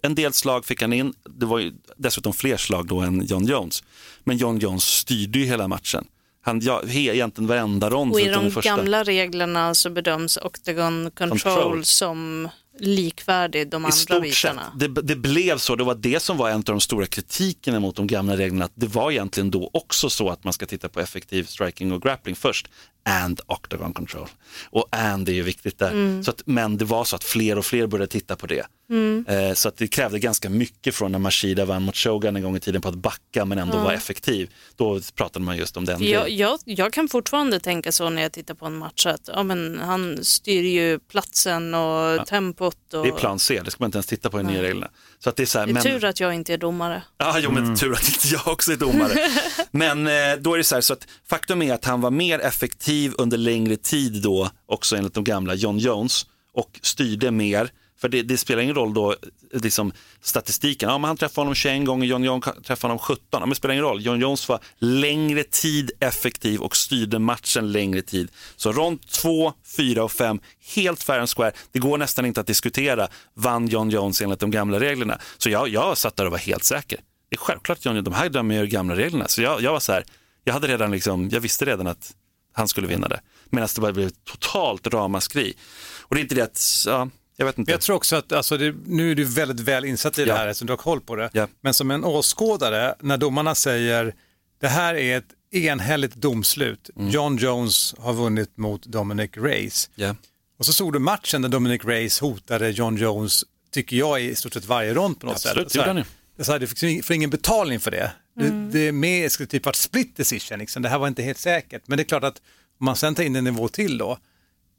En 0.08 0.15
del 0.15 0.34
slag 0.34 0.65
fick 0.65 0.82
han 0.82 0.93
in, 0.93 1.13
det 1.39 1.46
var 1.46 1.60
ju 1.60 1.74
dessutom 1.98 2.34
fler 2.34 2.58
slag 2.58 2.88
då 2.88 3.00
än 3.00 3.26
John 3.26 3.46
Jones. 3.46 3.84
Men 4.24 4.38
John 4.38 4.60
Jones 4.60 4.84
styrde 4.84 5.39
ju 5.39 5.46
hela 5.46 5.67
matchen. 5.67 6.06
Han, 6.41 6.60
ja, 6.60 6.82
he, 6.88 7.00
egentligen 7.00 7.48
varenda 7.48 7.89
rond 7.89 8.13
Och 8.13 8.20
i 8.20 8.28
de 8.28 8.50
gamla 8.50 9.04
reglerna 9.04 9.76
så 9.76 9.89
bedöms 9.89 10.38
Octagon 10.38 11.12
Control, 11.12 11.39
Control. 11.39 11.86
som 11.86 12.50
likvärdig 12.80 13.70
de 13.70 13.84
I 13.84 13.86
andra 13.86 14.20
bitarna. 14.20 14.72
Det, 14.76 14.88
det 14.88 15.15
blev 15.15 15.58
så. 15.58 15.76
Det 15.76 15.84
var 15.84 15.96
det 15.96 16.20
som 16.20 16.38
var 16.38 16.50
en 16.50 16.56
av 16.56 16.63
de 16.63 16.80
stora 16.80 17.06
kritikerna 17.06 17.80
mot 17.80 17.96
de 17.96 18.08
gamla 18.08 18.38
reglerna. 18.38 18.65
Att 18.65 18.72
det 18.76 18.88
var 18.88 19.12
egentligen 19.12 19.52
då 19.52 19.70
också 19.74 20.10
så 20.10 20.30
att 20.30 20.43
man 20.43 20.54
ska 20.54 20.65
titta 20.65 20.89
på 20.89 21.00
effektiv 21.00 21.43
striking 21.43 21.91
och 21.91 22.02
grappling 22.02 22.36
först. 22.36 22.67
And 23.06 23.39
octagon 23.48 23.93
control. 23.93 24.28
Och 24.70 24.88
and 24.91 25.30
är 25.30 25.34
ju 25.34 25.43
viktigt 25.43 25.80
där. 25.80 25.91
Mm. 25.91 26.24
Så 26.24 26.32
att, 26.32 26.41
men 26.46 26.78
det 26.78 26.86
var 26.86 27.04
så 27.04 27.15
att 27.15 27.24
fler 27.24 27.58
och 27.58 27.65
fler 27.65 27.88
började 27.88 28.12
titta 28.12 28.36
på 28.36 28.48
det. 28.48 28.65
Mm. 28.89 29.26
Eh, 29.28 29.54
så 29.54 29.67
att 29.67 29.78
det 29.78 29.88
krävde 29.88 30.19
ganska 30.19 30.50
mycket 30.50 30.95
från 30.95 31.12
när 31.12 31.19
Mashida 31.19 31.65
vann 31.65 31.84
mot 31.84 31.95
Shogun 31.95 32.36
en 32.36 32.41
gång 32.43 32.56
i 32.56 32.60
tiden 32.60 32.82
på 32.82 32.89
att 32.89 32.95
backa 32.95 33.45
men 33.45 33.58
ändå 33.58 33.78
Ja. 33.78 33.84
vara 33.84 33.93
effektiv. 33.93 34.50
Då 34.76 35.00
pratade 35.15 35.45
man 35.45 35.58
just 35.58 35.78
om 35.78 35.86
den 35.86 36.04
Jag, 36.04 36.30
jag, 36.30 36.60
jag 36.65 36.93
kan 36.93 37.08
fortfarande 37.08 37.60
tänka 37.60 37.91
så 37.91 38.10
när 38.10 38.21
jag 38.21 38.32
tittar 38.32 38.54
på 38.54 38.65
en 38.65 38.78
match 38.78 39.06
att 39.06 39.30
ja, 39.34 39.43
men 39.43 39.80
han 39.80 40.23
styr 40.23 40.63
ju 40.63 41.00
platsen 41.00 41.73
och 41.73 42.28
tempot. 42.28 42.93
Och... 42.93 43.04
Det 43.04 43.10
är 43.10 43.13
plan 43.13 43.39
C, 43.39 43.62
det 43.65 43.71
ska 43.71 43.84
man 43.84 43.88
inte 43.88 43.97
ens 43.97 44.06
titta 44.08 44.30
på 44.30 44.39
i 44.39 44.43
nya 44.43 44.62
reglerna. 44.63 44.89
Så 45.19 45.30
att 45.30 45.36
det 45.36 45.43
är 45.43 45.47
så 45.47 45.60
här, 45.60 45.65
Det 45.65 45.71
är 45.71 45.73
men... 45.73 45.84
tur 45.84 46.06
att 46.06 46.19
jag 46.19 46.34
inte 46.34 46.54
är 46.54 46.58
domare. 46.58 47.04
Ja, 47.17 47.39
jo, 47.39 47.52
men 47.52 47.76
tur 47.76 47.93
att 47.93 48.08
inte 48.08 48.28
jag 48.28 48.47
också 48.47 48.71
är 48.71 48.78
domare. 48.78 49.13
men 49.71 50.08
eh, 50.08 50.13
då 50.39 50.54
är 50.54 50.58
det 50.58 50.63
så 50.63 50.76
här, 50.76 50.82
så 50.82 50.93
att 50.93 51.08
faktum 51.30 51.62
är 51.62 51.73
att 51.73 51.86
han 51.86 52.02
var 52.02 52.12
mer 52.12 52.39
effektiv 52.39 53.13
under 53.17 53.38
längre 53.38 53.76
tid 53.76 54.21
då, 54.21 54.50
också 54.65 54.95
enligt 54.95 55.13
de 55.13 55.23
gamla 55.23 55.54
John 55.56 55.78
Jones, 55.78 56.26
och 56.54 56.80
styrde 56.82 57.32
mer. 57.32 57.69
För 58.01 58.10
det, 58.10 58.21
det 58.21 58.38
spelar 58.38 58.62
ingen 58.62 58.75
roll 58.75 58.93
då, 58.93 59.15
liksom 59.53 59.91
statistiken. 60.21 60.89
Ja, 60.89 60.97
men 60.97 61.07
han 61.07 61.17
träffade 61.17 61.41
honom 61.41 61.55
21 61.55 61.86
gånger, 61.86 62.07
John 62.07 62.23
Jones 62.23 62.45
träffade 62.63 62.91
honom 62.91 62.99
17. 62.99 63.25
Ja, 63.31 63.39
men 63.39 63.49
det 63.49 63.55
spelar 63.55 63.73
ingen 63.73 63.86
roll. 63.86 64.01
John 64.01 64.19
Jones 64.19 64.49
var 64.49 64.60
längre 64.77 65.43
tid 65.43 65.91
effektiv 65.99 66.62
och 66.62 66.75
styrde 66.75 67.19
matchen 67.19 67.71
längre 67.71 68.01
tid. 68.01 68.31
Så 68.55 68.71
rond 68.71 69.07
2, 69.07 69.53
4 69.77 70.03
och 70.03 70.12
5, 70.12 70.39
helt 70.75 71.03
fair 71.03 71.19
and 71.19 71.29
square. 71.29 71.51
Det 71.71 71.79
går 71.79 71.97
nästan 71.97 72.25
inte 72.25 72.41
att 72.41 72.47
diskutera. 72.47 73.07
Vann 73.33 73.67
John 73.67 73.89
Jones 73.89 74.21
enligt 74.21 74.39
de 74.39 74.51
gamla 74.51 74.79
reglerna? 74.79 75.19
Så 75.38 75.49
jag, 75.49 75.69
jag 75.69 75.97
satt 75.97 76.15
där 76.15 76.25
och 76.25 76.31
var 76.31 76.39
helt 76.39 76.63
säker. 76.63 76.99
Det 77.29 77.36
är 77.36 77.39
självklart 77.39 77.86
John 77.86 77.95
Jones, 77.95 78.05
de 78.05 78.13
här 78.13 78.29
dömer 78.29 78.55
ju 78.55 78.62
de 78.62 78.67
gamla 78.67 78.95
reglerna. 78.95 79.27
Så 79.27 79.41
jag, 79.41 79.62
jag 79.62 79.71
var 79.71 79.79
så 79.79 79.91
här, 79.91 80.03
jag 80.43 80.53
hade 80.53 80.67
redan 80.67 80.91
liksom, 80.91 81.29
jag 81.29 81.39
visste 81.39 81.65
redan 81.65 81.88
att 81.88 82.13
han 82.53 82.67
skulle 82.67 82.88
vinna 82.88 83.07
det. 83.07 83.19
Medan 83.49 83.69
det 83.75 83.81
bara 83.81 83.93
blev 83.93 84.10
totalt 84.10 84.88
ramaskri. 84.88 85.53
Och 86.01 86.15
det 86.15 86.21
är 86.21 86.23
inte 86.23 86.36
det 86.36 86.41
att, 86.41 86.83
ja, 86.86 87.10
jag 87.38 87.45
vet 87.45 87.58
inte. 87.58 87.71
Jag 87.71 87.82
tror 87.82 87.95
också 87.95 88.15
att, 88.15 88.32
alltså 88.32 88.58
det, 88.58 88.76
nu 88.86 89.12
är 89.12 89.15
du 89.15 89.23
väldigt 89.23 89.60
väl 89.60 89.86
insatt 89.86 90.19
i 90.19 90.23
det 90.23 90.30
Ja. 90.30 90.36
här 90.36 90.47
eftersom 90.47 90.65
du 90.67 90.71
har 90.73 90.78
koll 90.78 91.02
på 91.02 91.15
det. 91.15 91.30
Ja. 91.34 91.47
Men 91.62 91.73
som 91.73 91.91
en 91.91 92.04
åskådare, 92.04 92.95
när 93.00 93.17
domarna 93.17 93.56
säger 93.56 94.13
det 94.60 94.67
här 94.67 94.95
är 94.95 95.17
ett 95.17 95.28
enhälligt 95.52 96.15
domslut. 96.15 96.89
John 96.95 97.38
Jones 97.38 97.95
har 97.97 98.13
vunnit 98.13 98.58
mot 98.58 98.86
Dominic 98.86 99.32
Reyes. 99.34 99.89
Ja. 99.95 100.15
Och 100.60 100.65
så 100.65 100.73
såg 100.73 100.93
du 100.93 101.00
matchen 101.00 101.41
där 101.41 101.50
Dominic 101.50 101.86
Reyes 101.86 102.19
hotade 102.19 102.69
John 102.69 102.95
Jones, 102.97 103.43
tycker 103.71 103.95
jag, 103.97 104.21
i 104.21 104.36
stort 104.36 104.54
sett 104.54 104.65
varje 104.65 104.93
rond 104.93 105.19
på 105.19 105.26
något 105.26 105.36
Absolut, 105.36 105.71
sätt. 105.71 105.86
det 105.95 106.06
jag 106.38 106.45
sa, 106.45 106.60
du 106.60 106.67
fick 106.67 107.06
får 107.06 107.15
ingen 107.15 107.30
betalning 107.30 107.80
för 107.80 107.91
det. 107.91 108.12
Det, 108.36 108.50
det 108.71 108.80
är 108.88 108.91
mer, 108.91 109.30
skulle 109.30 109.47
typ 109.47 109.65
varit 109.65 109.76
split 109.76 110.15
decision, 110.17 110.60
liksom. 110.60 110.82
det 110.82 110.89
här 110.89 111.00
var 111.00 111.08
inte 111.08 111.23
helt 111.23 111.38
säkert. 111.38 111.82
Men 111.86 111.97
det 111.97 112.02
är 112.04 112.06
klart 112.06 112.23
att 112.23 112.41
om 112.80 112.86
man 112.86 112.95
sen 112.95 113.15
tar 113.15 113.23
in 113.23 113.36
en 113.36 113.43
nivå 113.43 113.67
till 113.67 113.97
då, 113.97 114.17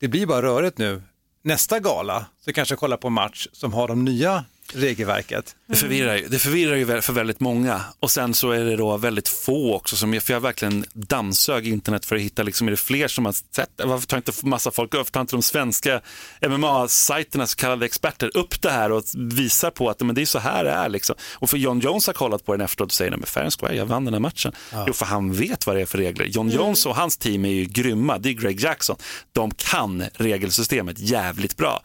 det 0.00 0.08
blir 0.08 0.26
bara 0.26 0.42
rörigt 0.42 0.78
nu. 0.78 1.02
Nästa 1.42 1.80
gala 1.80 2.26
så 2.40 2.52
kanske 2.52 2.72
jag 2.72 2.78
kollar 2.78 2.96
på 2.96 3.08
en 3.08 3.12
match 3.12 3.46
som 3.52 3.72
har 3.72 3.88
de 3.88 4.04
nya 4.04 4.44
regelverket. 4.74 5.56
Det 5.66 5.76
förvirrar, 5.76 6.16
ju, 6.16 6.28
det 6.28 6.38
förvirrar 6.38 6.76
ju 6.76 7.00
för 7.00 7.12
väldigt 7.12 7.40
många 7.40 7.80
och 8.00 8.10
sen 8.10 8.34
så 8.34 8.50
är 8.50 8.64
det 8.64 8.76
då 8.76 8.96
väldigt 8.96 9.28
få 9.28 9.74
också 9.74 9.96
som, 9.96 10.20
för 10.20 10.32
jag 10.32 10.40
verkligen 10.40 10.84
dammsög 10.92 11.68
internet 11.68 12.04
för 12.04 12.16
att 12.16 12.22
hitta, 12.22 12.42
liksom, 12.42 12.66
är 12.66 12.70
det 12.70 12.76
fler 12.76 13.08
som 13.08 13.24
har 13.24 13.32
sett? 13.32 13.70
Varför 13.84 14.06
tar 14.06 14.16
inte 14.16 14.32
massa 14.42 14.70
folk, 14.70 14.94
varför 14.94 15.12
tar 15.12 15.20
inte 15.20 15.36
de 15.36 15.42
svenska 15.42 16.00
MMA-sajterna, 16.40 17.46
så 17.46 17.56
kallade 17.56 17.86
experter, 17.86 18.30
upp 18.34 18.62
det 18.62 18.70
här 18.70 18.92
och 18.92 19.04
visar 19.14 19.70
på 19.70 19.90
att 19.90 20.00
men 20.00 20.14
det 20.14 20.22
är 20.22 20.26
så 20.26 20.38
här 20.38 20.64
det 20.64 20.70
är 20.70 20.88
liksom. 20.88 21.16
Och 21.34 21.50
för 21.50 21.58
John 21.58 21.80
Jones 21.80 22.06
har 22.06 22.14
kollat 22.14 22.44
på 22.44 22.52
den 22.52 22.60
efteråt 22.60 22.88
och 22.88 22.94
säger, 22.94 23.10
nej 23.10 23.18
men 23.20 23.26
fair 23.26 23.44
and 23.44 23.52
square, 23.52 23.76
jag 23.76 23.86
vann 23.86 24.04
den 24.04 24.14
här 24.14 24.20
matchen. 24.20 24.52
Jo, 24.86 24.92
för 24.92 25.06
han 25.06 25.32
vet 25.32 25.66
vad 25.66 25.76
det 25.76 25.82
är 25.82 25.86
för 25.86 25.98
regler. 25.98 26.24
John 26.24 26.50
Jones 26.50 26.86
och 26.86 26.96
hans 26.96 27.16
team 27.16 27.44
är 27.44 27.52
ju 27.52 27.64
grymma, 27.64 28.18
det 28.18 28.28
är 28.28 28.32
Greg 28.32 28.60
Jackson. 28.60 28.96
De 29.32 29.50
kan 29.50 30.04
regelsystemet 30.14 30.98
jävligt 30.98 31.56
bra. 31.56 31.82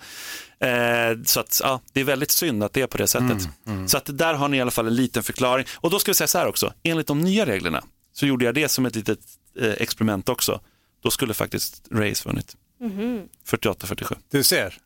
Eh, 0.64 1.18
så 1.26 1.40
att, 1.40 1.60
ja, 1.64 1.82
det 1.94 2.00
är 2.00 2.04
väldigt 2.04 2.32
synd 2.32 2.64
att 2.64 2.74
det 2.74 2.82
är 2.82 2.88
på 2.88 2.98
det 2.98 3.08
sättet. 3.08 3.48
Så 3.88 3.98
att 3.98 4.18
där 4.18 4.34
har 4.34 4.48
ni 4.48 4.58
i 4.58 4.62
alla 4.62 4.72
fall 4.72 4.88
en 4.88 4.96
liten 4.96 5.24
förklaring. 5.24 5.66
Och 5.76 5.90
då 5.90 6.00
ska 6.00 6.12
vi 6.12 6.16
säga 6.16 6.28
så 6.28 6.38
här 6.38 6.48
också, 6.48 6.74
enligt 6.84 7.08
de 7.08 7.22
nya 7.22 7.46
reglerna 7.46 7.84
så 8.14 8.26
gjorde 8.26 8.46
jag 8.46 8.56
det 8.56 8.70
som 8.70 8.86
ett 8.86 8.96
litet 8.96 9.20
eh, 9.60 9.72
experiment 9.72 10.30
också. 10.30 10.62
Då 11.04 11.10
skulle 11.12 11.34
faktiskt 11.34 11.88
Race 11.92 12.30
vunnit. 12.30 12.56
48-47. 13.48 14.16
Du 14.32 14.44
ser. 14.44 14.78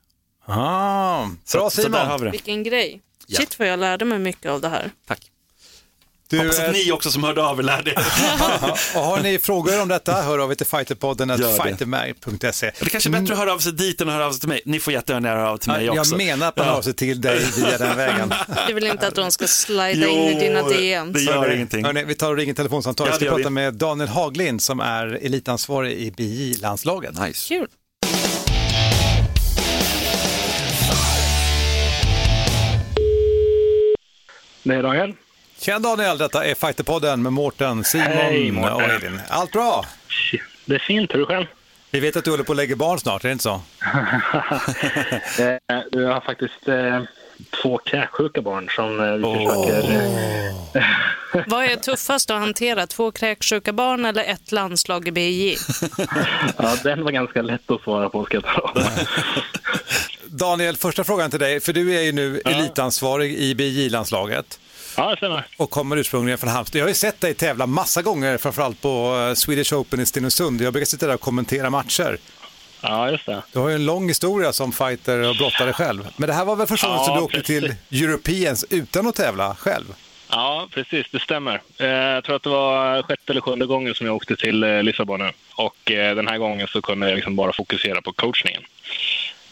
Ah, 0.45 1.27
Så, 1.43 1.57
bra 1.57 1.69
så 1.69 1.81
där 1.89 1.89
har 1.99 2.05
Simon. 2.05 2.19
vi 2.19 2.25
det. 2.25 2.31
Vilken 2.31 2.63
grej. 2.63 3.01
Ja. 3.27 3.37
Shit 3.37 3.59
vad 3.59 3.67
jag 3.67 3.79
lärde 3.79 4.05
mig 4.05 4.19
mycket 4.19 4.51
av 4.51 4.61
det 4.61 4.69
här. 4.69 4.91
Tack. 5.07 5.31
Du, 6.29 6.37
Hoppas 6.37 6.59
eh, 6.59 6.65
att 6.65 6.71
ni 6.73 6.91
också 6.91 7.11
som 7.11 7.23
hörde 7.23 7.43
av 7.43 7.59
er 7.59 7.63
lärde 7.63 7.91
er. 7.91 7.97
och 8.95 9.01
har 9.01 9.19
ni 9.23 9.39
frågor 9.39 9.81
om 9.81 9.87
detta, 9.87 10.21
hör 10.21 10.39
av 10.39 10.51
er 10.51 10.55
till 10.55 10.65
fighterpodden 10.65 11.37
fightermag.se. 11.37 12.71
Det 12.79 12.89
kanske 12.89 13.09
är 13.09 13.11
bättre 13.11 13.33
att 13.33 13.39
höra 13.39 13.53
av 13.53 13.59
sig 13.59 13.71
dit 13.71 14.01
än 14.01 14.07
att 14.09 14.13
höra 14.15 14.25
av 14.27 14.31
sig 14.31 14.39
till 14.39 14.49
mig. 14.49 14.61
Ni 14.65 14.79
får 14.79 14.93
jättegärna 14.93 15.29
höra 15.29 15.49
av 15.51 15.57
till 15.57 15.71
mig 15.71 15.85
Jag 15.85 15.97
också. 15.97 16.15
menar 16.17 16.47
att 16.47 16.57
man 16.57 16.67
hör 16.67 16.81
sig 16.81 16.93
till 16.93 17.21
dig 17.21 17.39
via 17.57 17.77
den 17.77 17.97
vägen. 17.97 18.33
Du 18.67 18.73
vill 18.73 18.87
inte 18.87 19.07
att 19.07 19.15
de 19.15 19.31
ska 19.31 19.47
slida 19.47 20.07
in 20.07 20.19
i 20.19 20.39
dina 20.39 20.61
DMs? 20.63 21.13
det 21.13 21.21
gör 21.21 21.33
Hörni, 21.37 21.55
ingenting. 21.55 21.85
hörni, 21.85 22.03
vi 22.03 22.15
tar 22.15 22.31
och 22.31 22.37
ringer 22.37 22.53
telefonsamtal. 22.53 23.07
Ja, 23.07 23.13
Vi 23.19 23.25
ska 23.25 23.35
prata 23.35 23.49
vi. 23.49 23.53
med 23.53 23.73
Daniel 23.73 24.09
Haglind 24.09 24.61
som 24.61 24.79
är 24.79 25.07
elitansvarig 25.25 25.93
i 25.97 26.11
BJ-landslaget. 26.11 27.19
Nice. 27.19 27.47
Kul. 27.47 27.67
Det 34.63 34.75
är 34.75 34.83
Daniel. 34.83 35.13
Tjena 35.60 35.80
Daniel, 35.80 36.17
detta 36.17 36.46
är 36.46 36.56
Fighterpodden 36.56 37.22
med 37.22 37.34
Mårten, 37.34 37.84
Simon 37.84 38.08
Hej, 38.08 38.52
Mårten. 38.52 38.74
och 38.76 38.82
Elin. 38.82 39.22
Allt 39.30 39.52
bra? 39.52 39.86
Det 40.65 40.76
är 40.76 40.80
fint, 40.80 41.12
hur 41.13 41.15
är 41.15 41.20
det 41.20 41.26
själv? 41.26 41.46
Vi 41.91 42.00
vet 42.00 42.15
att 42.15 42.24
du 42.24 42.32
håller 42.32 42.43
på 42.43 42.52
att 42.52 42.58
lägga 42.58 42.76
barn 42.76 43.00
snart, 43.00 43.24
är 43.24 43.28
det 43.28 43.32
inte 43.34 43.43
så? 43.43 43.62
Eh, 45.43 45.80
Du 45.91 46.06
har 46.06 46.22
faktiskt 46.22 46.67
eh, 46.67 47.02
två 47.62 47.78
kräksjuka 47.78 48.41
barn 48.41 48.70
som 48.76 49.00
eh, 49.00 49.13
vi 49.13 49.46
försöker... 49.48 49.96
eh, 50.80 51.43
Vad 51.48 51.63
är 51.65 51.76
tuffast 51.76 52.30
att 52.30 52.39
hantera? 52.39 52.88
Två 52.88 53.12
kräksjuka 53.12 53.74
barn 53.74 54.06
eller 54.06 54.24
ett 54.24 54.52
landslag 54.52 55.08
i 55.08 55.12
BJ? 55.12 55.56
Ja, 56.58 56.76
den 56.84 57.04
var 57.04 57.12
ganska 57.12 57.41
lätt 57.41 57.72
att 57.72 57.82
svara 57.82 58.10
på, 58.10 58.26
ska 58.26 58.38
jag 58.38 58.43
tala 58.43 58.72
om. 58.72 58.82
Daniel, 60.26 60.78
första 60.78 61.04
frågan 61.04 61.30
till 61.30 61.39
dig, 61.39 61.60
för 61.60 61.74
du 61.74 61.98
är 61.98 62.02
ju 62.02 62.12
nu 62.12 62.41
elitansvarig 62.46 63.34
i 63.34 63.56
BJ-landslaget 63.56 64.60
Ja, 64.97 65.10
det 65.12 65.17
stämmer. 65.17 65.43
och 65.57 65.69
kommer 65.69 65.97
ursprungligen 65.97 66.38
från 66.38 66.49
Halmstad. 66.49 66.79
Jag 66.79 66.86
har 66.86 66.89
ju 66.89 66.95
sett 66.95 67.21
dig 67.21 67.33
tävla 67.33 67.65
massa 67.67 68.01
gånger, 68.01 68.38
framförallt 68.38 68.81
på 68.81 69.25
eh, 69.29 69.33
Swedish 69.33 69.73
Open 69.73 69.99
i 69.99 70.05
Stenungsund. 70.05 70.62
Jag 70.62 70.73
brukar 70.73 70.86
sitta 70.86 71.07
där 71.07 71.13
och 71.13 71.21
kommentera 71.21 71.69
matcher. 71.69 72.17
Ja, 72.81 73.12
just 73.12 73.25
det. 73.25 73.41
Du 73.53 73.60
har 73.60 73.69
ju 73.69 73.75
en 73.75 73.86
lång 73.86 74.07
historia 74.07 74.53
som 74.53 74.71
fighter 74.71 75.19
och 75.29 75.36
brottare 75.36 75.73
själv. 75.73 76.07
Men 76.17 76.27
det 76.27 76.33
här 76.33 76.45
var 76.45 76.55
väl 76.55 76.67
första 76.67 76.88
gången 76.88 76.99
Ja, 77.01 77.05
som 77.05 77.15
du 77.15 77.21
åkte 77.21 77.39
precis. 77.39 77.75
till 77.89 78.03
Europeans 78.03 78.65
utan 78.69 79.07
att 79.07 79.15
tävla 79.15 79.55
själv? 79.55 79.86
Ja, 80.29 80.67
precis. 80.73 81.07
Det 81.12 81.19
stämmer. 81.19 81.62
Eh, 81.77 81.88
Jag 81.88 82.23
tror 82.23 82.36
att 82.36 82.43
det 82.43 82.49
var 82.49 83.03
sjätte 83.03 83.23
eller 83.33 83.41
sjunde 83.41 83.65
gången 83.65 83.95
som 83.95 84.05
jag 84.07 84.15
åkte 84.15 84.36
till 84.36 84.63
eh, 84.63 84.83
Lissabon 84.83 85.19
nu. 85.19 85.31
Och 85.55 85.75
den 85.86 86.27
här 86.27 86.38
gången 86.38 86.67
så 86.67 86.81
kunde 86.81 87.07
jag 87.10 87.15
liksom 87.15 87.36
bara 87.36 87.53
fokusera 87.53 88.01
på 88.01 88.13
coachningen. 88.13 88.62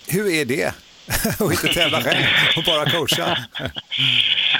Hur 0.07 0.33
är 0.33 0.45
det? 0.45 0.73
och 1.39 1.51
inte 1.51 1.67
tävla 1.67 2.01
själv 2.01 2.25
och 2.57 2.63
bara 2.63 2.89
coacha? 2.89 3.37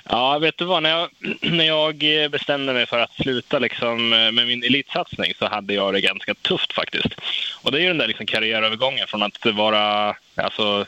Ja, 0.10 0.40
vet 0.40 0.58
du 0.58 0.66
vad? 0.66 0.84
När 0.84 0.90
jag, 0.90 1.10
när 1.42 1.66
jag 1.66 2.24
eh, 2.24 2.30
bestämde 2.30 2.74
mig 2.74 2.86
för 2.86 3.00
att 3.00 3.14
sluta 3.14 3.60
liksom, 3.60 4.14
eh, 4.14 4.32
med 4.32 4.48
min 4.48 4.64
elitsatsning 4.64 5.34
så 5.40 5.48
hade 5.48 5.74
jag 5.74 5.94
det 5.94 6.02
ganska 6.02 6.34
tufft 6.34 6.74
faktiskt. 6.74 7.16
Och 7.62 7.72
det 7.72 7.78
är 7.78 7.82
ju 7.82 7.88
den 7.88 7.98
där 7.98 8.08
liksom 8.08 8.26
karriärövergången 8.26 9.08
från 9.08 9.24
att 9.24 9.46
vara 9.46 10.16
alltså, 10.36 10.86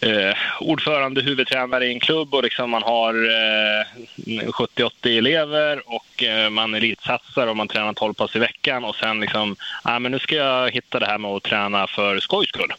eh, 0.00 0.36
ordförande, 0.60 1.22
huvudtränare 1.22 1.86
i 1.86 1.92
en 1.92 2.00
klubb 2.00 2.34
och 2.34 2.42
liksom 2.42 2.70
man 2.70 2.82
har 2.82 3.14
eh, 3.14 3.86
70-80 4.50 5.18
elever 5.18 5.82
och 5.86 6.22
eh, 6.22 6.50
man 6.50 6.74
elitsatsar 6.74 7.46
och 7.46 7.56
man 7.56 7.68
tränar 7.68 7.92
12 7.92 8.14
pass 8.14 8.36
i 8.36 8.38
veckan 8.38 8.84
och 8.84 8.96
sen 8.96 9.20
liksom, 9.20 9.56
ah, 9.82 9.98
men 9.98 10.12
nu 10.12 10.18
ska 10.18 10.34
jag 10.34 10.70
hitta 10.70 10.98
det 10.98 11.06
här 11.06 11.18
med 11.18 11.30
att 11.30 11.42
träna 11.42 11.86
för 11.86 12.18
skojs 12.18 12.48
skull. 12.48 12.72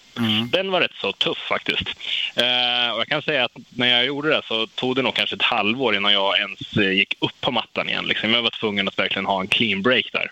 Den 0.51 0.71
var 0.71 0.81
rätt 0.81 0.95
så 1.01 1.11
tuff 1.11 1.37
faktiskt. 1.37 1.87
Eh, 2.35 2.93
och 2.93 2.99
jag 2.99 3.07
kan 3.07 3.21
säga 3.21 3.45
att 3.45 3.57
när 3.69 3.87
jag 3.87 4.05
gjorde 4.05 4.29
det 4.29 4.41
så 4.47 4.67
tog 4.67 4.95
det 4.95 5.01
nog 5.01 5.15
kanske 5.15 5.35
ett 5.35 5.41
halvår 5.41 5.95
innan 5.95 6.13
jag 6.13 6.39
ens 6.39 6.77
eh, 6.77 6.91
gick 6.91 7.15
upp 7.19 7.41
på 7.41 7.51
mattan 7.51 7.89
igen. 7.89 8.05
Liksom. 8.05 8.33
Jag 8.33 8.41
var 8.41 8.49
tvungen 8.49 8.87
att 8.87 8.99
verkligen 8.99 9.25
ha 9.25 9.41
en 9.41 9.47
clean 9.47 9.81
break 9.81 10.05
där. 10.13 10.31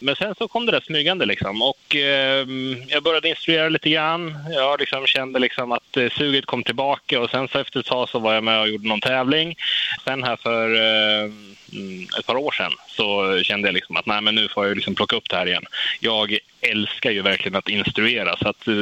Men 0.00 0.16
sen 0.16 0.34
så 0.38 0.48
kom 0.48 0.66
det 0.66 0.72
där 0.72 0.80
smygande 0.80 1.26
liksom. 1.26 1.62
Och 1.62 1.96
eh, 1.96 2.46
jag 2.88 3.02
började 3.02 3.28
instruera 3.28 3.68
lite 3.68 3.90
grann. 3.90 4.38
Jag 4.50 4.80
liksom 4.80 4.93
Liksom, 4.94 5.20
kände 5.20 5.38
liksom 5.38 5.72
att 5.72 5.96
eh, 5.96 6.10
suget 6.10 6.46
kom 6.46 6.64
tillbaka 6.64 7.20
och 7.20 7.30
sen 7.30 7.48
så 7.48 7.58
efter 7.58 7.80
ett 7.80 7.86
tag 7.86 8.08
så 8.08 8.18
var 8.18 8.34
jag 8.34 8.44
med 8.44 8.60
och 8.60 8.68
gjorde 8.68 8.88
någon 8.88 9.00
tävling. 9.00 9.56
Sen 10.04 10.22
här 10.22 10.36
för 10.36 10.74
eh, 10.74 11.30
mm, 11.72 12.08
ett 12.18 12.26
par 12.26 12.36
år 12.36 12.52
sedan 12.52 12.72
så 12.86 13.38
kände 13.42 13.68
jag 13.68 13.74
liksom 13.74 13.96
att 13.96 14.06
nej, 14.06 14.20
men 14.20 14.34
nu 14.34 14.48
får 14.48 14.66
jag 14.66 14.74
liksom 14.76 14.94
plocka 14.94 15.16
upp 15.16 15.30
det 15.30 15.36
här 15.36 15.46
igen. 15.46 15.64
Jag 16.00 16.38
älskar 16.60 17.10
ju 17.10 17.22
verkligen 17.22 17.56
att 17.56 17.68
instruera 17.68 18.36
så 18.36 18.48
att 18.48 18.68
eh, 18.68 18.74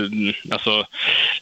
alltså 0.51 0.87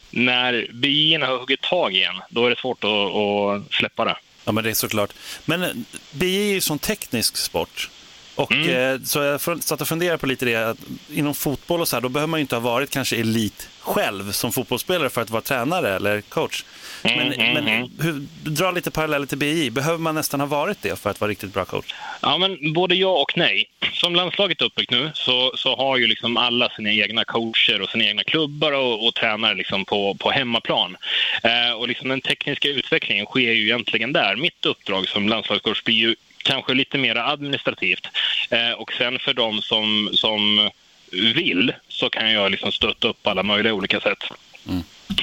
när 0.09 0.67
bierna 0.73 1.25
har 1.25 1.37
huggit 1.37 1.61
tag 1.61 1.93
igen 1.93 2.21
då 2.29 2.45
är 2.45 2.49
det 2.49 2.59
svårt 2.59 2.83
att, 2.83 3.15
att 3.15 3.73
släppa 3.73 4.05
det. 4.05 4.15
Ja, 4.45 4.51
men 4.51 4.63
det 4.63 4.69
är 4.69 4.73
såklart. 4.73 5.13
Men 5.45 5.63
eh, 5.63 5.69
BI 6.11 6.41
är 6.41 6.49
ju 6.49 6.55
en 6.55 6.61
sån 6.61 6.79
teknisk 6.79 7.37
sport. 7.37 7.89
Och, 8.35 8.51
Mm. 8.51 8.95
eh, 8.95 9.01
så 9.03 9.19
jag 9.19 9.41
satt 9.41 9.81
och 9.81 9.87
funderade 9.87 10.17
på 10.17 10.27
lite 10.27 10.45
det, 10.45 10.55
att 10.55 10.77
inom 11.13 11.33
fotboll 11.33 11.81
och 11.81 11.87
så 11.87 11.95
här, 11.95 12.01
då 12.01 12.09
behöver 12.09 12.27
man 12.29 12.39
ju 12.39 12.41
inte 12.41 12.55
ha 12.55 12.59
varit 12.59 12.89
kanske 12.89 13.15
elit 13.15 13.69
själv 13.79 14.31
som 14.31 14.51
fotbollsspelare 14.51 15.09
för 15.09 15.21
att 15.21 15.29
vara 15.29 15.41
tränare 15.41 15.95
eller 15.95 16.21
coach. 16.21 16.63
Men, 17.03 17.33
Mm, 17.33 17.53
men 17.53 17.67
mm, 17.67 17.89
hur, 17.99 18.25
dra 18.51 18.71
lite 18.71 18.91
paralleller 18.91 19.25
till 19.25 19.37
BI, 19.37 19.69
behöver 19.69 19.97
man 19.97 20.15
nästan 20.15 20.39
ha 20.39 20.47
varit 20.47 20.81
det 20.81 20.99
för 20.99 21.09
att 21.09 21.21
vara 21.21 21.31
riktigt 21.31 21.53
bra 21.53 21.65
coach? 21.65 21.93
Ja, 22.21 22.37
men 22.37 22.73
både 22.73 22.95
ja 22.95 23.09
och 23.21 23.33
nej. 23.37 23.69
Som 23.93 24.15
landslaget 24.15 24.61
är 24.61 24.65
uppbyggt 24.65 24.91
nu 24.91 25.11
så, 25.13 25.53
så 25.55 25.75
har 25.75 25.97
ju 25.97 26.07
liksom 26.07 26.37
alla 26.37 26.69
sina 26.69 26.91
egna 26.91 27.23
coacher 27.23 27.81
och 27.81 27.89
sina 27.89 28.03
egna 28.03 28.23
klubbar 28.23 28.71
och, 28.71 29.07
och 29.07 29.15
tränare 29.15 29.55
liksom 29.55 29.85
på, 29.85 30.15
på 30.15 30.31
hemmaplan. 30.31 30.97
Eh, 31.43 31.73
och 31.73 31.87
liksom 31.87 32.09
den 32.09 32.21
tekniska 32.21 32.67
utvecklingen 32.67 33.25
sker 33.25 33.51
ju 33.51 33.63
egentligen 33.63 34.13
där. 34.13 34.35
Mitt 34.35 34.65
uppdrag 34.65 35.07
som 35.07 35.29
landslagscoach 35.29 35.83
blir 35.83 35.95
ju 35.95 36.15
kanske 36.43 36.73
lite 36.73 36.97
mer 36.97 37.15
administrativt. 37.15 38.07
Eh, 38.49 38.71
och 38.71 38.93
sen 38.93 39.19
för 39.19 39.33
de 39.33 39.61
som, 39.61 40.09
som 40.13 40.69
vill 41.11 41.73
så 41.87 42.09
kan 42.09 42.31
jag 42.31 42.51
liksom 42.51 42.71
stötta 42.71 43.07
upp 43.07 43.27
alla 43.27 43.43
möjliga 43.43 43.73
olika 43.73 43.99
sätt. 43.99 44.23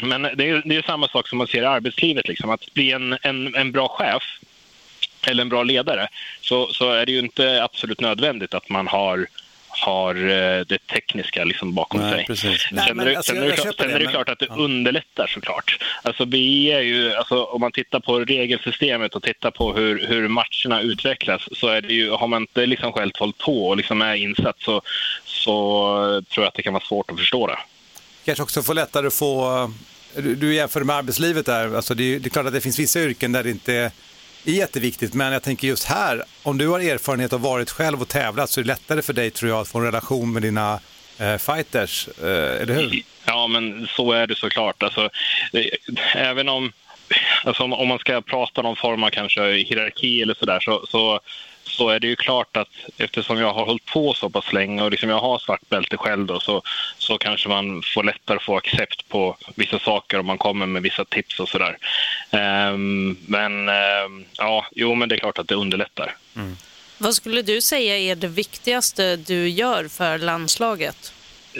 Men 0.02 0.22
det 0.22 0.48
är, 0.48 0.62
det 0.64 0.76
är 0.76 0.82
samma 0.82 1.08
sak 1.08 1.28
som 1.28 1.38
man 1.38 1.46
ser 1.46 1.62
i 1.62 1.66
arbetslivet. 1.66 2.28
Liksom. 2.28 2.50
Att 2.50 2.74
bli 2.74 2.92
en, 2.92 3.18
en, 3.22 3.54
en 3.54 3.72
bra 3.72 3.88
chef 3.88 4.22
eller 5.26 5.42
en 5.42 5.48
bra 5.48 5.62
ledare 5.62 6.08
så, 6.40 6.72
så 6.72 6.90
är 6.90 7.06
det 7.06 7.12
ju 7.12 7.18
inte 7.18 7.64
absolut 7.64 8.00
nödvändigt 8.00 8.54
att 8.54 8.68
man 8.68 8.86
har 8.86 9.26
har 9.80 10.14
eh, 10.14 10.60
det 10.66 10.78
tekniska 10.86 11.44
liksom 11.44 11.74
bakom 11.74 12.00
Nej, 12.00 12.12
sig. 12.12 12.24
precis. 12.26 12.68
Nej, 12.72 12.86
Sen, 12.88 12.96
men 12.96 13.06
är 13.06 13.10
det, 13.10 13.16
alltså, 13.16 13.32
sen, 13.32 13.42
är 13.42 13.46
jag 13.46 13.52
det, 13.52 13.56
klart- 13.56 13.66
köper 13.66 13.82
sen 13.84 13.88
det, 13.90 13.94
är 13.94 13.98
det 13.98 14.04
men- 14.04 14.14
klart 14.14 14.28
att 14.28 14.38
det 14.38 14.46
ja. 14.48 14.54
underlättar 14.56 15.26
såklart. 15.26 15.78
Alltså, 16.02 16.26
BI 16.26 16.70
är 16.72 16.80
ju, 16.80 17.14
alltså, 17.14 17.44
om 17.44 17.60
man 17.60 17.72
tittar 17.72 18.00
på 18.00 18.18
regelsystemet 18.20 19.14
och 19.14 19.22
tittar 19.22 19.50
på 19.50 19.72
hur, 19.72 20.06
hur 20.06 20.28
matcherna 20.28 20.80
utvecklas 20.82 21.48
så 21.52 21.68
är 21.68 21.80
det 21.80 21.92
ju, 21.94 22.10
har 22.10 22.28
man 22.28 22.42
inte 22.42 22.66
liksom 22.66 22.92
själv 22.92 23.10
hållit 23.18 23.38
på 23.38 23.68
och 23.68 23.76
liksom 23.76 24.02
är 24.02 24.14
insatt 24.14 24.56
så, 24.58 24.82
så 25.24 26.22
tror 26.34 26.44
jag 26.44 26.48
att 26.48 26.54
det 26.54 26.62
kan 26.62 26.72
vara 26.72 26.84
svårt 26.84 27.10
att 27.10 27.18
förstå 27.18 27.46
det. 27.46 27.58
Kanske 28.24 28.42
också 28.42 28.62
få 28.62 28.72
lättare 28.72 29.06
att 29.06 29.14
få, 29.14 29.70
du, 30.16 30.34
du 30.34 30.54
jämför 30.54 30.80
med 30.84 30.96
arbetslivet 30.96 31.46
där, 31.46 31.76
alltså 31.76 31.94
det, 31.94 32.14
är, 32.14 32.18
det 32.18 32.26
är 32.28 32.30
klart 32.30 32.46
att 32.46 32.52
det 32.52 32.60
finns 32.60 32.78
vissa 32.78 33.00
yrken 33.00 33.32
där 33.32 33.42
det 33.44 33.50
inte 33.50 33.90
är 34.44 34.50
jätteviktigt, 34.50 35.14
men 35.14 35.32
jag 35.32 35.42
tänker 35.42 35.68
just 35.68 35.84
här, 35.84 36.22
om 36.42 36.58
du 36.58 36.68
har 36.68 36.80
erfarenhet 36.80 37.32
och 37.32 37.40
varit 37.40 37.70
själv 37.70 38.02
och 38.02 38.08
tävlat 38.08 38.50
så 38.50 38.60
är 38.60 38.64
det 38.64 38.68
lättare 38.68 39.02
för 39.02 39.12
dig 39.12 39.30
tror 39.30 39.50
jag 39.50 39.60
att 39.60 39.68
få 39.68 39.78
en 39.78 39.84
relation 39.84 40.32
med 40.32 40.42
dina 40.42 40.80
eh, 41.18 41.36
fighters, 41.36 42.08
eh, 42.22 42.62
eller 42.62 42.74
hur? 42.74 43.02
Ja, 43.24 43.46
men 43.46 43.88
så 43.96 44.12
är 44.12 44.26
det 44.26 44.34
såklart. 44.34 44.82
Alltså, 44.82 45.10
eh, 45.52 45.64
även 46.14 46.48
om, 46.48 46.72
alltså, 47.44 47.62
om, 47.62 47.72
om 47.72 47.88
man 47.88 47.98
ska 47.98 48.20
prata 48.20 48.62
någon 48.62 48.76
form 48.76 49.02
av 49.02 49.10
kanske 49.10 49.52
hierarki 49.52 50.22
eller 50.22 50.34
sådär 50.34 50.60
så, 50.60 50.86
så, 50.88 51.20
så 51.68 51.88
är 51.88 52.00
det 52.00 52.06
ju 52.06 52.16
klart 52.16 52.56
att 52.56 52.68
eftersom 52.96 53.38
jag 53.38 53.52
har 53.52 53.64
hållit 53.64 53.84
på 53.84 54.14
så 54.14 54.30
pass 54.30 54.52
länge 54.52 54.82
och 54.82 54.90
liksom 54.90 55.10
jag 55.10 55.20
har 55.20 55.38
svart 55.38 55.68
bälte 55.68 55.96
själv 55.96 56.26
då, 56.26 56.40
så, 56.40 56.62
så 56.98 57.18
kanske 57.18 57.48
man 57.48 57.82
får 57.94 58.04
lättare 58.04 58.38
få 58.38 58.56
accept 58.56 59.08
på 59.08 59.36
vissa 59.54 59.78
saker 59.78 60.18
om 60.18 60.26
man 60.26 60.38
kommer 60.38 60.66
med 60.66 60.82
vissa 60.82 61.04
tips 61.04 61.40
och 61.40 61.48
sådär. 61.48 61.78
Um, 62.30 63.18
men 63.26 63.68
um, 63.68 64.24
ja, 64.38 64.66
jo, 64.72 64.94
men 64.94 65.08
det 65.08 65.14
är 65.14 65.18
klart 65.18 65.38
att 65.38 65.48
det 65.48 65.54
underlättar. 65.54 66.16
Mm. 66.36 66.56
Vad 66.98 67.14
skulle 67.14 67.42
du 67.42 67.60
säga 67.60 67.98
är 67.98 68.16
det 68.16 68.28
viktigaste 68.28 69.16
du 69.16 69.48
gör 69.48 69.88
för 69.88 70.18
landslaget? 70.18 71.12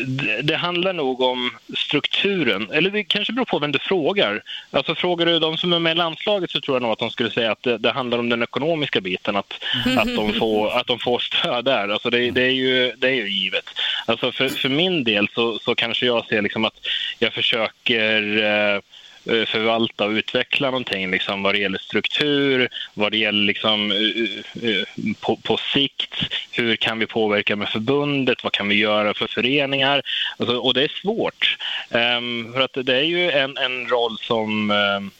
Det, 0.06 0.42
det 0.42 0.56
handlar 0.56 0.92
nog 0.92 1.20
om 1.20 1.50
strukturen. 1.76 2.70
Eller 2.70 2.90
det 2.90 3.04
kanske 3.04 3.32
beror 3.32 3.44
på 3.44 3.58
vem 3.58 3.72
du 3.72 3.78
frågar. 3.78 4.42
Alltså 4.70 4.94
frågar 4.94 5.26
du 5.26 5.38
de 5.38 5.56
som 5.56 5.72
är 5.72 5.78
med 5.78 5.92
i 5.92 5.94
landslaget 5.94 6.50
så 6.50 6.60
tror 6.60 6.74
jag 6.74 6.82
nog 6.82 6.92
att 6.92 6.98
de 6.98 7.10
skulle 7.10 7.30
säga 7.30 7.52
att 7.52 7.62
det, 7.62 7.78
det 7.78 7.90
handlar 7.90 8.18
om 8.18 8.28
den 8.28 8.42
ekonomiska 8.42 9.00
biten. 9.00 9.36
Att, 9.36 9.54
att, 9.96 10.16
de, 10.16 10.32
får, 10.32 10.76
att 10.76 10.86
de 10.86 10.98
får 10.98 11.18
stöd 11.18 11.64
där. 11.64 11.88
Alltså 11.88 12.10
det, 12.10 12.30
det, 12.30 12.42
är, 12.42 12.50
ju, 12.50 12.92
det 12.96 13.08
är 13.08 13.14
ju 13.14 13.28
givet. 13.28 13.64
Alltså 14.06 14.32
för, 14.32 14.48
för 14.48 14.68
min 14.68 15.04
del 15.04 15.28
så, 15.34 15.58
så 15.58 15.74
kanske 15.74 16.06
jag 16.06 16.26
ser 16.26 16.42
liksom 16.42 16.64
att 16.64 16.86
jag 17.18 17.32
försöker 17.32 18.44
eh, 18.44 18.80
förvalta 19.28 20.04
och 20.04 20.10
utveckla 20.10 20.70
någonting 20.70 21.10
liksom, 21.10 21.42
vad 21.42 21.54
det 21.54 21.58
gäller 21.58 21.78
struktur, 21.78 22.68
vad 22.94 23.12
det 23.12 23.18
gäller 23.18 23.44
liksom, 23.44 23.90
eh, 23.90 24.70
eh, 24.70 24.84
på, 25.20 25.36
på 25.36 25.56
sikt. 25.56 26.14
Hur 26.52 26.76
kan 26.76 26.98
vi 26.98 27.06
påverka 27.06 27.56
med 27.56 27.68
förbundet? 27.68 28.44
Vad 28.44 28.52
kan 28.52 28.68
vi 28.68 28.74
göra 28.74 29.14
för 29.14 29.26
föreningar? 29.26 30.02
Alltså, 30.38 30.56
och 30.56 30.74
det 30.74 30.82
är 30.82 31.00
svårt. 31.02 31.56
Ehm, 31.90 32.52
för 32.52 32.60
att 32.60 32.86
det 32.86 32.96
är 32.96 33.02
ju 33.02 33.30
en, 33.30 33.56
en 33.56 33.88
roll 33.88 34.18
som 34.18 34.70
ehm, 34.70 35.10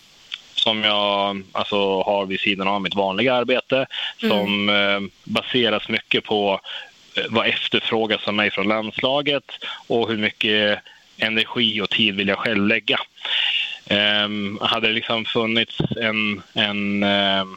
som 0.55 0.85
jag 0.85 1.43
alltså, 1.53 2.03
har 2.03 2.27
vid 2.27 2.41
sidan 2.41 2.69
av 2.69 2.83
mitt 2.83 2.95
vanliga 2.95 3.35
arbete 3.35 3.87
som 4.21 4.69
eh, 4.69 5.01
baseras 5.25 5.89
mycket 5.89 6.25
på 6.25 6.61
eh, 7.17 7.25
vad 7.29 7.47
efterfrågas 7.47 8.29
av 8.29 8.35
mig 8.35 8.51
från 8.51 8.69
landslaget 8.69 9.45
och 9.87 10.09
hur 10.09 10.17
mycket 10.17 10.79
energi 11.19 11.81
och 11.81 11.91
tid 11.91 12.17
vill 12.17 12.29
jag 12.29 12.39
själv 12.39 12.67
lägga. 12.67 12.99
Ehm, 13.89 14.59
hade 14.61 14.87
det 14.89 14.95
liksom 14.95 15.25
funnits 15.25 15.79
en, 16.01 16.43
en 16.55 17.03
ehm, 17.03 17.57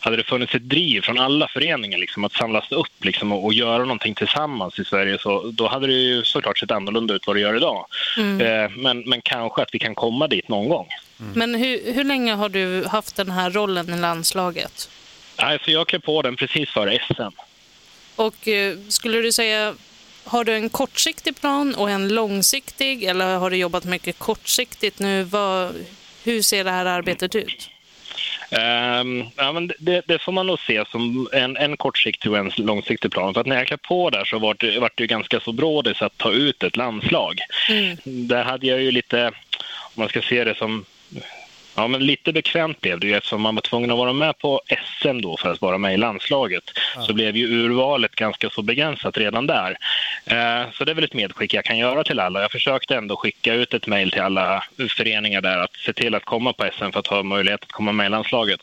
hade 0.00 0.16
det 0.16 0.24
funnits 0.24 0.54
ett 0.54 0.68
driv 0.68 1.00
från 1.00 1.18
alla 1.18 1.48
föreningar 1.48 1.98
liksom, 1.98 2.24
att 2.24 2.32
samlas 2.32 2.72
upp 2.72 3.04
liksom, 3.04 3.32
och, 3.32 3.44
och 3.44 3.54
göra 3.54 3.78
någonting 3.78 4.14
tillsammans 4.14 4.78
i 4.78 4.84
Sverige 4.84 5.18
så 5.18 5.50
då 5.50 5.68
hade 5.68 5.86
det 5.86 5.92
ju 5.92 6.24
såklart 6.24 6.58
sett 6.58 6.70
annorlunda 6.70 7.14
ut 7.14 7.26
vad 7.26 7.36
det 7.36 7.40
gör 7.40 7.56
idag. 7.56 7.86
Eh, 8.16 8.70
men, 8.76 9.00
men 9.00 9.20
kanske 9.22 9.62
att 9.62 9.74
vi 9.74 9.78
kan 9.78 9.94
komma 9.94 10.26
dit 10.26 10.48
någon 10.48 10.68
gång. 10.68 10.88
Men 11.34 11.54
hur, 11.54 11.92
hur 11.92 12.04
länge 12.04 12.34
har 12.34 12.48
du 12.48 12.84
haft 12.84 13.16
den 13.16 13.30
här 13.30 13.50
rollen 13.50 13.94
i 13.94 13.98
landslaget? 13.98 14.90
Alltså, 15.36 15.70
jag 15.70 15.88
klev 15.88 16.00
på 16.00 16.22
den 16.22 16.36
precis 16.36 16.70
före 16.70 16.98
SM. 17.08 17.40
Och 18.16 18.48
eh, 18.48 18.76
skulle 18.88 19.20
du 19.20 19.32
säga, 19.32 19.74
har 20.30 20.44
du 20.44 20.54
en 20.54 20.68
kortsiktig 20.68 21.40
plan 21.40 21.74
och 21.74 21.90
en 21.90 22.08
långsiktig 22.08 23.04
eller 23.04 23.36
har 23.36 23.50
du 23.50 23.56
jobbat 23.56 23.84
mycket 23.84 24.18
kortsiktigt 24.18 24.98
nu? 24.98 25.22
Vad, 25.22 25.74
hur 26.24 26.42
ser 26.42 26.64
det 26.64 26.70
här 26.70 26.86
arbetet 26.86 27.34
ut? 27.34 27.70
Ehm, 28.50 29.24
ja, 29.36 29.52
men 29.52 29.72
det, 29.78 30.02
det 30.06 30.18
får 30.18 30.32
man 30.32 30.46
nog 30.46 30.58
se 30.60 30.84
som 30.90 31.28
en, 31.32 31.56
en 31.56 31.76
kortsiktig 31.76 32.30
och 32.30 32.38
en 32.38 32.52
långsiktig 32.56 33.12
plan. 33.12 33.34
För 33.34 33.40
att 33.40 33.46
när 33.46 33.56
jag 33.56 33.66
klev 33.66 33.76
på 33.76 34.10
där 34.10 34.24
så 34.24 34.38
var 34.38 34.56
det, 34.58 34.80
var 34.80 34.90
det 34.94 35.02
ju 35.02 35.06
ganska 35.06 35.40
så 35.40 35.52
brådis 35.52 36.02
att 36.02 36.18
ta 36.18 36.32
ut 36.32 36.62
ett 36.62 36.76
landslag. 36.76 37.38
Där 38.04 38.44
hade 38.44 38.66
jag 38.66 38.82
ju 38.82 38.90
lite, 38.90 39.26
om 39.72 39.94
man 39.94 40.08
ska 40.08 40.22
se 40.22 40.44
det 40.44 40.54
som 40.54 40.84
Ja, 41.80 41.86
men 41.88 42.06
lite 42.06 42.32
bekvämt 42.32 42.80
blev 42.80 43.00
det 43.00 43.06
ju 43.06 43.16
eftersom 43.16 43.40
man 43.42 43.54
var 43.54 43.62
tvungen 43.62 43.90
att 43.90 43.98
vara 43.98 44.12
med 44.12 44.38
på 44.38 44.60
SM 45.00 45.20
då 45.20 45.36
för 45.36 45.50
att 45.52 45.60
vara 45.60 45.78
med 45.78 45.94
i 45.94 45.96
landslaget. 45.96 46.64
Så 47.06 47.12
blev 47.12 47.36
ju 47.36 47.46
urvalet 47.64 48.14
ganska 48.14 48.50
så 48.50 48.62
begränsat 48.62 49.16
redan 49.16 49.46
där. 49.46 49.76
Eh, 50.24 50.70
så 50.72 50.84
det 50.84 50.92
är 50.92 50.94
väl 50.94 51.04
ett 51.04 51.14
medskick 51.14 51.54
jag 51.54 51.64
kan 51.64 51.78
göra 51.78 52.04
till 52.04 52.20
alla. 52.20 52.40
Jag 52.42 52.50
försökte 52.52 52.94
ändå 52.96 53.16
skicka 53.16 53.54
ut 53.54 53.74
ett 53.74 53.86
mejl 53.86 54.10
till 54.10 54.20
alla 54.20 54.64
föreningar 54.96 55.40
där 55.40 55.58
att 55.58 55.76
se 55.76 55.92
till 55.92 56.14
att 56.14 56.24
komma 56.24 56.52
på 56.52 56.70
SM 56.78 56.90
för 56.92 57.00
att 57.00 57.06
ha 57.06 57.22
möjlighet 57.22 57.62
att 57.62 57.72
komma 57.72 57.92
med 57.92 58.06
i 58.06 58.08
landslaget. 58.08 58.60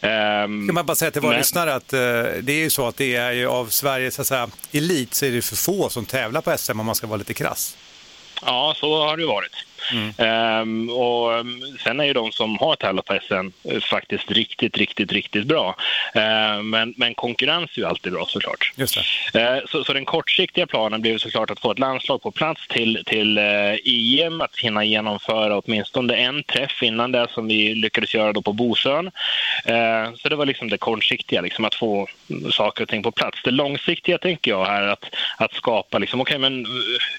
Ehm, 0.00 0.68
Kan 0.68 0.74
man 0.74 0.86
bara 0.86 0.94
säga 0.94 1.10
till 1.10 1.20
våra 1.20 1.30
men- 1.30 1.38
lyssnare 1.38 1.74
att 1.74 1.92
eh, 1.92 1.98
det 2.42 2.52
är 2.52 2.62
ju 2.64 2.70
så 2.70 2.88
att 2.88 2.96
det 2.96 3.14
är 3.16 3.32
ju 3.32 3.46
av 3.48 3.66
Sveriges 3.66 4.14
så 4.14 4.24
säga, 4.24 4.48
elit 4.72 5.14
så 5.14 5.26
är 5.26 5.30
det 5.30 5.42
för 5.42 5.56
få 5.56 5.88
som 5.88 6.06
tävlar 6.06 6.40
på 6.40 6.58
SM 6.58 6.80
om 6.80 6.86
man 6.86 6.94
ska 6.94 7.06
vara 7.06 7.16
lite 7.18 7.34
krass. 7.34 7.76
Ja, 8.46 8.74
så 8.76 9.04
har 9.06 9.16
det 9.16 9.22
ju 9.22 9.28
varit. 9.92 10.14
Ehm, 10.18 10.90
och 10.90 11.32
um, 11.32 11.62
sen 11.84 12.00
är 12.00 12.04
ju 12.04 12.12
de 12.12 12.32
som 12.32 12.58
har 12.58 12.76
tävlat 12.76 13.04
på 13.04 13.18
SM 13.28 13.48
faktiskt 13.80 14.30
riktigt, 14.30 14.76
riktigt, 14.76 15.12
riktigt 15.12 15.44
bra. 15.46 15.76
Ehm, 16.14 16.70
men, 16.70 16.94
men 16.96 17.14
konkurrens 17.14 17.70
är 17.74 17.78
ju 17.80 17.86
alltid 17.86 18.12
bra 18.12 18.26
såklart. 18.28 18.72
Just 18.76 18.98
det. 19.32 19.40
Eh, 19.42 19.58
Så, 19.68 19.84
så 19.84 19.92
den 19.92 20.04
kortsiktiga 20.04 20.66
planen 20.66 21.00
blev 21.02 21.18
såklart 21.18 21.50
att 21.50 21.60
få 21.60 21.70
ett 21.72 21.78
landslag 21.78 22.22
på 22.22 22.30
plats 22.30 22.68
till, 22.68 23.02
till 23.06 23.38
eh, 23.38 23.44
EM, 23.84 24.40
att 24.40 24.56
hinna 24.58 24.84
genomföra 24.84 25.58
åtminstone 25.58 26.14
en 26.14 26.42
träff 26.42 26.82
innan 26.82 27.12
det 27.12 27.26
som 27.30 27.46
vi 27.46 27.74
lyckades 27.74 28.14
göra 28.14 28.32
då 28.32 28.42
på 28.42 28.52
Bosön. 28.52 29.10
Eh, 29.64 30.14
Så 30.16 30.28
det 30.28 30.36
var 30.36 30.46
liksom 30.46 30.68
det 30.68 30.78
kortsiktiga, 30.78 31.40
liksom 31.40 31.64
att 31.64 31.74
få 31.74 32.06
saker 32.52 32.82
och 32.82 32.88
ting 32.88 33.02
på 33.02 33.10
plats. 33.10 33.38
Det 33.44 33.50
långsiktiga 33.50 34.18
tänker 34.18 34.50
jag 34.50 34.64
här 34.64 34.82
att, 34.82 35.04
att 35.36 35.54
skapa, 35.54 35.98
liksom, 35.98 36.20
okej 36.20 36.38
men 36.38 36.66
eh, 36.66 36.70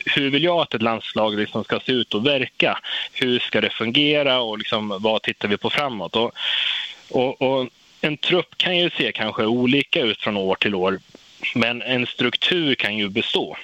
hur 0.06 0.30
vill 0.30 0.44
jag 0.44 0.58
att 0.62 0.74
ett 0.74 0.82
landslag 0.82 1.36
liksom 1.40 1.64
ska 1.64 1.80
se 1.80 1.92
ut 1.92 2.14
och 2.14 2.26
verka? 2.28 2.53
Hur 3.14 3.40
ska 3.40 3.62
det 3.62 3.70
fungera 3.70 4.40
och 4.42 4.58
liksom, 4.58 4.98
vad 5.02 5.22
tittar 5.22 5.48
vi 5.48 5.58
på 5.58 5.70
framåt? 5.70 6.16
Och, 6.16 6.32
och, 7.10 7.42
och 7.42 7.70
en 8.02 8.18
trupp 8.18 8.58
kan 8.58 8.78
ju 8.78 8.90
se 8.90 9.12
kanske 9.12 9.46
olika 9.46 10.02
ut 10.02 10.22
från 10.22 10.38
år 10.38 10.56
till 10.56 10.76
år, 10.76 11.00
men 11.56 11.82
en 11.82 12.08
struktur 12.08 12.76
kan 12.76 12.98
ju 12.98 13.10
bestå. 13.10 13.58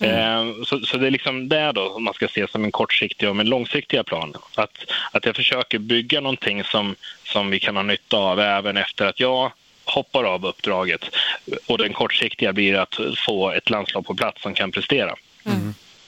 Eh, 0.00 0.44
Så, 0.66 0.80
så 0.80 0.96
det 0.96 1.06
är 1.06 1.10
liksom 1.10 1.48
det 1.48 1.72
då 1.72 1.98
man 1.98 2.14
ska 2.14 2.28
se 2.28 2.48
som 2.48 2.64
en 2.64 2.72
kortsiktig 2.72 3.28
och 3.28 3.40
en 3.40 3.48
långsiktiga 3.48 4.04
plan. 4.04 4.34
Att, 4.56 4.84
att 5.12 5.26
jag 5.26 5.36
försöker 5.36 5.78
bygga 5.78 6.20
någonting 6.20 6.64
som, 6.64 6.94
som 7.24 7.50
vi 7.50 7.60
kan 7.60 7.76
ha 7.76 7.82
nytta 7.82 8.16
av 8.16 8.40
även 8.40 8.76
efter 8.76 9.06
att 9.06 9.20
jag 9.20 9.52
hoppar 9.84 10.24
av 10.24 10.46
uppdraget. 10.46 11.04
Och 11.66 11.78
den 11.78 11.92
kortsiktiga 11.92 12.52
blir 12.52 12.74
att 12.74 12.98
få 13.26 13.50
ett 13.50 13.70
landslag 13.70 14.06
på 14.06 14.14
plats 14.14 14.42
som 14.42 14.54
kan 14.54 14.70
prestera. 14.70 15.14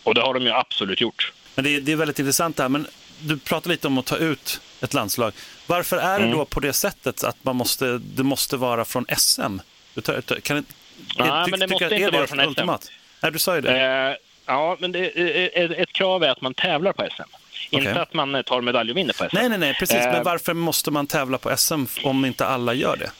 Och 0.03 0.15
det 0.15 0.21
har 0.21 0.35
de 0.35 0.43
ju 0.43 0.53
absolut 0.53 1.01
gjort. 1.01 1.33
Men 1.57 1.65
det 1.65 1.77
är, 1.77 1.81
det 1.81 1.93
är 1.93 1.97
väldigt 1.97 2.19
intressant 2.19 2.57
det 2.57 2.63
här. 2.63 2.69
Men 2.69 2.87
du 3.21 3.39
pratar 3.39 3.71
lite 3.71 3.87
om 3.87 3.99
att 3.99 4.07
ta 4.07 4.17
ut 4.17 4.61
ett 4.81 4.95
landslag. 4.95 5.33
Varför 5.67 5.97
är 5.97 6.21
det 6.21 6.31
då 6.31 6.45
på 6.45 6.61
det 6.61 6.73
sättet 6.73 7.25
att 7.25 7.37
man 7.45 7.57
måste, 7.57 7.99
det 7.99 8.23
måste 8.23 8.57
vara 8.57 8.85
från 8.85 9.07
SM? 9.19 9.59
Tar, 10.03 10.41
kan, 10.41 10.57
Nej, 11.19 11.29
är- 11.29 11.47
men 11.51 11.61
det 11.61 11.67
måste 11.69 11.85
inte 11.97 12.11
vara 12.11 12.27
från 12.27 12.39
SM. 12.41 12.49
ultimat? 12.49 12.91
Nej, 13.23 13.33
du 13.33 13.39
sa 13.39 13.55
ju 13.55 13.61
det. 13.61 13.81
Eh, 13.81 14.17
ja, 14.47 14.77
men 14.81 14.93
det, 14.93 15.07
eh, 15.57 15.71
ett 15.81 15.93
krav 15.93 16.23
är 16.25 16.29
att 16.29 16.41
man 16.41 16.55
tävlar 16.55 16.93
på 16.93 17.03
SM. 17.17 17.23
Inte 17.71 17.91
Okej. 17.91 18.03
att 18.03 18.15
man 18.15 18.35
eh, 18.35 18.43
tar 18.43 18.61
medalj 18.61 18.91
och 18.91 18.97
vinner 18.97 19.13
på 19.13 19.25
SM. 19.29 19.37
Nej, 19.37 19.49
nej, 19.49 19.59
nej, 19.59 19.75
precis. 19.79 19.97
Eh, 19.97 20.13
Men 20.13 20.25
varför 20.25 20.55
måste 20.55 20.91
man 20.91 21.07
tävla 21.07 21.39
på 21.39 21.57
SM 21.57 21.85
om 22.05 22.25
inte 22.25 22.47
alla 22.47 22.75
gör 22.75 22.97
det? 22.97 23.11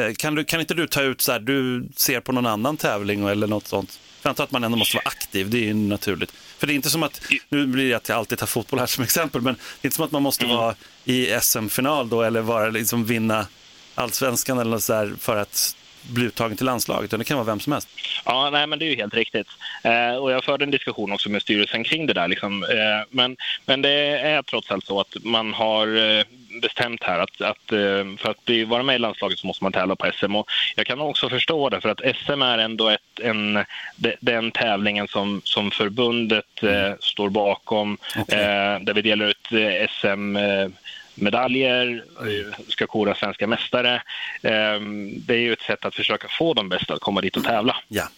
Eh, 0.00 0.14
Kan, 0.14 0.34
du, 0.34 0.44
kan 0.44 0.60
inte 0.60 0.74
du 0.74 0.86
ta 0.86 1.02
ut 1.02 1.20
så 1.20 1.32
här, 1.32 1.38
du 1.40 1.88
ser 1.96 2.20
på 2.20 2.32
någon 2.32 2.46
annan 2.46 2.76
tävling 2.76 3.28
eller 3.28 3.46
något 3.46 3.66
sånt? 3.66 3.98
För 4.22 4.28
jag 4.28 4.30
antar 4.30 4.44
att 4.44 4.50
man 4.50 4.64
ändå 4.64 4.76
måste 4.78 4.96
vara 4.96 5.06
aktiv, 5.06 5.50
det 5.50 5.58
är 5.58 5.62
ju 5.62 5.74
naturligt. 5.74 6.32
För 6.58 6.66
det 6.66 6.72
är 6.72 6.74
inte 6.74 6.90
som 6.90 7.02
att, 7.02 7.20
nu 7.48 7.66
blir 7.66 7.88
det 7.88 7.94
att 7.94 8.08
jag 8.08 8.18
alltid 8.18 8.38
tar 8.38 8.46
fotboll 8.46 8.78
här 8.80 8.86
som 8.86 9.04
exempel, 9.04 9.40
men 9.40 9.54
det 9.54 9.60
är 9.82 9.86
inte 9.86 9.96
som 9.96 10.04
att 10.04 10.12
man 10.12 10.22
måste 10.22 10.44
Mm. 10.44 10.56
vara 10.56 10.74
i 11.04 11.40
SM-final 11.40 12.08
då 12.08 12.22
eller 12.22 12.40
vara, 12.40 12.70
liksom, 12.70 13.04
vinna 13.04 13.46
allsvenskan 13.94 14.58
eller 14.58 14.70
något 14.70 14.82
så 14.82 14.94
här 14.94 15.12
för 15.20 15.36
att 15.36 15.76
bli 16.02 16.24
uttagen 16.24 16.56
till 16.56 16.66
landslaget, 16.66 17.04
utan 17.04 17.18
det 17.18 17.24
kan 17.24 17.36
vara 17.36 17.46
vem 17.46 17.60
som 17.60 17.72
helst. 17.72 17.88
Ja, 18.24 18.50
nej, 18.50 18.66
men 18.66 18.78
det 18.78 18.84
är 18.84 18.90
ju 18.90 18.96
helt 18.96 19.14
riktigt. 19.14 19.46
Eh, 19.84 20.16
och 20.16 20.32
jag 20.32 20.44
förde 20.44 20.64
en 20.64 20.70
diskussion 20.70 21.12
också 21.12 21.28
med 21.30 21.42
styrelsen 21.42 21.84
kring 21.84 22.06
det 22.06 22.12
där. 22.12 22.28
Liksom. 22.28 22.62
Eh, 22.64 23.06
men, 23.10 23.36
men 23.66 23.82
det 23.82 23.90
är 24.18 24.42
trots 24.42 24.70
allt 24.70 24.86
så 24.86 25.00
att 25.00 25.16
man 25.24 25.54
har 25.54 26.18
eh, 26.18 26.24
bestämt 26.62 27.02
här 27.02 27.18
att, 27.18 27.40
att 27.40 27.72
eh, 27.72 28.16
för 28.18 28.30
att 28.30 28.44
bli, 28.44 28.64
vara 28.64 28.82
med 28.82 28.94
i 28.96 28.98
landslaget 28.98 29.38
så 29.38 29.46
måste 29.46 29.64
man 29.64 29.72
tävla 29.72 29.96
på 29.96 30.10
SM. 30.14 30.36
Och 30.36 30.50
jag 30.76 30.86
kan 30.86 31.00
också 31.00 31.28
förstå 31.28 31.68
det, 31.68 31.80
för 31.80 31.88
att 31.88 32.00
SM 32.16 32.42
är 32.42 32.58
ändå 32.58 32.88
ett, 32.88 33.20
en, 33.22 33.64
de- 33.96 34.16
den 34.20 34.50
tävlingen 34.50 35.08
som, 35.08 35.40
som 35.44 35.70
förbundet 35.70 36.62
eh, 36.62 36.92
står 37.00 37.28
bakom, 37.28 37.98
Okej. 38.18 38.38
eh, 38.38 38.80
där 38.80 38.94
vi 38.94 39.02
delar 39.02 39.26
ut 39.26 39.52
eh, 39.52 39.88
SM 40.00 40.36
eh, 40.36 40.68
medaljer, 41.14 42.04
eh, 42.20 42.58
ska 42.68 42.86
kora 42.86 43.14
svenska 43.14 43.46
mästare. 43.46 43.94
Eh, 44.42 44.80
Det 45.26 45.34
är 45.34 45.38
ju 45.38 45.52
ett 45.52 45.62
sätt 45.62 45.84
att 45.84 45.94
försöka 45.94 46.28
få 46.38 46.54
de 46.54 46.68
bästa 46.68 46.94
att 46.94 47.00
komma 47.00 47.20
dit 47.20 47.36
och 47.36 47.44
tävla. 47.44 47.76
Ja. 47.88 48.08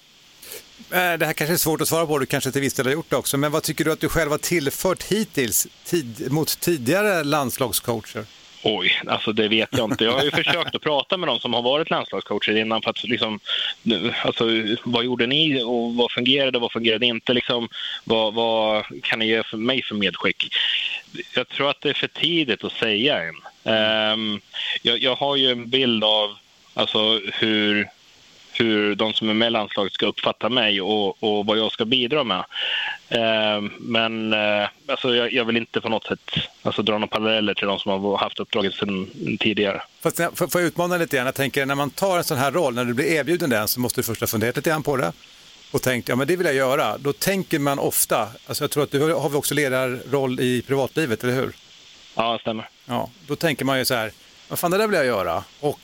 Eh, 0.91 1.19
Det 1.19 1.27
här 1.27 1.33
kanske 1.33 1.55
är 1.55 1.59
svårt 1.59 1.81
att 1.81 1.89
svara 1.89 2.07
på, 2.07 2.19
du 2.19 2.27
kanske 2.27 2.51
till 2.51 2.61
viss 2.61 2.75
del 2.75 2.87
har 2.87 2.93
gjort 2.93 3.11
det 3.11 3.17
också, 3.17 3.37
men 3.37 3.53
vad 3.53 3.63
tycker 3.63 3.85
du 3.85 3.93
att 3.93 4.01
du 4.01 4.09
själv 4.09 4.31
har 4.31 4.39
tillfört 4.39 5.03
hittills 5.03 5.67
tid, 5.85 6.33
mot 6.33 6.61
tidigare 6.61 7.25
landslagscoacher? 7.25 8.25
Oj, 8.67 9.01
alltså 9.07 9.33
det 9.33 9.49
vet 9.49 9.69
jag 9.73 9.91
inte. 9.91 10.05
Jag 10.05 10.13
har 10.13 10.25
ju 10.25 10.31
försökt 10.45 10.75
att 10.75 10.83
prata 10.83 11.17
med 11.17 11.29
de 11.29 11.39
som 11.39 11.55
har 11.55 11.63
varit 11.63 11.91
landslagscoacher 11.91 12.57
innan 12.57 12.83
för 12.83 12.91
att 12.91 13.05
liksom, 13.05 13.41
alltså, 14.23 14.45
vad 14.85 15.05
gjorde 15.05 15.27
ni 15.27 15.63
och 15.63 15.95
vad 15.95 16.11
fungerade, 16.11 16.59
vad 16.59 16.73
fungerade 16.73 17.07
inte? 17.07 17.35
Liksom, 17.35 17.69
vad, 18.05 18.35
vad 18.35 18.85
kan 19.03 19.19
ni 19.19 19.27
ge 19.27 19.43
för 19.43 19.57
mig 19.57 19.83
för 19.83 19.95
medskick? 19.95 20.55
Jag 21.35 21.49
tror 21.49 21.71
att 21.71 21.81
det 21.81 21.91
är 21.91 21.95
för 21.95 22.07
tidigt 22.07 22.65
att 22.65 22.73
säga 22.73 23.23
än. 23.23 23.35
Um, 24.13 24.41
jag, 24.83 25.03
jag 25.03 25.17
har 25.17 25.37
ju 25.37 25.51
en 25.51 25.71
bild 25.71 26.05
av 26.05 26.37
alltså, 26.75 27.21
hur 27.33 27.89
hur 28.55 28.95
de 28.95 29.13
som 29.13 29.31
är 29.31 29.35
med 29.35 29.47
i 29.47 29.51
landslaget 29.51 29.93
ska 29.93 30.07
uppfatta 30.07 30.49
mig 30.49 30.81
och, 30.81 31.23
och 31.23 31.47
vad 31.47 31.59
jag 31.59 31.73
ska 31.73 31.85
bidra 31.85 32.25
med. 32.25 32.45
Eh, 33.09 33.61
men 33.79 34.33
eh, 34.33 34.69
alltså 34.89 35.15
jag, 35.15 35.33
jag, 35.33 35.45
vill 35.45 35.57
inte 35.57 35.81
på 35.81 35.89
något 35.89 36.05
sätt 36.05 36.31
alltså, 36.63 36.83
dra 36.83 36.93
några 36.93 37.07
paralleller 37.07 37.55
till 37.55 37.67
de 37.67 37.79
som 37.79 38.05
har 38.05 38.17
haft 38.19 38.41
uppdraget 38.41 38.75
sedan 38.75 39.11
tidigare. 39.41 39.83
Fast, 40.01 40.17
får, 40.17 40.47
får 40.47 40.61
jag 40.61 40.69
utmana 40.69 40.97
lite 40.97 41.17
grann? 41.17 41.27
Jag 41.27 41.35
tänker 41.35 41.67
när 41.67 41.75
man 41.75 41.91
tar 41.91 42.19
en 42.19 42.25
sån 42.25 42.39
här 42.39 42.53
roll, 42.53 42.75
när 42.75 42.85
du 42.85 42.95
blir 42.95 43.07
erbjuden 43.07 43.51
den 43.51 43.69
så 43.69 43.81
måste 43.81 44.01
du 44.01 44.05
först 44.05 44.21
ha 44.21 44.27
funderat 44.27 44.57
lite 44.57 44.71
grann 44.71 44.83
på 44.83 44.97
det 44.97 45.13
och 45.71 45.83
tänkt, 45.83 46.09
ja 46.09 46.17
men 46.17 46.27
det 46.27 46.37
vill 46.37 46.47
jag 46.47 46.55
göra. 46.55 46.99
Då 46.99 47.13
tänker 47.13 47.59
man 47.59 47.79
ofta, 47.79 48.29
alltså 48.47 48.65
jag 48.65 48.71
tror 48.71 48.83
att 48.83 48.91
du 48.91 49.13
har 49.13 49.37
också 49.37 49.55
ledarroll 49.55 50.41
i 50.41 50.63
privatlivet, 50.63 51.25
eller 51.25 51.35
hur? 51.35 51.53
Ja, 52.15 52.33
det 52.33 52.39
stämmer. 52.39 52.69
Ja, 52.87 53.11
då 53.27 53.37
tänker 53.37 53.65
man 53.65 53.79
ju 53.79 53.85
så 53.85 53.95
här, 53.95 54.13
vad 54.49 54.59
fan 54.59 54.71
det 54.71 54.79
där 54.79 54.87
vill 54.87 54.97
jag 54.97 55.07
göra. 55.07 55.45
Och 55.61 55.81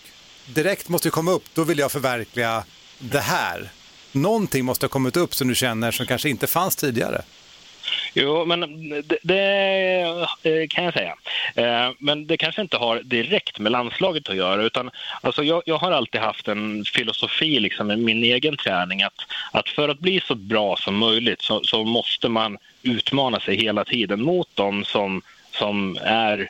direkt 0.54 0.88
måste 0.88 1.10
komma 1.10 1.30
upp, 1.30 1.44
då 1.54 1.64
vill 1.64 1.78
jag 1.78 1.92
förverkliga 1.92 2.64
det 2.98 3.20
här. 3.20 3.70
Någonting 4.12 4.64
måste 4.64 4.86
ha 4.86 4.88
kommit 4.88 5.16
upp 5.16 5.34
som 5.34 5.48
du 5.48 5.54
känner 5.54 5.90
som 5.90 6.06
kanske 6.06 6.28
inte 6.28 6.46
fanns 6.46 6.76
tidigare. 6.76 7.22
Jo, 8.14 8.44
men 8.44 8.60
det, 9.04 9.18
det, 9.22 10.00
eh, 10.42 10.68
kan 10.68 10.84
jag 10.84 10.94
säga. 10.94 11.14
Eh, 11.54 11.92
men 11.98 12.26
det 12.26 12.36
kanske 12.36 12.62
inte 12.62 12.76
har 12.76 13.02
direkt 13.02 13.58
med 13.58 13.72
landslaget 13.72 14.28
att 14.28 14.36
göra. 14.36 14.62
Utan, 14.62 14.90
alltså 15.20 15.42
jag, 15.42 15.62
jag 15.66 15.78
har 15.78 15.92
alltid 15.92 16.20
haft 16.20 16.48
en 16.48 16.84
filosofi 16.84 17.60
liksom, 17.60 17.86
med 17.86 17.98
min 17.98 18.24
egen 18.24 18.56
träning 18.56 19.02
att, 19.02 19.26
att 19.52 19.68
för 19.68 19.88
att 19.88 19.98
bli 19.98 20.20
så 20.26 20.34
bra 20.34 20.76
som 20.76 20.96
möjligt 20.96 21.42
så, 21.42 21.64
så 21.64 21.84
måste 21.84 22.28
man 22.28 22.58
utmana 22.82 23.40
sig 23.40 23.56
hela 23.56 23.84
tiden 23.84 24.22
mot 24.22 24.56
dem 24.56 24.84
som, 24.84 25.22
som 25.50 25.98
är 26.02 26.48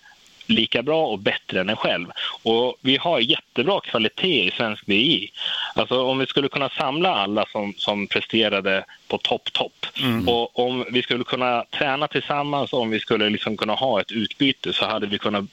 lika 0.50 0.82
bra 0.82 1.06
och 1.06 1.18
bättre 1.18 1.60
än 1.60 1.68
en 1.68 1.76
själv. 1.76 2.06
Och 2.42 2.76
vi 2.80 2.96
har 2.96 3.20
jättebra 3.20 3.80
kvalitet 3.80 4.44
i 4.44 4.50
svensk 4.50 4.86
BI. 4.86 5.30
Alltså 5.74 6.04
om 6.04 6.18
vi 6.18 6.26
skulle 6.26 6.48
kunna 6.48 6.68
samla 6.68 7.14
alla 7.14 7.46
som, 7.46 7.74
som 7.76 8.06
presterade 8.06 8.84
på 9.08 9.18
topp, 9.18 9.52
topp 9.52 9.86
mm. 10.02 10.28
och 10.28 10.58
om 10.58 10.84
vi 10.90 11.02
skulle 11.02 11.24
kunna 11.24 11.64
träna 11.70 12.08
tillsammans 12.08 12.72
och 12.72 12.80
om 12.80 12.90
vi 12.90 13.00
skulle 13.00 13.30
liksom 13.30 13.56
kunna 13.56 13.74
ha 13.74 14.00
ett 14.00 14.12
utbyte 14.12 14.72
så 14.72 14.84
hade 14.84 15.06
vi 15.06 15.18
kunnat 15.18 15.44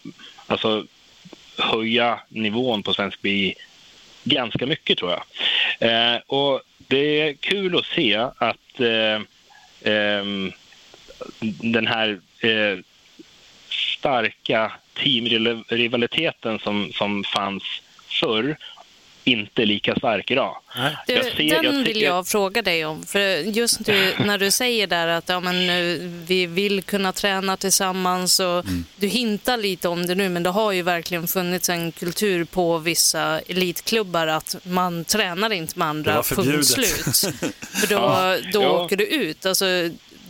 alltså, 0.48 0.86
höja 1.58 2.20
nivån 2.30 2.84
på 2.84 2.94
svensk 2.94 3.22
BI 3.22 3.56
ganska 4.24 4.66
mycket 4.66 4.98
tror 4.98 5.12
jag. 5.12 5.24
Eh, 5.80 6.20
och 6.28 6.62
det 6.78 7.22
är 7.22 7.34
kul 7.34 7.78
att 7.78 7.86
se 7.86 8.16
att 8.16 8.80
eh, 8.80 9.22
eh, 9.94 10.26
den 11.62 11.88
här 11.88 12.20
eh, 12.40 12.80
starka 14.00 14.72
teamrivaliteten 14.94 16.60
som, 16.60 16.92
som 16.94 17.24
fanns 17.24 17.64
förr 18.22 18.58
inte 19.28 19.66
lika 19.66 19.96
stark 19.96 20.32
idag. 20.32 20.58
Du, 21.08 21.14
ser, 21.14 21.64
den 21.64 21.84
vill 21.84 22.02
jag 22.02 22.28
fråga 22.28 22.62
dig 22.62 22.86
om. 22.86 23.06
För 23.06 23.20
just 23.38 23.86
du, 23.86 24.14
när 24.26 24.38
du 24.38 24.52
säger 24.52 24.88
där 24.88 25.08
att 25.08 25.30
ja, 25.30 25.40
men, 25.40 26.26
vi 26.26 26.46
vill 26.46 26.84
kunna 26.84 27.12
träna 27.12 27.58
tillsammans 27.58 28.40
och 28.40 28.66
mm. 28.66 28.86
du 28.96 29.08
hintar 29.08 29.58
lite 29.58 29.88
om 29.88 30.06
det 30.06 30.16
nu 30.16 30.30
men 30.30 30.44
det 30.44 30.50
har 30.50 30.72
ju 30.72 30.82
verkligen 30.82 31.28
funnits 31.28 31.70
en 31.70 31.92
kultur 31.92 32.44
på 32.46 32.78
vissa 32.78 33.40
elitklubbar 33.40 34.28
att 34.28 34.56
man 34.64 35.06
tränar 35.06 35.54
inte 35.54 35.80
med 35.80 35.88
andra, 35.88 36.24
punkt 36.24 36.68
slut. 36.68 37.36
För 37.62 37.88
då, 37.88 37.96
ja. 37.96 38.38
då 38.54 38.64
ja. 38.64 38.70
åker 38.70 38.98
du 38.98 39.06
ut. 39.06 39.46
Alltså, 39.46 39.66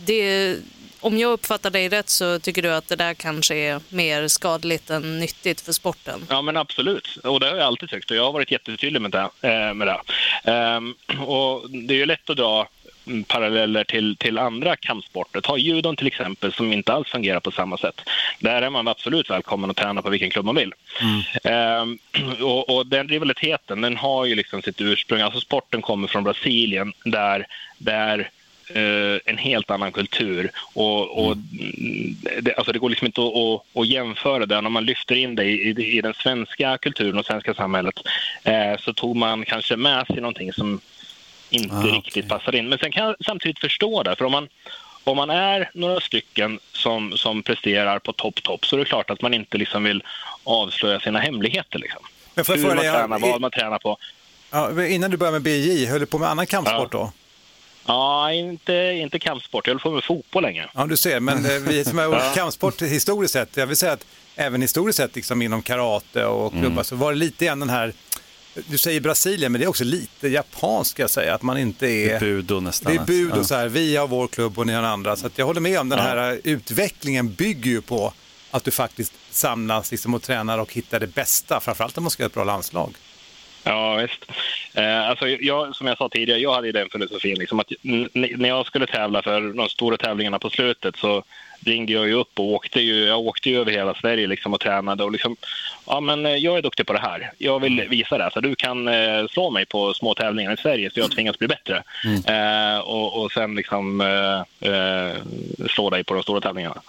det 0.04 0.56
om 1.00 1.18
jag 1.18 1.32
uppfattar 1.32 1.70
dig 1.70 1.88
rätt 1.88 2.08
så 2.08 2.38
tycker 2.38 2.62
du 2.62 2.74
att 2.74 2.88
det 2.88 2.96
där 2.96 3.14
kanske 3.14 3.54
är 3.54 3.80
mer 3.88 4.28
skadligt 4.28 4.90
än 4.90 5.18
nyttigt 5.18 5.60
för 5.60 5.72
sporten? 5.72 6.20
Ja, 6.28 6.42
men 6.42 6.56
absolut. 6.56 7.16
Och 7.24 7.40
det 7.40 7.46
har 7.46 7.56
jag 7.56 7.66
alltid 7.66 7.90
tyckt 7.90 8.10
och 8.10 8.16
jag 8.16 8.24
har 8.24 8.32
varit 8.32 8.50
jättetydlig 8.50 9.02
med 9.02 9.10
det. 9.10 9.28
Eh, 9.48 9.74
med 9.74 9.86
det. 9.86 10.00
Um, 10.52 10.94
och 11.26 11.70
det 11.70 11.94
är 11.94 11.98
ju 11.98 12.06
lätt 12.06 12.30
att 12.30 12.36
dra 12.36 12.68
paralleller 13.26 13.84
till, 13.84 14.16
till 14.16 14.38
andra 14.38 14.76
kampsporter. 14.76 15.40
Ta 15.40 15.56
judon 15.56 15.96
till 15.96 16.06
exempel 16.06 16.52
som 16.52 16.72
inte 16.72 16.92
alls 16.92 17.08
fungerar 17.08 17.40
på 17.40 17.50
samma 17.50 17.78
sätt. 17.78 18.00
Där 18.40 18.62
är 18.62 18.70
man 18.70 18.88
absolut 18.88 19.30
välkommen 19.30 19.70
att 19.70 19.76
träna 19.76 20.02
på 20.02 20.10
vilken 20.10 20.30
klubb 20.30 20.44
man 20.44 20.54
vill. 20.54 20.74
Mm. 21.42 21.82
Um, 21.82 21.98
och, 22.42 22.76
och, 22.76 22.86
den 22.86 23.08
rivaliteten 23.08 23.80
den 23.80 23.96
har 23.96 24.24
ju 24.24 24.34
liksom 24.34 24.62
sitt 24.62 24.80
ursprung, 24.80 25.20
alltså 25.20 25.40
sporten 25.40 25.82
kommer 25.82 26.08
från 26.08 26.24
Brasilien 26.24 26.92
där, 27.04 27.46
där 27.78 28.30
eh, 28.74 29.20
en 29.24 29.38
helt 29.38 29.70
annan 29.70 29.92
kultur. 29.92 30.50
Och, 30.74 31.24
och 31.24 31.32
mm. 31.32 32.16
det, 32.40 32.54
alltså 32.54 32.72
det 32.72 32.78
går 32.78 32.90
liksom 32.90 33.06
inte 33.06 33.20
att, 33.20 33.36
att, 33.36 33.80
att, 33.80 33.88
jämföra 33.88 34.46
det. 34.46 34.60
När 34.60 34.70
man 34.70 34.84
lyfter 34.84 35.14
in 35.14 35.34
det 35.34 35.44
i, 35.44 35.70
i, 35.70 35.98
i 35.98 36.00
den 36.00 36.14
svenska 36.14 36.78
kulturen 36.78 37.18
och 37.18 37.26
svenska 37.26 37.54
samhället 37.54 37.94
eh, 38.44 38.76
så 38.78 38.92
tog 38.92 39.16
man 39.16 39.44
kanske 39.44 39.76
med 39.76 40.06
sig 40.06 40.16
någonting 40.16 40.52
som 40.52 40.80
inte 41.50 41.76
ah, 41.76 41.82
riktigt 41.82 42.24
okay. 42.24 42.38
passar 42.38 42.54
in. 42.54 42.68
Men 42.68 42.78
sen 42.78 42.92
kan 42.92 43.06
jag 43.06 43.16
samtidigt 43.26 43.58
förstå 43.58 44.02
det. 44.02 44.16
För 44.16 44.24
om 44.24 44.32
man, 44.32 44.48
om 45.04 45.16
man 45.16 45.30
är 45.30 45.70
några 45.74 46.00
stycken 46.00 46.58
som, 46.72 47.16
som 47.16 47.42
presterar 47.42 47.98
på 47.98 48.12
topp, 48.12 48.42
topp 48.42 48.66
så 48.66 48.76
är 48.76 48.80
det 48.80 48.84
klart 48.84 49.10
att 49.10 49.22
man 49.22 49.34
inte 49.34 49.58
liksom 49.58 49.84
vill 49.84 50.02
avslöja 50.44 51.00
sina 51.00 51.18
hemligheter. 51.18 51.78
Liksom. 51.78 52.02
Men 52.34 52.44
Hur 52.48 52.66
man 52.66 52.78
tränar, 52.78 53.18
vad 53.18 53.40
man 53.40 53.50
tränar 53.50 53.78
på. 53.78 53.96
Ja, 54.50 54.86
innan 54.86 55.10
du 55.10 55.16
började 55.16 55.34
med 55.34 55.42
BJ, 55.42 55.86
höll 55.86 56.00
du 56.00 56.06
på 56.06 56.18
med 56.18 56.28
annan 56.28 56.46
kampsport 56.46 56.88
ja. 56.92 56.98
då? 56.98 57.12
Ja, 57.88 58.32
inte, 58.32 58.72
inte 58.72 59.18
kampsport. 59.18 59.66
Jag 59.66 59.74
höll 59.74 59.80
på 59.80 59.90
med 59.90 60.04
fotboll 60.04 60.42
länge. 60.42 60.66
Ja, 60.74 60.86
du 60.86 60.96
ser. 60.96 61.20
Men 61.20 61.44
eh, 61.44 61.52
vi 61.52 61.84
som 61.84 61.98
har 61.98 62.34
kampsport 62.34 62.82
historiskt 62.82 63.32
sett, 63.32 63.56
jag 63.56 63.66
vill 63.66 63.76
säga 63.76 63.92
att 63.92 64.06
även 64.36 64.62
historiskt 64.62 64.96
sett 64.96 65.16
liksom 65.16 65.42
inom 65.42 65.62
karate 65.62 66.24
och 66.24 66.52
klubbar 66.52 66.66
mm. 66.66 66.84
så 66.84 66.96
var 66.96 67.12
det 67.12 67.18
lite 67.18 67.44
grann 67.44 67.60
den 67.60 67.70
här 67.70 67.92
du 68.66 68.78
säger 68.78 69.00
Brasilien, 69.00 69.52
men 69.52 69.60
det 69.60 69.64
är 69.64 69.68
också 69.68 69.84
lite 69.84 70.28
japanskt 70.28 70.90
ska 70.90 71.02
jag 71.02 71.10
säga, 71.10 71.34
att 71.34 71.42
man 71.42 71.58
inte 71.58 71.86
är... 71.86 72.08
Det 72.08 72.14
är 72.14 72.20
budo 72.20 72.60
nästan. 72.60 72.92
Det 72.92 72.98
är 73.00 73.06
budo, 73.06 73.36
ja. 73.36 73.44
så 73.44 73.54
här, 73.54 73.68
vi 73.68 73.96
har 73.96 74.08
vår 74.08 74.28
klubb 74.28 74.58
och 74.58 74.66
ni 74.66 74.72
har 74.72 74.82
en 74.82 74.88
andra. 74.88 75.16
Så 75.16 75.30
jag 75.34 75.46
håller 75.46 75.60
med 75.60 75.80
om 75.80 75.88
den 75.88 75.98
här 75.98 76.16
ja. 76.16 76.32
utvecklingen 76.44 77.32
bygger 77.32 77.70
ju 77.70 77.80
på 77.80 78.12
att 78.50 78.64
du 78.64 78.70
faktiskt 78.70 79.12
samlas 79.30 79.90
liksom 79.90 80.14
och 80.14 80.22
tränar 80.22 80.58
och 80.58 80.72
hittar 80.72 81.00
det 81.00 81.06
bästa, 81.06 81.60
framförallt 81.60 81.98
om 81.98 82.04
man 82.04 82.10
ska 82.10 82.22
ha 82.22 82.26
ett 82.26 82.34
bra 82.34 82.44
landslag. 82.44 82.94
Ja, 83.68 83.96
visst. 83.96 84.24
Eh, 84.74 85.08
alltså, 85.08 85.28
jag, 85.28 85.76
som 85.76 85.86
jag 85.86 85.98
sa 85.98 86.08
tidigare, 86.08 86.40
jag 86.40 86.54
hade 86.54 86.72
den 86.72 86.88
filosofin 86.90 87.38
liksom 87.38 87.60
att 87.60 87.72
när 88.12 88.48
jag 88.48 88.66
skulle 88.66 88.86
tävla 88.86 89.22
för 89.22 89.40
de 89.52 89.68
stora 89.68 89.96
tävlingarna 89.96 90.38
på 90.38 90.50
slutet 90.50 90.96
så 90.96 91.24
ringde 91.60 91.92
jag 91.92 92.06
ju 92.06 92.14
upp 92.14 92.38
och 92.38 92.44
åkte 92.44 92.80
ju, 92.80 93.04
jag 93.04 93.18
åkte 93.18 93.50
ju 93.50 93.60
över 93.60 93.72
hela 93.72 93.94
Sverige 93.94 94.26
liksom 94.26 94.54
och 94.54 94.60
tränade 94.60 95.04
och 95.04 95.12
liksom, 95.12 95.36
ja 95.86 96.00
men 96.00 96.26
eh, 96.26 96.36
jag 96.36 96.58
är 96.58 96.62
duktig 96.62 96.86
på 96.86 96.92
det 96.92 96.98
här. 96.98 97.32
Jag 97.38 97.60
vill 97.60 97.72
mm. 97.72 97.90
visa 97.90 98.18
det. 98.18 98.30
Så 98.32 98.40
du 98.40 98.54
kan 98.54 98.88
eh, 98.88 99.26
slå 99.30 99.50
mig 99.50 99.66
på 99.66 99.94
små 99.94 100.14
tävlingar 100.14 100.54
i 100.54 100.56
Sverige 100.56 100.90
så 100.90 101.00
jag 101.00 101.10
tvingas 101.10 101.38
bli 101.38 101.48
bättre. 101.48 101.82
Mm. 102.04 102.74
Eh, 102.74 102.78
och, 102.78 103.22
och 103.22 103.32
sen 103.32 103.54
liksom 103.54 104.00
eh, 104.00 104.70
eh 104.70 105.16
slå 105.70 105.90
dig 105.90 106.04
på 106.04 106.14
de 106.14 106.22
stora 106.22 106.40
tävlingarna. 106.40 106.82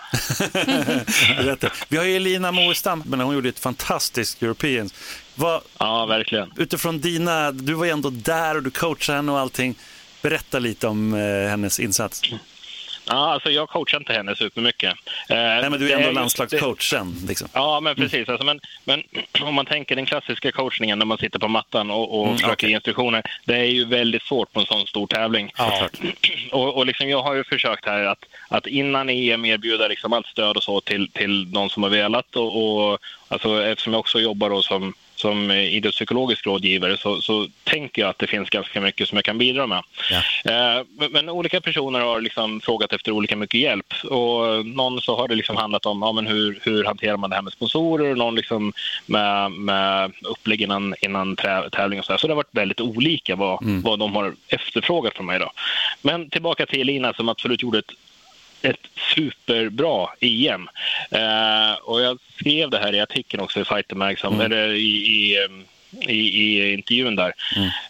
Vi 1.89 1.97
har 1.97 2.05
ju 2.05 2.15
Elina 2.15 2.51
Moestam, 2.51 3.03
men 3.05 3.19
hon 3.19 3.36
gjorde 3.36 3.49
ett 3.49 3.59
fantastiskt 3.59 4.43
Europeans. 4.43 4.93
Vad, 5.40 5.62
ja, 5.78 6.06
verkligen. 6.06 6.54
Utifrån 6.58 7.00
dina, 7.00 7.52
du 7.52 7.74
var 7.74 7.86
ju 7.86 7.92
ändå 7.92 8.10
där 8.10 8.56
och 8.56 8.64
du 8.64 8.72
coachade 8.72 9.16
henne 9.16 9.32
och 9.32 9.40
allting. 9.40 9.76
Berätta 10.22 10.60
lite 10.60 10.88
om 10.88 11.14
eh, 11.14 11.50
hennes 11.50 11.80
insats. 11.80 12.22
Ja, 13.06 13.34
alltså 13.34 13.52
jag 13.52 13.70
coachar 13.70 13.98
inte 13.98 14.14
henne 14.14 14.36
supermycket. 14.36 14.94
Eh, 15.30 15.36
Nej, 15.36 15.70
men 15.70 15.80
du 15.80 15.92
är 15.92 15.98
ändå 15.98 16.12
landslagscoachen. 16.12 17.16
Liksom. 17.28 17.48
Ja, 17.54 17.80
men 17.80 17.96
precis. 17.96 18.14
Mm. 18.14 18.30
Alltså, 18.30 18.46
men, 18.46 18.60
men 18.84 19.04
om 19.48 19.56
man 19.56 19.66
tänker 19.66 19.96
den 19.96 20.06
klassiska 20.06 20.52
coachningen 20.52 21.00
när 21.00 21.06
man 21.06 21.18
sitter 21.18 21.40
på 21.40 21.48
mattan 21.48 21.92
och, 21.92 22.20
och 22.20 22.26
mm, 22.26 22.38
försöker 22.38 22.54
okay. 22.68 22.72
instruktioner. 22.72 23.24
Det 23.46 23.56
är 23.56 23.64
ju 23.64 23.86
väldigt 23.86 24.24
svårt 24.24 24.54
på 24.54 24.60
en 24.60 24.66
sån 24.66 24.88
stor 24.88 25.08
tävling. 25.08 25.52
Ja, 25.58 25.90
och, 26.52 26.78
och 26.78 26.86
liksom, 26.86 27.10
jag 27.10 27.24
har 27.24 27.34
ju 27.34 27.44
försökt 27.44 27.86
här 27.86 28.06
att, 28.06 28.26
att 28.50 28.68
innan 28.68 29.10
EM 29.10 29.46
erbjuda 29.46 29.88
liksom 29.88 30.14
allt 30.14 30.28
stöd 30.28 30.58
och 30.58 30.64
så 30.64 30.82
till, 30.82 31.12
till 31.12 31.52
de 31.52 31.70
som 31.70 31.84
har 31.84 31.90
velat. 31.90 32.36
Och, 32.36 32.92
och, 32.92 33.00
alltså, 33.28 33.64
eftersom 33.64 33.94
jag 33.94 34.00
också 34.00 34.20
jobbar 34.20 34.50
då 34.50 34.62
som 34.62 34.94
som 35.20 35.51
idrottspsykologisk 35.51 36.45
rådgivare 36.45 36.97
så, 36.97 37.22
så 37.22 37.47
tänker 37.63 38.01
jag 38.01 38.09
att 38.09 38.20
det 38.20 38.28
finns 38.28 38.49
ganska 38.49 38.82
mycket 38.82 39.07
som 39.07 39.15
jag 39.15 39.26
kan 39.26 39.38
bidra 39.38 39.67
med. 39.67 39.84
Ja. 40.11 40.17
Eh, 40.51 40.86
men, 40.97 41.11
men, 41.11 41.30
olika 41.30 41.61
personer 41.61 41.99
har 41.99 42.22
liksom 42.22 42.61
frågat 42.61 42.93
efter 42.93 43.11
olika 43.11 43.36
mycket 43.36 43.59
hjälp. 43.59 43.93
Och 44.03 44.65
någon 44.65 45.01
så 45.01 45.15
har 45.15 45.28
det 45.28 45.36
liksom 45.36 45.57
handlat 45.57 45.86
om 45.86 46.01
ja, 46.01 46.11
men 46.11 46.28
hur, 46.28 46.59
hur 46.63 46.84
hanterar 46.84 47.17
man 47.17 47.30
det 47.30 47.36
här 47.36 47.43
med 47.43 47.53
sponsorer, 47.53 48.15
någon 48.15 48.36
liksom 48.36 48.74
med, 49.05 49.51
med 49.51 50.11
upplägg 50.22 50.61
innan, 50.61 50.95
innan 51.01 51.36
tävling 51.72 51.99
och 51.99 52.05
så. 52.05 52.13
Här. 52.13 52.17
Så 52.17 52.28
det 52.28 52.34
har 52.34 52.43
varit 52.43 52.57
väldigt 52.57 52.82
olika 52.82 53.36
vad, 53.36 53.63
mm. 53.63 53.82
vad 53.82 53.99
de 53.99 54.15
har 54.15 54.36
efterfrågat 54.47 55.15
från 55.15 55.26
mig. 55.26 55.39
Då. 55.39 55.51
Men 56.01 56.30
tillbaka 56.30 56.65
till 56.65 56.82
Elina 56.82 57.13
som 57.13 57.30
absolut 57.30 57.63
gjorde 57.63 57.80
ett 57.80 57.91
ett 58.62 58.88
superbra 59.16 60.10
EM. 60.20 60.70
Eh, 61.12 61.74
och 61.84 62.01
jag 62.01 62.20
skrev 62.36 62.70
det 62.70 62.80
här 62.80 62.95
i 62.95 63.01
artikeln 63.01 63.43
också 63.43 63.60
i 63.60 63.66
Fighter 63.66 63.95
Mag, 63.95 64.20
som, 64.20 64.41
eller 64.41 64.70
i, 64.70 64.78
i, 64.82 65.38
i, 66.07 66.14
i 66.14 66.74
intervjun 66.74 67.16
där. 67.16 67.34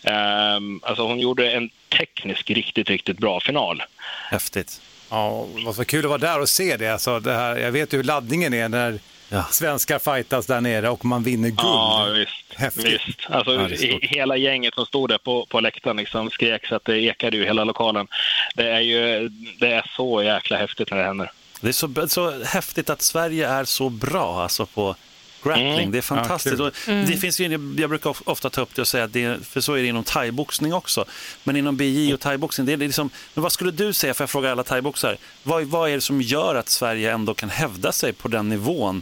Eh, 0.04 0.60
alltså 0.82 1.08
hon 1.08 1.20
gjorde 1.20 1.52
en 1.52 1.70
teknisk 1.90 2.50
riktigt, 2.50 2.90
riktigt 2.90 3.18
bra 3.18 3.40
final. 3.40 3.84
Häftigt. 4.30 4.82
Ja, 5.10 5.48
vad 5.66 5.76
så 5.76 5.86
kul 5.86 6.06
att 6.06 6.10
vara 6.10 6.18
där 6.18 6.40
och 6.40 6.50
se 6.50 6.78
det. 6.78 6.88
Alltså, 6.88 7.20
det 7.20 7.34
här, 7.34 7.58
jag 7.58 7.72
vet 7.72 7.94
ju 7.94 7.98
hur 7.98 8.04
laddningen 8.04 8.54
är 8.54 8.70
när 8.70 9.00
Ja. 9.30 9.44
svenskar 9.52 10.00
fightas 10.00 10.46
där 10.46 10.62
nere 10.62 10.90
och 10.90 11.06
man 11.06 11.24
vinner 11.24 11.50
guld. 11.50 11.60
Ja, 11.60 12.08
visst. 12.16 12.60
Häftigt. 12.60 12.86
visst. 12.86 13.20
Alltså, 13.30 13.54
Ja, 13.86 14.00
hela 14.02 14.38
gänget 14.38 14.74
som 14.74 14.86
stod 14.86 15.10
där 15.10 15.18
på, 15.18 15.46
på 15.46 15.60
läktaren 15.60 15.98
liksom 15.98 16.30
skrek 16.30 16.68
så 16.68 16.76
att 16.76 16.86
det 16.86 16.98
ekade 17.02 17.38
ju 17.38 17.46
hela 17.46 17.64
lokalen. 17.64 18.08
Det 18.56 18.70
är 18.70 18.80
ju 18.80 19.30
det 19.60 19.72
är 19.74 19.92
så 19.96 20.24
jäkla 20.24 20.58
häftigt 20.58 20.92
när 20.92 20.98
det 20.98 21.04
händer. 21.04 21.32
Det 21.62 21.68
är 21.68 21.72
så, 21.72 22.08
så 22.08 22.44
häftigt 22.44 22.90
att 22.90 23.02
Sverige 23.02 23.48
är 23.48 23.64
så 23.66 23.90
bra 23.90 24.42
alltså, 24.44 24.66
på 24.66 24.96
grappling. 25.44 25.74
Mm. 25.74 25.92
Det 25.92 25.98
är 25.98 26.02
fantastiskt. 26.02 26.56
kul. 26.58 26.66
och 26.66 26.74
det 26.86 27.18
finns 27.18 27.40
ju, 27.40 27.46
jag 27.78 27.90
brukar 27.90 28.10
of- 28.10 28.22
ofta 28.26 28.50
ta 28.50 28.62
upp 28.62 28.76
det 28.76 28.82
och 28.82 28.88
säga 28.88 29.04
att 29.04 29.14
det, 29.14 29.24
är- 29.24 29.38
för 29.44 29.62
så 29.62 29.74
är 29.74 29.82
det 29.82 29.88
inom 29.88 30.04
thaiboxning 30.04 30.74
också. 30.74 31.06
Men 31.44 31.56
inom 31.56 31.78
BJ 31.78 32.14
och 32.14 32.20
thaiboxning, 32.20 32.66
det 32.68 32.74
är 32.74 32.78
liksom, 32.78 33.10
men 33.34 33.42
vad 33.44 33.52
skulle 33.52 33.72
du 33.72 33.94
säga, 33.94 34.14
för 34.14 34.24
jag 34.24 34.30
frågar 34.30 34.52
alla 34.52 34.64
thaiboxare, 34.64 35.18
vad, 35.44 35.64
vad 35.64 35.90
är 35.90 35.94
det 35.96 36.02
som 36.02 36.22
gör 36.22 36.56
att 36.56 36.70
Sverige 36.70 37.12
ändå 37.12 37.34
kan 37.34 37.50
hävda 37.50 37.92
sig 37.92 38.14
på 38.14 38.28
den 38.28 38.50
nivån, 38.50 39.02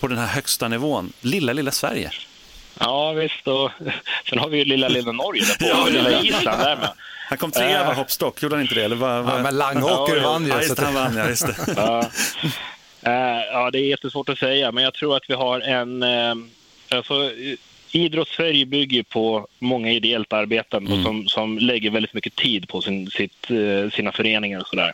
på 0.00 0.06
den 0.08 0.18
här 0.18 0.26
högsta 0.26 0.68
nivån? 0.68 1.12
Lilla, 1.20 1.52
lilla 1.52 1.70
Sverige. 1.70 2.10
Ja, 2.78 3.12
visst. 3.12 3.46
Och, 3.48 3.70
sen 4.28 4.38
har 4.38 4.48
vi 4.48 4.58
ju 4.58 4.64
lilla, 4.64 4.88
lilla 4.88 5.12
Norge 5.12 5.42
där 5.44 5.54
på. 5.54 5.64
Ja, 5.78 5.86
lilla 5.86 6.10
ja. 6.10 6.20
Island 6.22 6.60
där 6.60 6.76
med. 6.76 6.90
Han 7.28 7.38
kom 7.38 7.50
trea 7.50 7.80
Äh. 7.80 7.86
var 7.86 7.94
hoppstock, 7.94 8.42
gjorde 8.42 8.54
han 8.54 8.62
inte 8.62 8.74
det? 8.74 8.84
Eller 8.84 8.96
vad, 8.96 9.24
vad? 9.24 9.34
Ja, 9.34 9.42
men 9.42 9.56
Langåker 9.58 10.16
Ja, 10.16 10.22
vann 10.32 10.42
ju. 10.44 10.48
Ja, 10.50 10.62
just 10.62 10.76
det, 10.76 10.84
han 10.84 10.94
vann, 10.94 11.16
ja, 11.16 11.28
just 11.28 11.46
det. 11.46 11.56
Ja. 11.76 12.10
Eh, 13.02 13.44
ja, 13.52 13.70
det 13.70 13.78
är 13.78 13.88
jättesvårt 13.88 14.28
att 14.28 14.38
säga, 14.38 14.72
men 14.72 14.84
jag 14.84 14.94
tror 14.94 15.16
att 15.16 15.22
vi 15.28 15.34
har 15.34 15.60
en... 15.60 16.02
eh, 16.02 16.34
alltså, 16.96 17.14
Idrottssverige 17.96 18.66
bygger 18.66 19.02
på 19.02 19.46
många 19.58 19.92
ideellt 19.92 20.32
arbetande 20.32 20.92
och 20.92 21.02
som, 21.02 21.28
som 21.28 21.58
lägger 21.58 21.90
väldigt 21.90 22.14
mycket 22.14 22.36
tid 22.36 22.68
på 22.68 22.82
sin, 22.82 23.10
sitt, 23.10 23.50
eh, 23.50 23.90
sina 23.90 24.12
föreningar 24.12 24.60
och 24.60 24.66
sådär. 24.66 24.92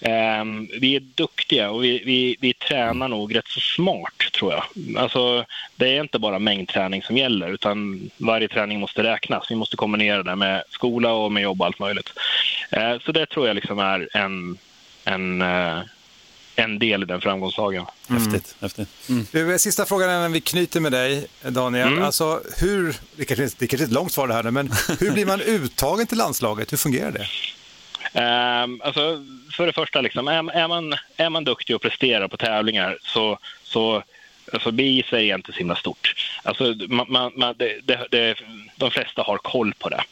Eh, 0.00 0.44
vi 0.80 0.96
är 0.96 1.00
duktiga 1.00 1.70
och 1.70 1.84
vi, 1.84 2.02
vi, 2.04 2.36
vi 2.40 2.52
tränar 2.52 3.08
nog 3.08 3.36
rätt 3.36 3.48
så 3.48 3.60
smart, 3.60 4.32
tror 4.32 4.52
jag. 4.52 4.64
Alltså, 5.02 5.44
det 5.76 5.96
är 5.96 6.00
inte 6.00 6.18
bara 6.18 6.38
mängdträning 6.38 7.02
som 7.02 7.16
gäller, 7.16 7.48
utan 7.50 8.10
varje 8.16 8.48
träning 8.48 8.80
måste 8.80 9.02
räknas. 9.02 9.50
Vi 9.50 9.54
måste 9.54 9.76
kombinera 9.76 10.22
det 10.22 10.36
med 10.36 10.62
skola 10.70 11.12
och 11.12 11.32
med 11.32 11.42
jobb 11.42 11.60
och 11.60 11.66
allt 11.66 11.78
möjligt. 11.78 12.12
Eh, 12.70 12.98
så 12.98 13.12
det 13.12 13.26
tror 13.26 13.46
jag 13.46 13.54
liksom 13.54 13.78
är 13.78 14.08
en, 14.12 14.58
en, 15.04 15.42
eh, 15.42 15.78
en 16.56 16.78
del 16.78 17.02
i 17.02 17.06
den 17.06 17.20
framgångssagan. 17.20 17.86
Häftigt. 18.08 18.56
häftigt. 18.60 18.88
Mm. 19.08 19.26
Du, 19.30 19.58
sista 19.58 19.86
frågan 19.86 20.10
innan 20.10 20.32
vi 20.32 20.40
knyter 20.40 20.80
med 20.80 20.92
dig, 20.92 21.26
Daniel. 21.42 21.88
Mm. 21.88 22.02
Alltså, 22.02 22.42
hur, 22.58 22.96
det 23.16 23.24
kanske, 23.24 23.48
det 23.58 23.66
kanske 23.66 23.84
är 23.84 23.86
ett 23.86 23.92
långt 23.92 24.12
svar 24.12 24.28
det 24.28 24.34
här 24.34 24.42
men 24.42 24.72
hur 25.00 25.10
blir 25.10 25.26
man 25.26 25.40
uttagen 25.40 26.06
till 26.06 26.18
landslaget? 26.18 26.72
Hur 26.72 26.76
fungerar 26.76 27.12
det? 27.12 27.26
Um, 28.14 28.80
alltså, 28.84 29.24
för 29.52 29.66
det 29.66 29.72
första, 29.72 30.00
liksom, 30.00 30.28
är, 30.28 30.50
är, 30.50 30.68
man, 30.68 30.94
är 31.16 31.30
man 31.30 31.44
duktig 31.44 31.76
och 31.76 31.82
presterar 31.82 32.28
på 32.28 32.36
tävlingar 32.36 32.98
så, 33.00 33.38
så 33.62 34.02
alltså, 34.52 34.70
BI 34.70 35.04
är 35.10 35.34
inte 35.34 35.52
så 35.52 35.58
himla 35.58 35.76
stort. 35.76 36.14
Alltså, 36.42 36.74
man, 36.88 37.06
man, 37.08 37.32
man, 37.36 37.54
det, 37.58 37.80
det, 37.84 38.06
det, 38.10 38.36
de 38.76 38.90
flesta 38.90 39.22
har 39.22 39.38
koll 39.38 39.74
på 39.78 39.88
det. 39.88 40.02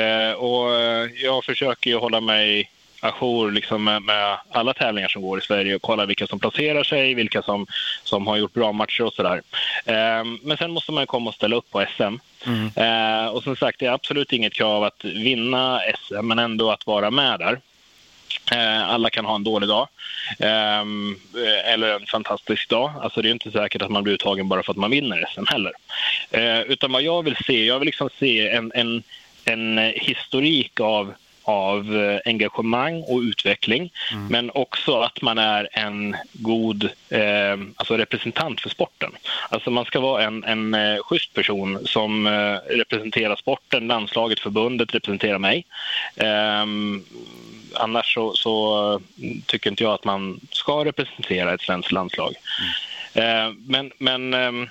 Eh, 0.00 0.32
och 0.32 0.70
jag 1.14 1.44
försöker 1.44 1.90
ju 1.90 1.96
hålla 1.96 2.20
mig 2.20 2.70
ajour 3.00 3.50
liksom 3.50 3.84
med, 3.84 4.02
med 4.02 4.38
alla 4.52 4.74
tävlingar 4.74 5.08
som 5.08 5.22
går 5.22 5.38
i 5.38 5.42
Sverige 5.42 5.74
och 5.74 5.82
kolla 5.82 6.06
vilka 6.06 6.26
som 6.26 6.38
placerar 6.38 6.84
sig, 6.84 7.14
vilka 7.14 7.42
som, 7.42 7.66
som 8.04 8.26
har 8.26 8.36
gjort 8.36 8.52
bra 8.52 8.72
matcher 8.72 9.04
och 9.04 9.12
sådär. 9.12 9.42
Eh, 9.84 10.24
men 10.42 10.56
sen 10.58 10.70
måste 10.70 10.92
man 10.92 11.02
ju 11.02 11.06
komma 11.06 11.30
och 11.30 11.34
ställa 11.34 11.56
upp 11.56 11.70
på 11.70 11.84
SM. 11.96 12.16
Eh, 12.80 13.26
och 13.26 13.42
som 13.42 13.56
sagt, 13.56 13.78
det 13.78 13.86
är 13.86 13.92
absolut 13.92 14.32
inget 14.32 14.52
krav 14.52 14.84
att 14.84 15.04
vinna 15.04 15.80
SM, 15.98 16.26
men 16.26 16.38
ändå 16.38 16.70
att 16.70 16.86
vara 16.86 17.10
med 17.10 17.38
där. 17.38 17.60
Eh, 18.52 18.90
alla 18.90 19.10
kan 19.10 19.24
ha 19.24 19.34
en 19.34 19.44
dålig 19.44 19.68
dag 19.68 19.88
ehm, 20.38 21.16
eh, 21.34 21.72
eller 21.72 21.94
en 21.94 22.06
fantastisk 22.06 22.68
dag. 22.68 22.92
Alltså 23.00 23.22
det 23.22 23.28
är 23.28 23.32
inte 23.32 23.50
säkert 23.50 23.82
att 23.82 23.90
man 23.90 24.02
blir 24.02 24.14
uttagen 24.14 24.48
bara 24.48 24.62
för 24.62 24.72
att 24.72 24.76
man 24.76 24.90
vinner 24.90 25.28
SM 25.34 25.44
heller. 25.48 25.72
Eh, 26.30 26.60
utan 26.60 26.92
vad 26.92 27.02
jag 27.02 27.22
vill 27.22 27.36
se, 27.46 27.64
jag 27.64 27.78
vill 27.78 27.86
liksom 27.86 28.08
se 28.18 28.48
en, 28.48 28.72
en, 28.74 29.02
en 29.44 29.92
historik 29.94 30.80
av 30.80 31.14
av 31.48 31.96
eh, 31.96 32.20
engagemang 32.24 33.02
och 33.02 33.18
utveckling, 33.20 33.90
men 34.30 34.50
också 34.50 35.00
att 35.00 35.22
man 35.22 35.38
är 35.38 35.68
en 35.72 36.16
god 36.32 36.84
eh, 37.08 37.56
alltså 37.76 37.96
representant 37.96 38.60
för 38.60 38.68
sporten. 38.68 39.10
Alltså 39.48 39.70
man 39.70 39.84
ska 39.84 40.00
vara 40.00 40.24
en, 40.24 40.44
en 40.44 40.74
eh, 40.74 40.98
schysst 41.02 41.34
person 41.34 41.78
som 41.84 42.26
eh, 42.26 42.56
representerar 42.76 43.36
sporten, 43.36 43.86
landslaget, 43.86 44.40
förbundet 44.40 44.94
representerar 44.94 45.38
mig. 45.38 45.64
Ehm, 46.16 47.04
annars 47.74 48.14
så, 48.14 48.34
så 48.34 48.92
eh, 48.92 49.00
tycker 49.46 49.70
inte 49.70 49.82
jag 49.82 49.92
att 49.92 50.04
man 50.04 50.40
ska 50.50 50.84
representera 50.84 51.54
ett 51.54 51.62
svenskt 51.62 51.92
landslag. 51.92 52.34
Eh, 53.14 53.52
men 53.66 53.92
men 53.98 54.34
ehm, 54.34 54.68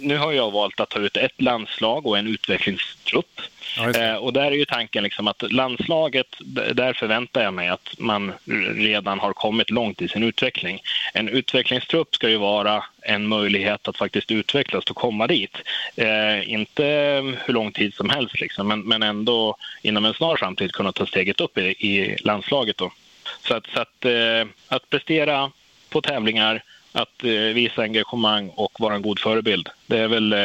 nu 0.00 0.16
har 0.16 0.32
jag 0.32 0.50
valt 0.50 0.80
att 0.80 0.88
ta 0.88 0.98
ut 0.98 1.16
ett 1.16 1.42
landslag 1.42 2.06
och 2.06 2.18
en 2.18 2.26
utvecklingstrupp. 2.26 3.40
Ja. 3.76 3.90
Eh, 3.90 4.14
och 4.14 4.32
där 4.32 4.44
är 4.44 4.56
ju 4.56 4.64
tanken 4.64 5.04
liksom 5.04 5.28
att 5.28 5.52
landslaget, 5.52 6.26
där 6.74 6.92
förväntar 6.92 7.42
jag 7.42 7.54
mig 7.54 7.68
att 7.68 7.94
man 7.98 8.32
redan 8.76 9.18
har 9.18 9.32
kommit 9.32 9.70
långt 9.70 10.02
i 10.02 10.08
sin 10.08 10.22
utveckling. 10.22 10.80
En 11.14 11.28
utvecklingstrupp 11.28 12.14
ska 12.14 12.28
ju 12.28 12.36
vara 12.36 12.84
en 13.02 13.28
möjlighet 13.28 13.88
att 13.88 13.96
faktiskt 13.96 14.30
utvecklas 14.30 14.84
och 14.84 14.96
komma 14.96 15.26
dit. 15.26 15.56
Eh, 15.96 16.52
inte 16.52 16.84
hur 17.44 17.52
lång 17.54 17.72
tid 17.72 17.94
som 17.94 18.10
helst, 18.10 18.40
liksom, 18.40 18.68
men, 18.68 18.80
men 18.80 19.02
ändå 19.02 19.56
inom 19.82 20.04
en 20.04 20.14
snar 20.14 20.36
framtid 20.36 20.72
kunna 20.72 20.92
ta 20.92 21.06
steget 21.06 21.40
upp 21.40 21.58
i, 21.58 21.62
i 21.62 22.16
landslaget. 22.20 22.76
Då. 22.76 22.92
Så 23.48 23.54
att, 23.54 23.66
så 23.66 23.80
att, 23.80 24.04
eh, 24.04 24.48
att 24.68 24.90
prestera 24.90 25.50
på 25.88 26.00
tävlingar, 26.00 26.62
att 26.96 27.24
eh, 27.24 27.30
visa 27.30 27.82
engagemang 27.82 28.48
och 28.54 28.72
vara 28.78 28.94
en 28.94 29.02
god 29.02 29.18
förebild. 29.18 29.68
Det 29.86 29.98
är 29.98 30.08
väl 30.08 30.32
eh, 30.32 30.38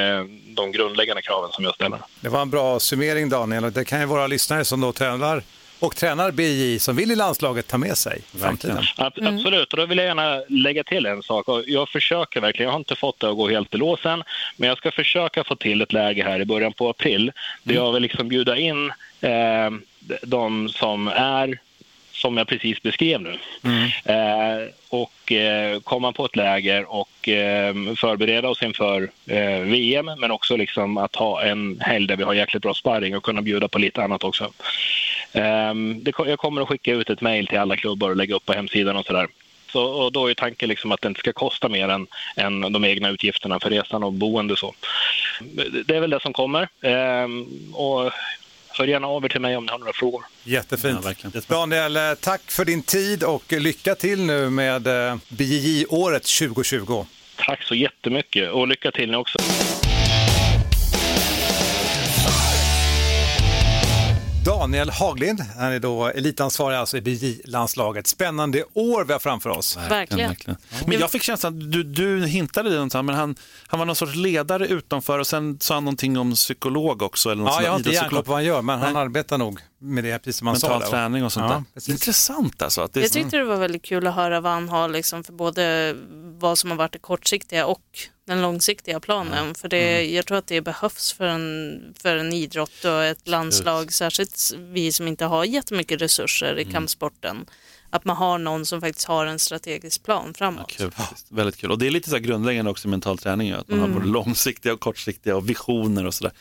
de 0.56 0.72
grundläggande 0.72 1.22
kraven 1.22 1.50
som 1.52 1.64
jag 1.64 1.76
ställer. 1.76 2.00
Det 2.22 2.30
var 2.30 2.42
en 2.42 2.50
bra 2.50 2.80
summering 2.80 3.30
Daniel 3.30 3.64
och 3.66 3.72
det 3.72 3.86
kan 3.86 4.00
ju 4.00 4.06
våra 4.06 4.28
lyssnare 4.28 4.66
som 4.66 4.82
då 4.82 4.92
tränar 4.92 5.44
och 5.80 5.96
tränar 5.96 6.32
BJ 6.32 6.80
som 6.80 6.96
vill 6.96 7.12
i 7.12 7.16
landslaget 7.16 7.68
ta 7.68 7.78
med 7.78 7.98
sig 7.98 8.22
i 8.36 8.38
framtiden. 8.38 8.78
Ab- 8.98 9.14
Absolut, 9.28 9.74
och 9.74 9.78
då 9.80 9.86
vill 9.86 9.98
jag 9.98 10.08
gärna 10.08 10.42
lägga 10.50 10.84
till 10.84 11.06
en 11.06 11.24
sak. 11.24 11.46
Jag 11.68 11.90
försöker 11.90 12.42
verkligen, 12.42 12.66
jag 12.68 12.74
har 12.74 12.80
inte 12.80 12.96
fått 12.96 13.20
det 13.20 13.30
att 13.30 13.36
gå 13.38 13.50
helt 13.50 13.74
i 13.76 13.78
låsen, 13.78 14.24
men 14.58 14.70
jag 14.70 14.78
ska 14.78 14.92
försöka 14.92 15.44
få 15.44 15.56
till 15.56 15.82
ett 15.82 15.94
läge 15.94 16.24
här 16.24 16.40
i 16.42 16.46
början 16.46 16.74
på 16.74 16.90
april 16.90 17.32
där 17.64 17.76
jag 17.76 17.92
vill 17.94 18.02
liksom 18.04 18.28
bjuda 18.28 18.58
in 18.58 18.92
eh, 19.22 19.70
de 20.22 20.70
som 20.70 21.08
är 21.08 21.60
som 22.22 22.38
jag 22.38 22.48
precis 22.48 22.82
beskrev 22.82 23.22
nu. 23.22 23.38
Eh, 24.06 24.70
och 24.90 25.32
eh, 25.32 25.80
komma 25.80 26.12
på 26.12 26.26
ett 26.26 26.36
läger 26.36 26.86
och 26.94 27.30
eh, 27.30 27.74
förbereda 27.98 28.50
oss 28.50 28.64
inför 28.64 29.12
eh, 29.28 29.60
VM 29.60 30.06
men 30.18 30.32
också 30.32 30.58
liksom 30.58 30.98
att 30.98 31.16
ha 31.16 31.42
en 31.44 31.80
helg 31.80 32.08
där 32.08 32.16
vi 32.16 32.24
har 32.24 32.34
jäkligt 32.34 32.64
bra 32.64 32.74
sparring 32.74 33.18
och 33.18 33.24
kunna 33.24 33.42
bjuda 33.42 33.68
på 33.68 33.80
lite 33.80 34.04
annat 34.04 34.24
också. 34.24 34.52
Ehm, 35.34 36.04
det, 36.04 36.12
jag 36.18 36.40
kommer 36.40 36.62
att 36.62 36.68
skicka 36.70 36.92
ut 36.94 37.10
ett 37.10 37.22
mejl 37.22 37.48
till 37.48 37.60
alla 37.60 37.76
klubbar 37.76 38.10
och 38.10 38.16
lägga 38.16 38.36
upp 38.36 38.46
på 38.46 38.54
hemsidan 38.54 38.98
och 38.98 39.06
sådär. 39.06 39.28
Så, 39.72 39.84
och 39.84 40.12
då 40.12 40.30
är 40.30 40.34
tanken 40.34 40.70
liksom 40.70 40.92
att 40.92 41.02
det 41.02 41.08
inte 41.08 41.20
ska 41.20 41.34
kosta 41.34 41.70
mer 41.70 41.90
än, 41.90 42.08
än 42.36 42.62
de 42.74 42.86
egna 42.86 43.10
utgifterna 43.10 43.60
för 43.60 43.70
resan 43.70 44.04
och 44.04 44.14
boende. 44.14 44.56
Så. 44.56 44.74
Det- 45.42 45.84
Det 45.84 45.96
är 45.96 46.00
väl 46.00 46.10
det 46.10 46.22
som 46.22 46.34
kommer. 46.34 46.68
Ehm, 46.82 47.46
och 47.74 48.12
hör 48.74 48.88
gärna 48.88 49.08
av 49.08 49.26
er 49.26 49.30
till 49.30 49.42
mig 49.42 49.58
om 49.58 49.66
ni 49.66 49.72
har 49.72 49.80
några 49.80 49.94
frågor. 49.94 50.26
Jättefint. 50.44 51.06
Ja. 51.24 51.42
Daniel, 51.48 51.98
eh, 51.98 52.14
tack 52.20 52.52
för 52.52 52.66
din 52.66 52.84
tid 52.84 53.24
och 53.24 53.52
lycka 53.52 53.96
till 53.96 54.22
nu 54.26 54.50
med 54.50 54.88
eh, 54.88 55.16
BJJ-året 55.30 56.24
2020. 56.24 57.06
Tack 57.36 57.64
så 57.64 57.76
jättemycket 57.76 58.52
och 58.52 58.68
lycka 58.68 58.92
till 58.92 59.12
ni 59.12 59.18
också. 59.18 59.40
Daniel 64.46 64.90
Haglind, 64.90 65.40
han 65.58 65.72
är 65.72 65.80
då 65.80 66.06
elitansvarig 66.08 66.78
alltså 66.78 66.98
i 66.98 67.02
BJJ-landslaget. 67.02 68.08
Spännande 68.08 68.64
år 68.74 69.04
vi 69.06 69.14
har 69.14 69.20
framför 69.20 69.50
oss. 69.50 69.78
Verkligen. 69.90 70.36
Men 70.88 71.00
jag 71.00 71.12
fick 71.12 71.24
känslan 71.24 71.54
att 71.58 71.72
du, 71.72 71.84
du 71.84 72.26
hintade 72.26 72.70
det 72.70 72.76
någonstans, 72.76 73.06
men 73.06 73.16
han, 73.16 73.36
han 73.68 73.80
var 73.80 73.86
någon 73.86 73.96
sorts 73.96 74.16
ledare 74.16 74.68
utanför 74.68 75.20
och 75.20 75.28
sen 75.28 75.58
sa 75.60 75.74
han 75.74 75.84
någonting 75.84 76.18
om 76.18 76.32
psykolog 76.34 77.02
också. 77.02 77.30
Eller 77.32 77.44
något 77.44 77.54
Ja, 77.56 77.64
jag 77.64 77.72
har 77.72 77.78
inte 77.78 77.90
järnkoll 77.90 78.24
på 78.24 78.30
vad 78.32 78.38
han 78.38 78.46
gör, 78.46 78.62
men 78.62 78.80
han 78.80 78.94
Nej. 78.94 79.02
arbetar 79.02 79.38
nog 79.38 79.60
med 79.80 80.04
det, 80.04 80.20
precis 80.20 80.38
som 80.38 80.48
han 80.48 80.60
sa. 80.60 80.70
Mental 80.70 80.90
träning 80.90 81.26
och 81.26 81.32
sånt 81.32 81.46
Ja, 81.50 81.56
där. 81.56 81.64
precis. 81.74 81.90
Intressant 81.90 82.62
alltså. 82.62 82.82
Att 82.82 82.94
det 82.94 83.00
är 83.00 83.02
Jag 83.02 83.12
tyckte 83.12 83.38
det 83.38 83.44
var 83.44 83.58
väldigt 83.58 83.84
kul 83.84 84.08
att 84.08 84.16
höra 84.16 84.40
vad 84.42 84.52
han 84.52 84.70
har 84.70 84.90
liksom 84.90 85.24
för 85.24 85.34
både 85.34 85.96
vad 86.40 86.58
som 86.58 86.70
har 86.72 86.78
varit 86.78 86.94
det 86.94 87.00
kortsiktiga 87.00 87.66
och 87.66 87.82
den 88.32 88.42
långsiktiga 88.42 89.00
planen. 89.00 89.56
För 89.56 89.70
det, 89.70 90.04
jag 90.06 90.26
tror 90.26 90.38
att 90.38 90.48
det 90.48 90.62
behövs 90.62 91.14
för 91.14 91.26
en, 91.26 91.94
för 92.02 92.16
en 92.18 92.34
idrott 92.34 92.86
och 92.86 93.04
ett 93.04 93.28
landslag, 93.28 93.94
särskilt 93.94 94.52
vi 94.58 94.92
som 94.92 95.08
inte 95.08 95.26
har 95.26 95.46
jättemycket 95.46 96.02
resurser 96.02 96.60
i 96.60 96.66
kampsporten. 96.66 97.46
att 97.94 98.06
man 98.06 98.16
har 98.18 98.38
någon 98.38 98.66
som 98.66 98.82
faktiskt 98.82 99.08
har 99.08 99.26
en 99.26 99.40
strategisk 99.40 100.04
plan 100.04 100.34
framåt. 100.34 100.72
Kul, 100.78 100.92
faktiskt. 100.92 101.26
Väldigt 101.32 101.58
kul. 101.58 101.72
Och 101.72 101.78
det 101.80 101.88
är 101.88 101.92
lite 101.92 102.10
så 102.10 102.16
här 102.16 102.24
grundläggande 102.24 102.72
också 102.72 102.88
i 102.88 102.92
mental 102.92 103.18
träning, 103.18 103.52
att 103.52 103.68
man 103.68 103.80
Mm. 103.80 103.92
har 103.94 104.00
både 104.00 104.12
långsiktiga 104.12 104.74
och 104.74 104.80
kortsiktiga 104.80 105.36
och 105.36 105.50
visioner 105.50 106.06
och 106.06 106.14
sådär. 106.14 106.34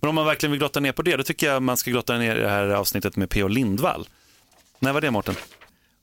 Men 0.00 0.08
om 0.08 0.14
man 0.14 0.26
verkligen 0.26 0.50
vill 0.50 0.60
grotta 0.60 0.80
ner 0.80 0.92
på 0.92 1.02
det, 1.02 1.16
då 1.16 1.22
tycker 1.22 1.46
jag 1.46 1.62
man 1.62 1.76
ska 1.76 1.90
grotta 1.90 2.18
ner 2.18 2.36
i 2.36 2.40
det 2.40 2.48
här 2.48 2.68
avsnittet 2.68 3.16
med 3.16 3.30
P.O. 3.30 3.48
Lindvall. 3.48 4.08
När 4.78 4.92
var 4.92 5.00
det 5.00 5.10
Mårten? 5.10 5.34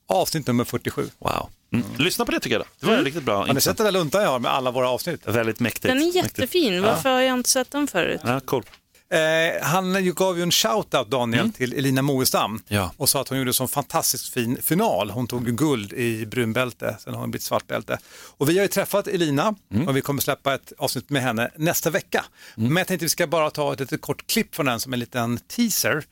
Avsnitt 0.07 0.47
nummer 0.47 0.63
47. 0.63 1.09
Wow. 1.19 1.49
Mm. 1.73 1.85
Lyssna 1.97 2.25
på 2.25 2.31
det 2.31 2.39
tycker 2.39 2.55
jag. 2.55 2.65
Då. 2.79 2.87
Det 2.87 2.95
var 2.97 3.03
riktigt 3.03 3.23
bra. 3.23 3.45
Har 3.45 3.53
ni 3.53 3.61
sett 3.61 3.77
den 3.77 3.85
där 3.85 3.91
luntan 3.91 4.21
jag 4.23 4.29
har 4.29 4.39
med 4.39 4.51
alla 4.51 4.71
våra 4.71 4.89
avsnitt? 4.89 5.21
Väldigt 5.27 5.59
mäktigt. 5.59 5.81
Den 5.83 5.97
är 5.97 6.05
Mäktigt. 6.05 6.39
jättefin, 6.39 6.81
varför 6.83 7.09
har 7.09 7.21
jag 7.21 7.33
inte 7.37 7.49
sett 7.49 7.71
den 7.71 7.87
förut? 7.87 8.21
Ja, 8.23 8.39
cool. 8.39 8.63
Eh, 9.09 9.63
han 9.67 10.13
gav 10.15 10.37
ju 10.37 10.43
en 10.43 10.51
shout-out 10.51 11.09
Daniel 11.09 11.51
till 11.53 11.73
Elina 11.73 12.01
Moestam 12.01 12.61
Ja. 12.67 12.91
och 12.97 13.09
sa 13.09 13.21
att 13.21 13.29
hon 13.29 13.37
gjorde 13.37 13.49
en 13.49 13.53
sån 13.53 13.67
fantastiskt 13.67 14.33
fin 14.33 14.57
final. 14.61 15.09
Hon 15.09 15.27
tog 15.27 15.57
guld 15.57 15.93
i 15.93 16.25
brunbälte, 16.25 16.95
sen 16.99 17.13
har 17.13 17.21
hon 17.21 17.31
blivit 17.31 17.43
svartbälte. 17.43 17.97
Och 18.37 18.49
vi 18.49 18.55
har 18.57 18.61
ju 18.63 18.67
träffat 18.67 19.07
Elina 19.07 19.55
och 19.87 19.97
vi 19.97 20.01
kommer 20.01 20.21
släppa 20.21 20.53
ett 20.53 20.73
avsnitt 20.77 21.09
med 21.09 21.21
henne 21.21 21.51
nästa 21.55 21.89
vecka. 21.89 22.25
Men 22.55 22.77
jag 22.77 22.87
tänkte 22.87 23.05
vi 23.05 23.09
ska 23.09 23.27
bara 23.27 23.49
ta 23.49 23.73
ett 23.73 23.79
litet 23.79 24.01
kort 24.01 24.27
klipp 24.27 24.55
från 24.55 24.65
den 24.65 24.79
som 24.79 24.93
en 24.93 24.99
liten 24.99 25.37
teaser. 25.37 26.03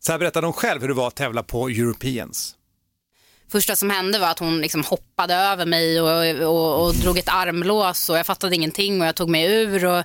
Så 0.00 0.12
här 0.12 0.18
berättade 0.18 0.46
hon 0.46 0.54
själv 0.54 0.80
hur 0.80 0.88
det 0.88 0.94
var 0.94 1.08
att 1.08 1.14
tävla 1.16 1.42
på 1.42 1.68
Europeans. 1.68 2.54
Första 3.52 3.76
som 3.76 3.90
hände 3.90 4.18
var 4.18 4.28
att 4.28 4.38
hon 4.38 4.60
liksom 4.60 4.84
hoppade 4.84 5.34
över 5.34 5.66
mig 5.66 6.00
och, 6.00 6.46
och, 6.48 6.86
och 6.86 6.94
drog 6.94 7.18
ett 7.18 7.28
armlås 7.28 8.08
och 8.08 8.18
jag 8.18 8.26
fattade 8.26 8.54
ingenting 8.54 9.00
och 9.00 9.06
jag 9.06 9.14
tog 9.14 9.28
mig 9.28 9.44
ur. 9.44 9.84
Och, 9.84 10.04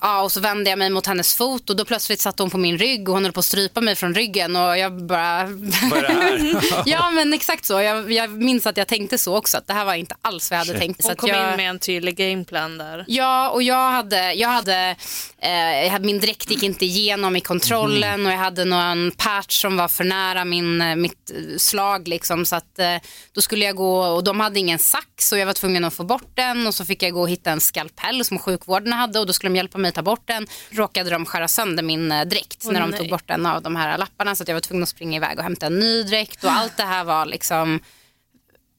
ja, 0.00 0.22
och 0.22 0.32
så 0.32 0.40
vände 0.40 0.70
jag 0.70 0.78
mig 0.78 0.90
mot 0.90 1.06
hennes 1.06 1.34
fot 1.34 1.70
och 1.70 1.76
då 1.76 1.84
plötsligt 1.84 2.20
satt 2.20 2.38
hon 2.38 2.50
på 2.50 2.58
min 2.58 2.78
rygg 2.78 3.08
och 3.08 3.14
hon 3.14 3.24
höll 3.24 3.32
på 3.32 3.40
att 3.40 3.46
strypa 3.46 3.80
mig 3.80 3.94
från 3.94 4.14
ryggen 4.14 4.56
och 4.56 4.78
jag 4.78 5.06
bara... 5.06 5.44
Vad 5.90 5.98
är 5.98 6.02
det 6.02 6.12
här? 6.12 6.82
ja 6.86 7.10
men 7.10 7.32
exakt 7.32 7.64
så. 7.64 7.80
Jag, 7.80 8.12
jag 8.12 8.30
minns 8.30 8.66
att 8.66 8.76
jag 8.76 8.88
tänkte 8.88 9.18
så 9.18 9.36
också 9.36 9.58
att 9.58 9.66
det 9.66 9.72
här 9.72 9.84
var 9.84 9.94
inte 9.94 10.14
alls 10.22 10.50
vad 10.50 10.60
jag 10.60 10.66
hade 10.66 10.78
tänkt. 10.78 11.02
Så 11.02 11.08
Hon 11.08 11.12
att 11.12 11.18
kom 11.18 11.28
jag... 11.28 11.50
in 11.50 11.56
med 11.56 11.70
en 11.70 11.78
tydlig 11.78 12.16
gameplan 12.16 12.78
där. 12.78 13.04
Ja, 13.08 13.50
och 13.50 13.62
jag 13.62 13.90
hade, 13.90 14.32
jag 14.32 14.48
hade, 14.48 14.96
eh, 15.38 15.98
min 16.00 16.20
dräkt 16.20 16.50
gick 16.50 16.62
inte 16.62 16.84
igenom 16.84 17.36
i 17.36 17.40
kontrollen 17.40 18.26
och 18.26 18.32
jag 18.32 18.38
hade 18.38 18.64
någon 18.64 19.12
patch 19.16 19.60
som 19.60 19.76
var 19.76 19.88
för 19.88 20.04
nära 20.04 20.44
min, 20.44 20.80
eh, 20.80 20.96
mitt 20.96 21.30
eh, 21.30 21.58
slag 21.58 22.08
liksom 22.08 22.46
så 22.46 22.56
att 22.56 22.78
eh, 22.78 22.96
då 23.32 23.40
skulle 23.40 23.64
jag 23.64 23.76
gå 23.76 24.00
och 24.00 24.24
de 24.24 24.40
hade 24.40 24.58
ingen 24.58 24.78
sax 24.78 25.32
och 25.32 25.38
jag 25.38 25.46
var 25.46 25.52
tvungen 25.52 25.84
att 25.84 25.94
få 25.94 26.04
bort 26.04 26.30
den 26.34 26.66
och 26.66 26.74
så 26.74 26.84
fick 26.84 27.02
jag 27.02 27.12
gå 27.12 27.20
och 27.20 27.30
hitta 27.30 27.50
en 27.50 27.60
skalpell 27.60 28.24
som 28.24 28.38
sjukvården 28.38 28.92
hade 28.92 29.18
och 29.18 29.26
då 29.26 29.32
skulle 29.32 29.50
de 29.50 29.56
hjälpa 29.56 29.78
mig 29.78 29.89
att 29.90 29.94
ta 29.94 30.02
bort 30.02 30.26
den. 30.26 30.46
Råkade 30.70 31.10
de 31.10 31.26
skära 31.26 31.48
sönder 31.48 31.82
min 31.82 32.12
eh, 32.12 32.24
dräkt 32.24 32.62
Åh, 32.66 32.72
när 32.72 32.80
de 32.80 32.90
nej. 32.90 32.98
tog 32.98 33.08
bort 33.08 33.30
en 33.30 33.46
av 33.46 33.62
de 33.62 33.76
här 33.76 33.98
lapparna 33.98 34.34
så 34.34 34.42
att 34.42 34.48
jag 34.48 34.56
var 34.56 34.60
tvungen 34.60 34.82
att 34.82 34.88
springa 34.88 35.16
iväg 35.16 35.38
och 35.38 35.44
hämta 35.44 35.66
en 35.66 35.78
ny 35.78 36.02
dräkt 36.02 36.44
och 36.44 36.52
allt 36.52 36.76
det 36.76 36.82
här 36.82 37.04
var 37.04 37.26
liksom 37.26 37.80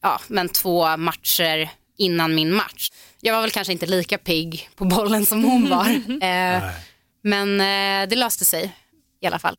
ja, 0.01 0.22
men 0.28 0.49
två 0.49 0.97
matcher 0.97 1.70
innan 1.97 2.36
min 2.36 2.53
match. 2.53 2.91
Jag 3.22 3.34
var 3.34 3.41
väl 3.41 3.51
kanske 3.51 3.74
inte 3.74 3.86
lika 3.86 4.18
pigg 4.18 4.70
på 4.76 4.86
bollen 4.86 5.26
som 5.26 5.43
hon 5.43 5.70
var. 5.70 5.89
eh, 6.22 6.64
men 7.24 7.62
eh, 7.62 8.09
det 8.09 8.16
löste 8.16 8.45
sig 8.45 8.76
i 9.22 9.28
alla 9.28 9.39
fall. 9.39 9.55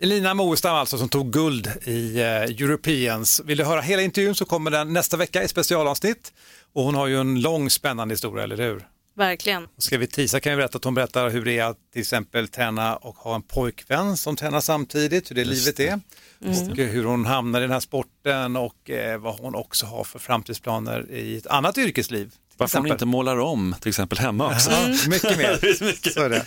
Elina 0.00 0.34
Moestam 0.34 0.74
alltså 0.74 0.98
som 0.98 1.08
tog 1.08 1.32
guld 1.32 1.72
i 1.84 2.20
eh, 2.20 2.26
Europeans. 2.26 3.40
Vill 3.44 3.58
du 3.58 3.64
höra 3.64 3.80
hela 3.80 4.02
intervjun 4.02 4.34
så 4.34 4.44
kommer 4.44 4.70
den 4.70 4.92
nästa 4.92 5.16
vecka 5.16 5.42
i 5.42 5.48
specialavsnitt. 5.48 6.32
Och 6.72 6.84
hon 6.84 6.94
har 6.94 7.06
ju 7.06 7.20
en 7.20 7.40
lång 7.40 7.70
spännande 7.70 8.12
historia, 8.12 8.44
eller 8.44 8.56
hur? 8.56 8.86
Verkligen. 9.16 9.68
Ska 9.78 9.98
vi 9.98 10.06
tisa 10.06 10.40
kan 10.40 10.52
vi 10.52 10.56
berätta 10.56 10.78
att 10.78 10.84
hon 10.84 10.94
berättar 10.94 11.30
hur 11.30 11.44
det 11.44 11.58
är 11.58 11.64
att 11.64 11.76
till 11.92 12.00
exempel 12.00 12.48
träna 12.48 12.96
och 12.96 13.16
ha 13.16 13.34
en 13.34 13.42
pojkvän 13.42 14.16
som 14.16 14.36
tränar 14.36 14.60
samtidigt, 14.60 15.30
hur 15.30 15.36
det 15.36 15.44
livet 15.44 15.80
är. 15.80 16.00
Och 16.40 16.78
eh, 16.78 16.88
hur 16.88 17.04
hon 17.04 17.26
hamnar 17.26 17.58
i 17.60 17.62
den 17.62 17.70
här 17.70 17.80
sporten 17.80 18.56
och 18.56 18.90
eh, 18.90 19.18
vad 19.20 19.38
hon 19.40 19.54
också 19.54 19.86
har 19.86 20.04
för 20.04 20.18
framtidsplaner 20.18 21.10
i 21.10 21.36
ett 21.36 21.46
annat 21.46 21.78
yrkesliv. 21.78 22.32
Varför 22.56 22.78
hon 22.78 22.86
exempel. 22.86 22.94
inte 22.94 23.06
målar 23.06 23.38
om 23.38 23.74
till 23.80 23.88
exempel 23.88 24.18
hemma 24.18 24.46
också. 24.46 24.70
Ja, 24.70 24.88
mycket 25.08 25.38
mer. 25.38 25.84
Mycket. 25.84 26.12
Så, 26.12 26.20
är 26.20 26.30
det. 26.30 26.44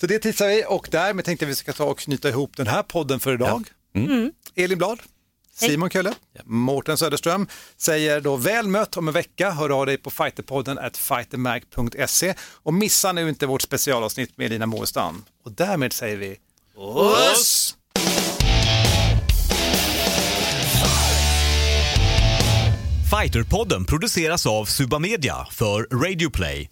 så 0.00 0.06
det 0.06 0.18
tittar 0.18 0.48
vi 0.48 0.64
och 0.68 0.88
därmed 0.90 1.24
tänkte 1.24 1.44
jag 1.44 1.48
vi 1.48 1.54
ska 1.54 1.72
ta 1.72 1.84
och 1.84 1.98
knyta 1.98 2.28
ihop 2.28 2.56
den 2.56 2.66
här 2.66 2.82
podden 2.82 3.20
för 3.20 3.34
idag. 3.34 3.68
Elin 4.54 4.78
Blad, 4.78 4.98
Simon 5.58 5.90
Kölle, 5.90 6.14
Mårten 6.44 6.98
Söderström 6.98 7.46
säger 7.76 8.20
då 8.20 8.36
väl 8.36 8.68
mött 8.68 8.96
om 8.96 9.08
en 9.08 9.14
vecka. 9.14 9.50
Hör 9.50 9.80
av 9.80 9.86
dig 9.86 9.98
på 9.98 10.10
fighterpodden 10.10 10.78
at 10.78 10.96
fightermag.se 10.96 12.34
och 12.62 12.74
missa 12.74 13.12
nu 13.12 13.28
inte 13.28 13.46
vårt 13.46 13.62
specialavsnitt 13.62 14.36
med 14.36 14.46
Elina 14.46 14.66
Moestam. 14.66 15.24
Och 15.44 15.52
därmed 15.52 15.92
säger 15.92 16.16
vi 16.16 16.36
Oss! 16.76 17.76
Fighterpodden 23.10 23.84
produceras 23.84 24.46
av 24.46 24.64
Suba 24.64 24.98
Media 24.98 25.46
för 25.50 25.82
Radio 25.82 26.30
Play. 26.30 26.70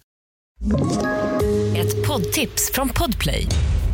Ett 1.75 2.07
poddtips 2.07 2.71
från 2.73 2.89
Podplay. 2.89 3.47